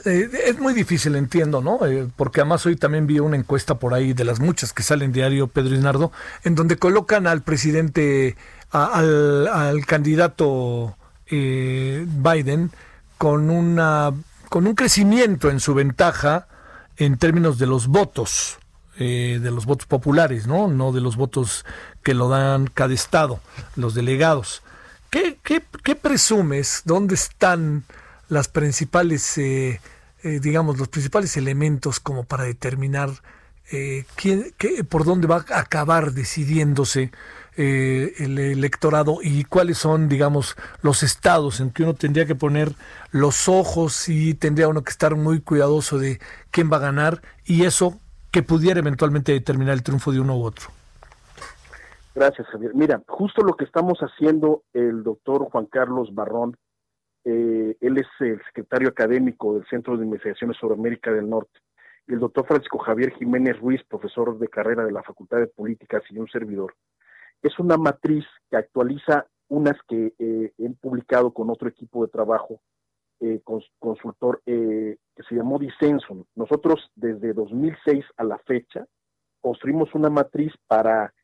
[0.04, 1.84] eh, es muy difícil, entiendo, ¿no?
[1.84, 5.10] Eh, porque además hoy también vi una encuesta por ahí de las muchas que salen
[5.10, 6.12] diario, Pedro Isnardo,
[6.44, 8.36] en donde colocan al presidente,
[8.70, 10.96] al, al, candidato
[11.26, 12.70] eh, Biden
[13.18, 14.12] con, una,
[14.48, 16.46] con un crecimiento en su ventaja
[16.98, 18.60] en términos de los votos.
[18.96, 20.68] de los votos populares, ¿no?
[20.68, 21.64] No de los votos
[22.04, 23.40] que lo dan cada estado,
[23.74, 24.62] los delegados.
[25.10, 26.82] ¿Qué, qué, presumes?
[26.84, 27.84] ¿Dónde están
[28.28, 29.80] las principales, eh,
[30.22, 33.10] eh, digamos, los principales elementos como para determinar
[33.72, 37.10] eh, quién, qué, por dónde va a acabar decidiéndose
[37.56, 42.72] el electorado y cuáles son, digamos, los estados en que uno tendría que poner
[43.10, 46.20] los ojos y tendría uno que estar muy cuidadoso de
[46.52, 47.98] quién va a ganar y eso
[48.30, 50.70] que pudiera eventualmente determinar el triunfo de uno u otro?
[52.18, 52.74] Gracias, Javier.
[52.74, 56.56] Mira, justo lo que estamos haciendo el doctor Juan Carlos Barrón,
[57.24, 61.60] eh, él es el secretario académico del Centro de Investigaciones sobre América del Norte,
[62.08, 66.02] y el doctor Francisco Javier Jiménez Ruiz, profesor de carrera de la Facultad de Políticas
[66.10, 66.74] y un servidor,
[67.40, 72.60] es una matriz que actualiza unas que eh, he publicado con otro equipo de trabajo,
[73.20, 73.40] eh,
[73.78, 76.26] consultor, que se llamó Disenso.
[76.34, 78.86] Nosotros desde 2006 a la fecha
[79.40, 81.14] construimos una matriz para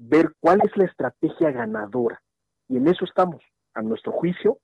[0.00, 2.20] ver cuál es la estrategia ganadora.
[2.68, 3.42] Y en eso estamos,
[3.74, 4.58] a nuestro juicio,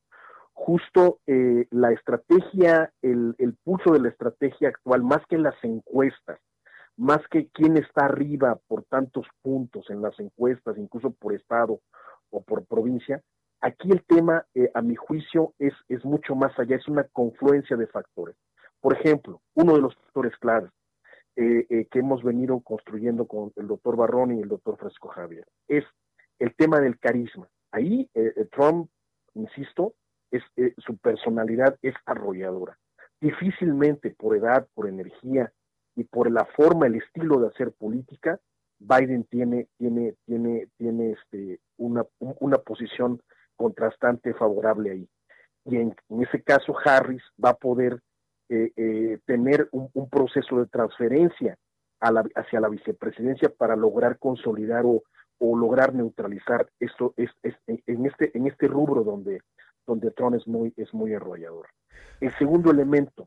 [0.52, 6.40] justo eh, la estrategia, el, pulso de la estrategia actual, más que las encuestas,
[6.96, 11.80] más que quién está arriba por tantos puntos en las encuestas, incluso por estado
[12.30, 13.20] o por provincia,
[13.60, 17.76] aquí el tema, eh, a mi juicio, es, es mucho más allá, es una confluencia
[17.76, 18.36] de factores.
[18.80, 20.70] Por ejemplo, uno de los factores claves,
[21.36, 25.46] eh, eh, que hemos venido construyendo con el doctor Barrón y el doctor Fresco Javier.
[25.68, 25.84] Es
[26.38, 27.48] el tema del carisma.
[27.72, 28.90] Ahí eh, Trump,
[29.34, 29.94] insisto,
[30.30, 30.42] es,
[30.78, 32.78] su personalidad es arrolladora.
[33.20, 35.52] Difícilmente por edad, por energía
[35.94, 38.40] y por la forma, el estilo de hacer política,
[38.78, 43.20] Biden tiene, tiene, tiene, tiene este, una, una posición
[43.56, 45.08] contrastante favorable ahí.
[45.64, 48.00] Y en, ese caso, Harris va a poder
[48.48, 51.58] eh, eh, tener un, proceso de transferencia
[51.98, 55.02] hacia la vicepresidencia para lograr consolidar o,
[55.40, 57.28] lograr neutralizar esto es,
[57.66, 59.40] en este en este rubro donde
[59.84, 61.66] donde Trump es muy es muy arrollador.
[62.20, 63.26] El segundo elemento,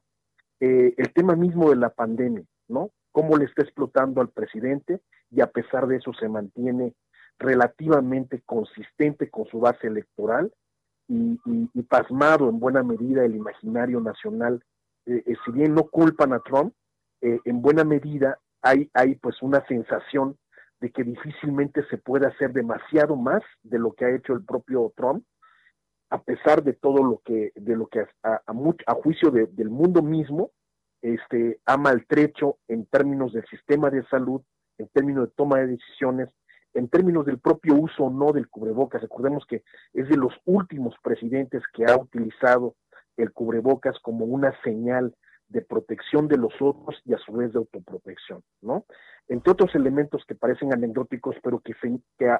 [0.61, 2.91] eh, el tema mismo de la pandemia, ¿no?
[3.11, 5.01] Cómo le está explotando al presidente
[5.31, 6.93] y a pesar de eso se mantiene
[7.37, 10.53] relativamente consistente con su base electoral
[11.09, 14.63] y pasmado en buena medida el imaginario nacional
[15.09, 16.73] eh, eh, si bien no culpan a Trump,
[17.21, 20.37] eh, en buena medida hay, hay pues una sensación
[20.79, 24.93] de que difícilmente se puede hacer demasiado más de lo que ha hecho el propio
[24.95, 25.25] Trump,
[26.11, 30.51] a pesar de todo lo que, de lo que a, a, juicio del mundo mismo,
[31.01, 34.41] este, ha maltrecho en términos del sistema de salud,
[34.77, 36.29] en términos de toma de decisiones,
[36.73, 39.01] en términos del propio uso o no del cubrebocas.
[39.01, 39.63] Recordemos que
[39.93, 42.75] es de los últimos presidentes que ha utilizado
[43.17, 45.15] el cubrebocas como una señal
[45.47, 48.85] de protección de los otros y a su vez de autoprotección, ¿no?
[49.27, 51.73] Entre otros elementos que parecen anecdóticos, pero que,
[52.17, 52.35] que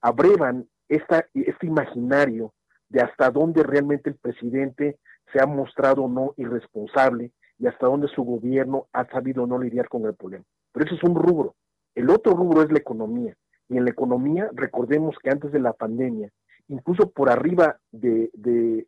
[0.00, 2.52] abrevan esta, este imaginario
[2.88, 4.98] de hasta dónde realmente el presidente
[5.32, 10.04] se ha mostrado no irresponsable y hasta dónde su gobierno ha sabido no lidiar con
[10.04, 10.44] el problema.
[10.72, 11.54] Pero eso es un rubro.
[11.94, 13.34] El otro rubro es la economía.
[13.68, 16.30] Y en la economía, recordemos que antes de la pandemia
[16.68, 18.86] incluso por arriba de, de,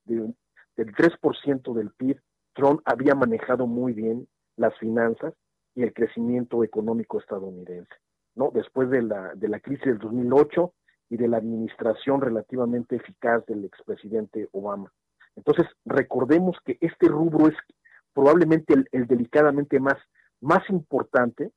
[0.76, 2.20] del 3% del PIB,
[2.54, 5.34] Trump había manejado muy bien las finanzas
[5.74, 7.94] y el crecimiento económico estadounidense.
[8.34, 8.50] ¿no?
[8.52, 10.72] Después de la, de la crisis del 2008
[11.10, 14.92] y de la administración relativamente eficaz del expresidente Obama.
[15.36, 17.54] Entonces, recordemos que este rubro es
[18.12, 19.96] probablemente el, delicadamente más,
[20.40, 21.50] más importante,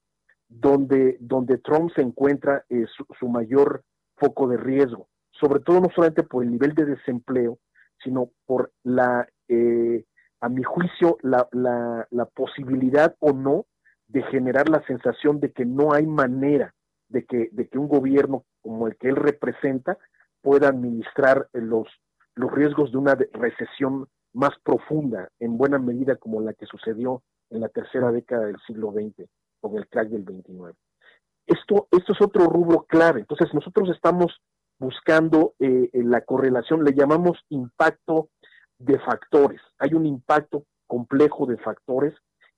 [0.50, 2.86] donde, donde Trump se encuentra eh,
[3.20, 3.84] su, mayor
[4.16, 7.60] foco de riesgo, sobre todo no solamente por el nivel de desempleo,
[8.04, 10.06] sino por la, eh,
[10.42, 13.66] a mi juicio, la, la, la posibilidad o no
[14.08, 16.74] de generar la sensación de que no hay manera
[17.10, 19.98] de que, de que un gobierno como el que él representa
[20.42, 21.88] pueda administrar los,
[22.36, 27.62] los riesgos de una recesión más profunda, en buena medida como la que sucedió en
[27.62, 29.28] la tercera década del siglo XX,
[29.60, 30.76] con el crack del 29.
[31.48, 33.22] Esto, esto es otro rubro clave.
[33.22, 34.42] Entonces, nosotros estamos
[34.80, 38.30] buscando eh, la correlación, le llamamos impacto
[38.80, 39.62] de factores.
[39.80, 42.14] Hay un impacto complejo de factores,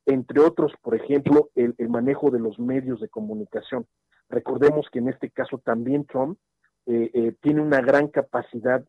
[0.06, 3.86] entre otros, por ejemplo, el, manejo de los medios de comunicación.
[4.30, 6.38] Recordemos que en este caso también Trump
[6.86, 8.84] eh, eh, tiene una gran capacidad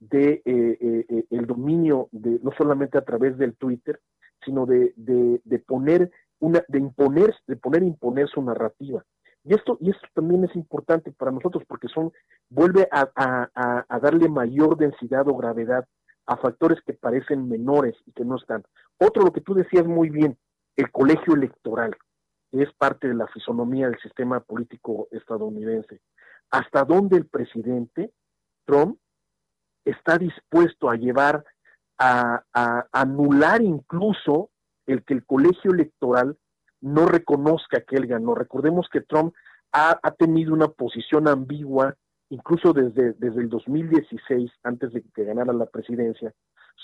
[0.00, 4.00] de eh, el dominio de no solamente a través del Twitter,
[4.44, 9.04] sino de, de, poner una, de imponer, de poner imponer su narrativa.
[9.44, 12.12] Y esto, y esto también es importante para nosotros porque son,
[12.48, 15.86] vuelve a, a, a darle mayor densidad o gravedad
[16.26, 18.64] a factores que parecen menores y que no están.
[18.98, 20.38] Otro, lo que tú decías muy bien,
[20.76, 21.94] el colegio electoral
[22.52, 26.00] es parte de la fisonomía del sistema político estadounidense.
[26.50, 28.12] ¿Hasta dónde el presidente
[28.64, 28.98] Trump
[29.84, 31.44] está dispuesto a llevar
[31.98, 32.42] a,
[32.92, 34.50] anular incluso
[34.86, 36.36] el que el colegio electoral
[36.84, 38.34] no reconozca que él ganó?
[38.34, 39.34] Recordemos que Trump
[39.72, 41.96] ha, tenido una posición ambigua
[42.30, 46.32] incluso desde, desde el 2016, antes de que ganara la presidencia,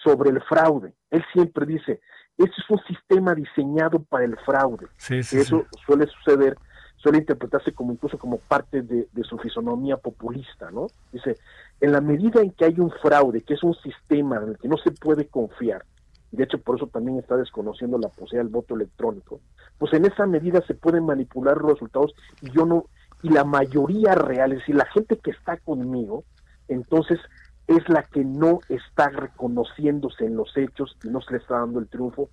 [0.03, 0.95] sobre el fraude.
[1.11, 2.01] Él siempre dice,
[2.37, 4.87] ese es un sistema diseñado para el fraude.
[5.09, 6.57] Eso suele suceder,
[6.97, 10.87] suele interpretarse como incluso como parte de, su fisonomía populista, ¿no?
[11.13, 11.37] Dice,
[11.81, 14.69] en la medida en que hay un fraude, que es un sistema en el que
[14.69, 15.85] no se puede confiar,
[16.33, 19.41] y de hecho por eso también está desconociendo la posibilidad del voto electrónico,
[19.79, 22.87] pues en esa medida se pueden manipular los resultados y yo no,
[23.23, 26.25] y la mayoría real, es decir, la gente que está conmigo,
[26.69, 27.19] entonces
[27.67, 31.79] es la que no está reconociéndose en los hechos y no se le está dando
[31.79, 32.29] el triunfo.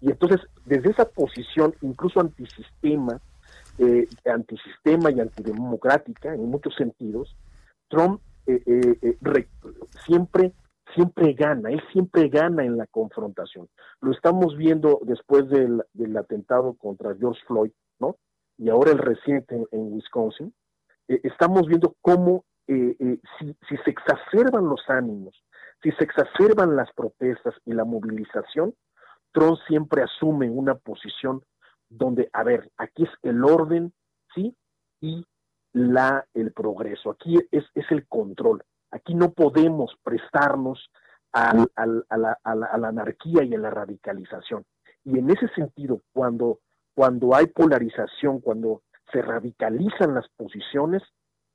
[0.00, 3.20] Y entonces, desde esa posición, incluso antisistema,
[3.78, 7.36] eh, antisistema y antidemocrática, en muchos sentidos,
[7.88, 9.46] Trump eh, eh,
[10.04, 10.52] siempre
[10.94, 13.68] siempre gana, él siempre gana en la confrontación.
[14.00, 18.16] Lo estamos viendo después del, del atentado contra George Floyd, ¿no?
[18.58, 20.52] Y ahora el reciente en, Wisconsin.
[21.08, 25.34] estamos viendo cómo eh, eh, si, si se exacerban los ánimos,
[25.82, 28.74] si se exacerban las protestas y la movilización,
[29.32, 31.42] Trump siempre asume una posición
[31.88, 33.92] donde, a ver, aquí es el orden,
[34.34, 34.54] ¿sí?
[35.00, 35.24] Y
[35.72, 37.10] la, el progreso.
[37.10, 38.62] Aquí es, es el control.
[38.90, 40.90] Aquí no podemos prestarnos
[41.32, 42.38] a, a, la,
[42.88, 44.64] anarquía y a la radicalización.
[45.04, 46.60] Y en ese sentido, cuando,
[46.94, 51.02] cuando hay polarización, cuando se radicalizan las posiciones,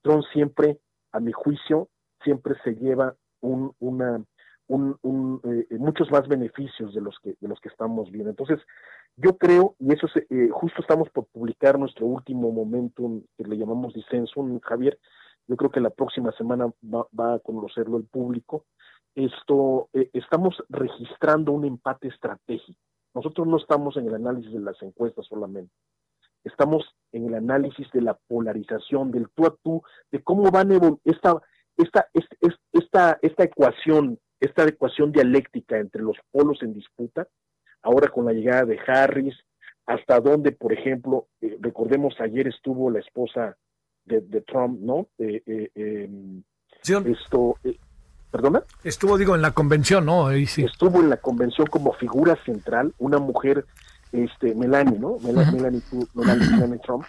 [0.02, 0.80] Trump siempre
[1.12, 1.90] a mi juicio,
[2.24, 4.24] siempre se lleva un, una,
[4.68, 8.30] un, eh, muchos más beneficios de los que de los que estamos viendo.
[8.30, 8.60] Entonces,
[9.18, 13.58] yo creo, y eso es, eh, justo estamos por publicar nuestro último momento, que le
[13.58, 14.98] llamamos disenso, Javier,
[15.48, 18.66] yo creo que la próxima semana va, a conocerlo el público.
[19.14, 22.80] Esto, eh, estamos registrando un empate estratégico.
[23.14, 25.72] Nosotros no estamos en el análisis de las encuestas solamente
[26.46, 30.72] estamos en el análisis de la polarización, del tú a tú, de cómo van
[31.04, 31.42] esta,
[31.76, 32.08] esta,
[32.72, 37.28] esta, esta ecuación, esta ecuación dialéctica entre los polos en disputa,
[37.82, 39.36] ahora con la llegada de Harris,
[39.88, 43.58] hasta donde, por ejemplo, eh, recordemos ayer estuvo la esposa
[44.06, 45.08] de, Trump, ¿no?
[45.18, 46.44] Eh, eh, em,
[46.84, 47.58] esto,
[48.32, 48.64] ¿Perdona?
[48.84, 50.30] Estuvo, digo, en la convención, ¿no?
[50.30, 53.66] Estuvo en la convención como figura central, una mujer
[54.12, 55.18] este, Melanie, ¿no?
[55.24, 55.82] Melanie,
[56.84, 57.06] Trump,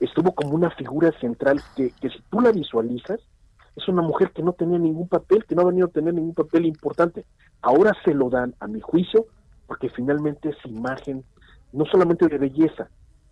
[0.00, 3.20] estuvo como una figura central que, que si tú la visualizas,
[3.74, 6.34] es una mujer que no tenía ningún papel, que no ha venido a tener ningún
[6.34, 7.24] papel importante.
[7.62, 9.26] Ahora se lo dan, a mi juicio,
[9.66, 11.24] porque finalmente es imagen
[11.72, 12.88] no solamente de belleza,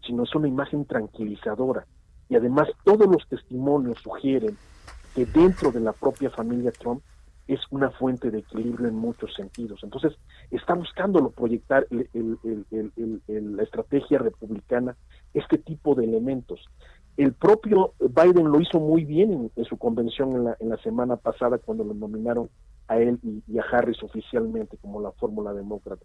[0.06, 1.86] sino es una imagen tranquilizadora.
[2.34, 4.58] Y además todos los testimonios sugieren
[5.14, 7.00] que dentro de la propia familia Trump
[7.46, 9.78] es una fuente de equilibrio en muchos sentidos.
[9.84, 10.14] Entonces,
[10.50, 14.96] está buscándolo proyectar la estrategia republicana
[15.32, 16.64] este tipo de elementos.
[17.16, 21.84] El propio Biden lo hizo muy bien en, su convención en la, semana pasada cuando
[21.84, 22.50] lo nominaron
[22.88, 26.04] a él y, a Harris oficialmente como la fórmula demócrata.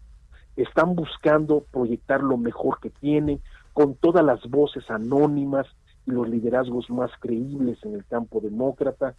[0.54, 3.40] Están buscando proyectar lo mejor que tienen
[3.72, 9.14] con todas las voces anónimas y los liderazgos más creíbles en el campo demócrata.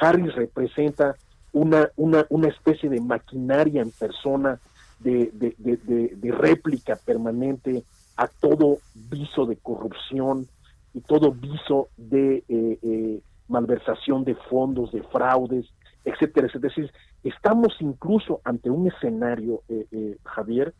[0.00, 1.16] Harris representa
[1.52, 4.60] una, una, una especie de maquinaria en persona
[5.00, 7.84] de, de réplica permanente
[8.16, 10.48] a todo viso de corrupción,
[10.96, 15.66] y todo viso de eh, eh, malversación de fondos, de fraudes,
[16.06, 16.48] etcétera.
[16.52, 16.90] Es decir,
[17.22, 20.72] estamos incluso ante un escenario, eh, Javier,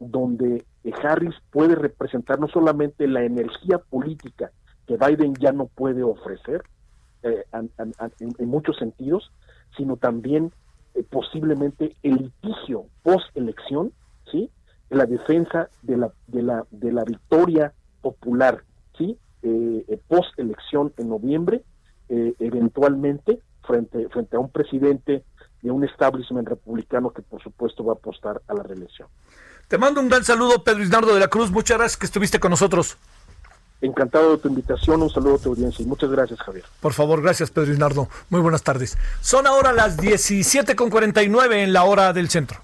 [0.00, 0.64] donde
[1.02, 4.50] Harris puede representar no solamente la energía política
[4.86, 6.62] que Biden ya no puede ofrecer
[7.22, 9.30] en, muchos sentidos,
[9.76, 10.50] sino también
[11.10, 13.92] posiblemente el litigio post elección,
[14.30, 14.50] sí,
[14.90, 18.64] la defensa de la de la de la victoria popular
[18.98, 19.16] ¿sí?
[19.42, 21.62] Eh, eh, post elección en noviembre,
[22.08, 25.24] eh, eventualmente frente, frente a un presidente
[25.62, 29.08] de un establishment republicano que por supuesto va a apostar a la reelección.
[29.68, 31.50] Te mando un gran saludo, Pedro Isnardo de la Cruz.
[31.50, 32.96] Muchas gracias que estuviste con nosotros.
[33.80, 36.64] Encantado de tu invitación, un saludo a tu audiencia y muchas gracias, Javier.
[36.80, 38.08] Por favor, gracias, Pedro Isnardo.
[38.28, 38.98] Muy buenas tardes.
[39.20, 42.60] Son ahora las 17.49 en la hora del centro.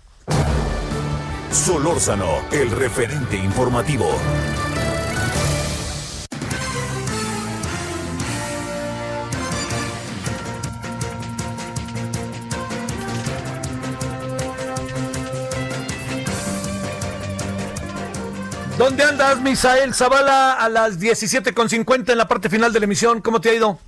[1.52, 4.08] Solórzano, el referente informativo.
[19.24, 23.22] ¿Dónde andas, Misael Zavala, a las 17.50 en la parte final de la emisión?
[23.22, 23.78] ¿Cómo te ha ido?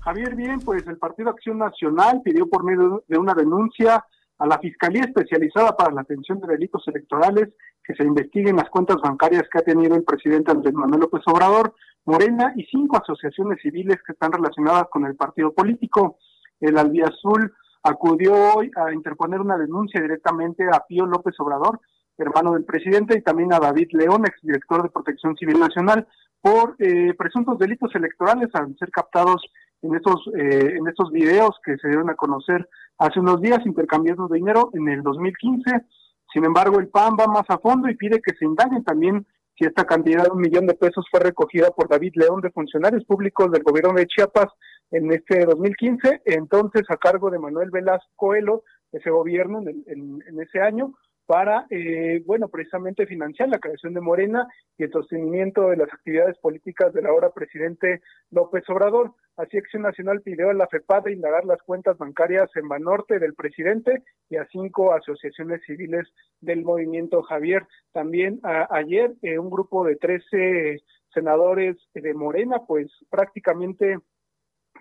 [0.00, 4.04] Javier, bien, pues el Partido Acción Nacional pidió por medio de una denuncia
[4.38, 7.48] a la Fiscalía Especializada para la Atención de Delitos Electorales
[7.82, 11.74] que se investiguen las cuentas bancarias que ha tenido el presidente Andrés Manuel López Obrador,
[12.04, 16.18] Morena y cinco asociaciones civiles que están relacionadas con el partido político.
[16.60, 17.52] El Albiazul
[17.82, 21.80] acudió hoy a interponer una denuncia directamente a Pío López Obrador
[22.18, 26.06] hermano del presidente, y también a David León, exdirector de Protección Civil Nacional,
[26.40, 29.42] por eh, presuntos delitos electorales al ser captados
[29.82, 32.68] en estos eh, en estos videos que se dieron a conocer
[32.98, 35.86] hace unos días intercambiando dinero en el 2015.
[36.32, 39.26] Sin embargo, el PAN va más a fondo y pide que se indaguen también
[39.56, 43.04] si esta cantidad de un millón de pesos fue recogida por David León de funcionarios
[43.04, 44.46] públicos del gobierno de Chiapas
[44.90, 48.62] en este 2015, entonces a cargo de Manuel Velasco Coelho,
[48.92, 50.94] ese gobierno en, en ese año,
[51.28, 54.48] para, eh, bueno, precisamente financiar la creación de Morena
[54.78, 58.00] y el sostenimiento de las actividades políticas del ahora presidente
[58.30, 59.12] López Obrador.
[59.36, 64.04] Así Acción Nacional pidió a la FEPAD indagar las cuentas bancarias en Banorte del presidente
[64.30, 66.08] y a cinco asociaciones civiles
[66.40, 67.66] del movimiento Javier.
[67.92, 68.40] También
[68.70, 70.78] ayer eh, un grupo de 13
[71.12, 73.98] senadores de Morena, pues prácticamente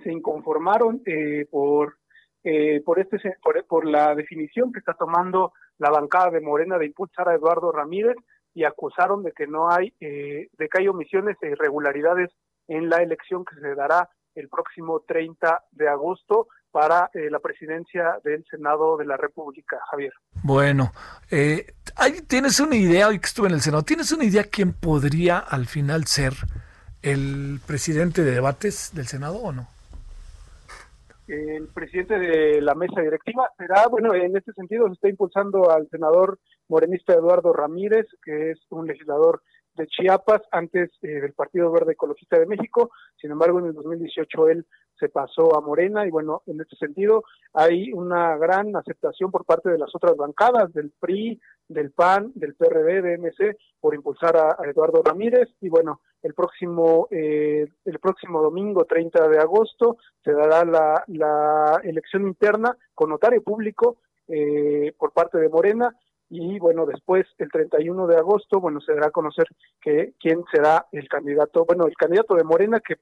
[0.01, 1.97] se inconformaron eh, por
[2.49, 3.17] eh, por, este,
[3.67, 8.15] por, la definición que está tomando la bancada de Morena de impulsar a Eduardo Ramírez
[8.53, 12.31] y acusaron de que no hay, eh, de que hay omisiones e irregularidades
[12.67, 18.19] en la elección que se dará el próximo 30 de agosto para eh, la presidencia
[18.23, 20.13] del Senado de la República, Javier.
[20.43, 20.91] Bueno,
[21.31, 21.73] eh,
[22.27, 25.65] ¿tienes una idea, hoy que estuve en el Senado, ¿tienes una idea quién podría al
[25.65, 26.33] final ser
[27.01, 29.67] el presidente de debates del Senado o no?
[31.27, 35.89] El presidente de la mesa directiva será, bueno, en este sentido se está impulsando al
[35.89, 36.39] senador
[36.69, 39.41] morenista Eduardo Ramírez, que es un legislador
[39.75, 42.91] de Chiapas, antes eh, del Partido Verde Ecologista de México.
[43.19, 44.65] Sin embargo, en el 2018 él
[44.99, 47.23] se pasó a Morena y bueno, en este sentido
[47.53, 52.55] hay una gran aceptación por parte de las otras bancadas, del PRI, del PAN, del
[52.55, 58.41] PRD, de MC, por impulsar a, Eduardo Ramírez y bueno, el próximo eh, el próximo
[58.41, 60.65] domingo 30 de agosto se dará
[61.07, 65.95] la, elección interna con notario público eh, por parte de Morena.
[66.30, 69.48] Y bueno, después el 31 de agosto, bueno, se dará a conocer
[69.80, 72.98] que quién será el candidato, bueno, el candidato de Morena que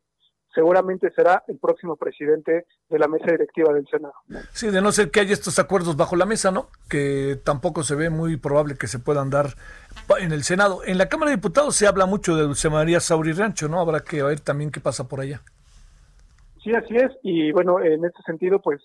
[0.56, 4.16] seguramente será el próximo presidente de la mesa directiva del Senado.
[4.54, 6.70] Sí, de no ser que haya estos acuerdos bajo la mesa, ¿no?
[6.90, 9.48] Que tampoco se ve muy probable que se puedan dar
[10.20, 10.80] en el Senado.
[10.86, 13.80] En la Cámara de Diputados se habla mucho de Dulce María Sauri Rancho, ¿no?
[13.80, 15.42] Habrá que ver también qué pasa por allá.
[16.64, 17.12] Sí, así es.
[17.22, 18.82] Y bueno, en este sentido, pues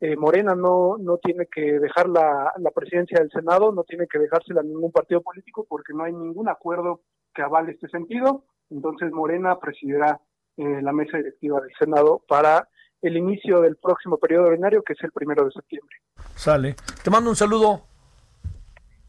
[0.00, 4.18] eh, Morena no, no tiene que dejar la, la presidencia del Senado, no tiene que
[4.18, 7.02] dejársela a ningún partido político porque no hay ningún acuerdo
[7.34, 8.44] que avale este sentido.
[8.70, 10.20] Entonces Morena presidirá
[10.60, 12.68] eh, la mesa directiva del Senado para
[13.00, 15.96] el inicio del próximo periodo ordinario, que es el primero de septiembre.
[16.34, 16.76] Sale.
[17.02, 17.82] Te mando un saludo.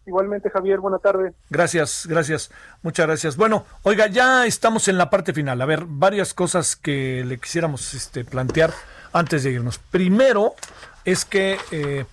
[0.06, 1.34] Igualmente, Javier, buena tarde.
[1.50, 2.52] Gracias, gracias,
[2.84, 3.36] muchas gracias.
[3.36, 5.62] Bueno, oiga, ya estamos en la parte final.
[5.62, 8.72] A ver, varias cosas que le quisiéramos este, plantear
[9.12, 9.78] antes de irnos.
[9.78, 10.56] Primero,
[11.04, 12.06] es que eh,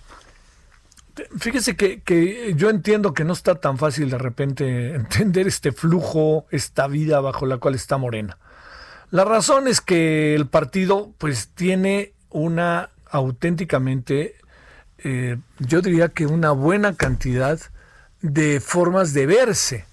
[1.37, 6.45] fíjese que, que, yo entiendo que no está tan fácil de repente entender este flujo,
[6.51, 8.37] esta vida bajo la cual está Morena.
[9.11, 14.35] La razón es que el partido pues tiene una auténticamente,
[14.99, 17.59] eh, yo diría que una buena cantidad
[18.21, 19.85] de formas de verse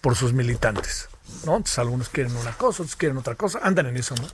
[0.00, 1.08] por sus militantes.
[1.46, 1.56] ¿no?
[1.56, 4.28] Entonces, algunos quieren una cosa, otros quieren otra cosa, andan en eso, ¿no?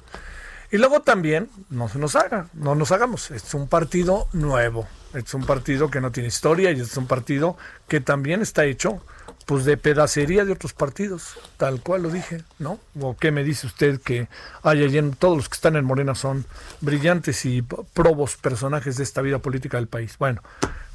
[0.74, 5.32] Y luego también, no se nos haga, no nos hagamos, es un partido nuevo, es
[5.32, 7.56] un partido que no tiene historia y es un partido
[7.86, 9.00] que también está hecho
[9.46, 12.80] pues de pedacería de otros partidos, tal cual lo dije, ¿no?
[13.00, 14.26] ¿O qué me dice usted que
[14.64, 16.44] hay allí en, todos los que están en Morena son
[16.80, 20.16] brillantes y probos personajes de esta vida política del país?
[20.18, 20.42] Bueno,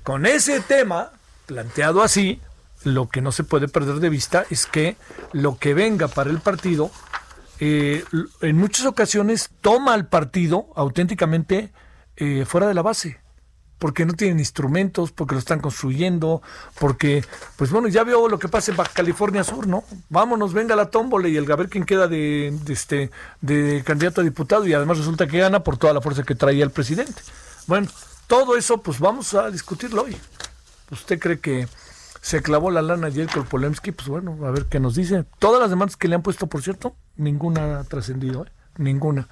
[0.03, 1.13] con ese tema
[1.45, 2.41] planteado así,
[2.83, 4.97] lo que no se puede perder de vista es que
[5.31, 6.91] lo que venga para el partido,
[7.59, 8.03] eh,
[8.41, 11.71] en muchas ocasiones toma al partido auténticamente
[12.15, 13.19] eh, fuera de la base
[13.79, 16.41] porque no tienen instrumentos, porque lo están construyendo,
[16.79, 17.23] porque,
[17.55, 19.85] pues bueno, ya veo lo que pasa en California Sur, ¿no?
[20.09, 23.09] Vámonos, venga la tómbola y el a ver quién queda de, este
[23.39, 26.65] de candidato a diputado y además resulta que gana por toda la fuerza que traía
[26.65, 27.21] el presidente.
[27.67, 27.87] Bueno,
[28.27, 30.17] todo eso, pues vamos a discutirlo hoy.
[30.91, 31.67] ¿Usted cree que
[32.21, 33.91] se clavó la lana con Polemski?
[33.91, 35.25] Pues bueno, a ver qué nos dice.
[35.39, 38.49] Todas las demandas que le han puesto, por cierto, ninguna ha trascendido, ¿eh?
[38.77, 39.27] Ninguna.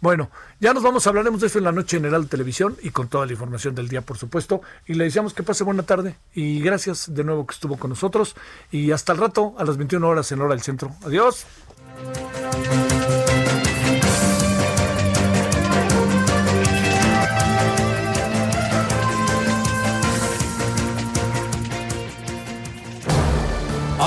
[0.00, 0.30] Bueno,
[0.60, 3.26] ya nos vamos, hablaremos de eso en la noche general de televisión y con toda
[3.26, 4.62] la información del día, por supuesto.
[4.86, 8.34] Y le deseamos que pase buena tarde y gracias de nuevo que estuvo con nosotros.
[8.70, 10.94] Y hasta el rato, a las 21 horas en hora del centro.
[11.04, 11.46] Adiós.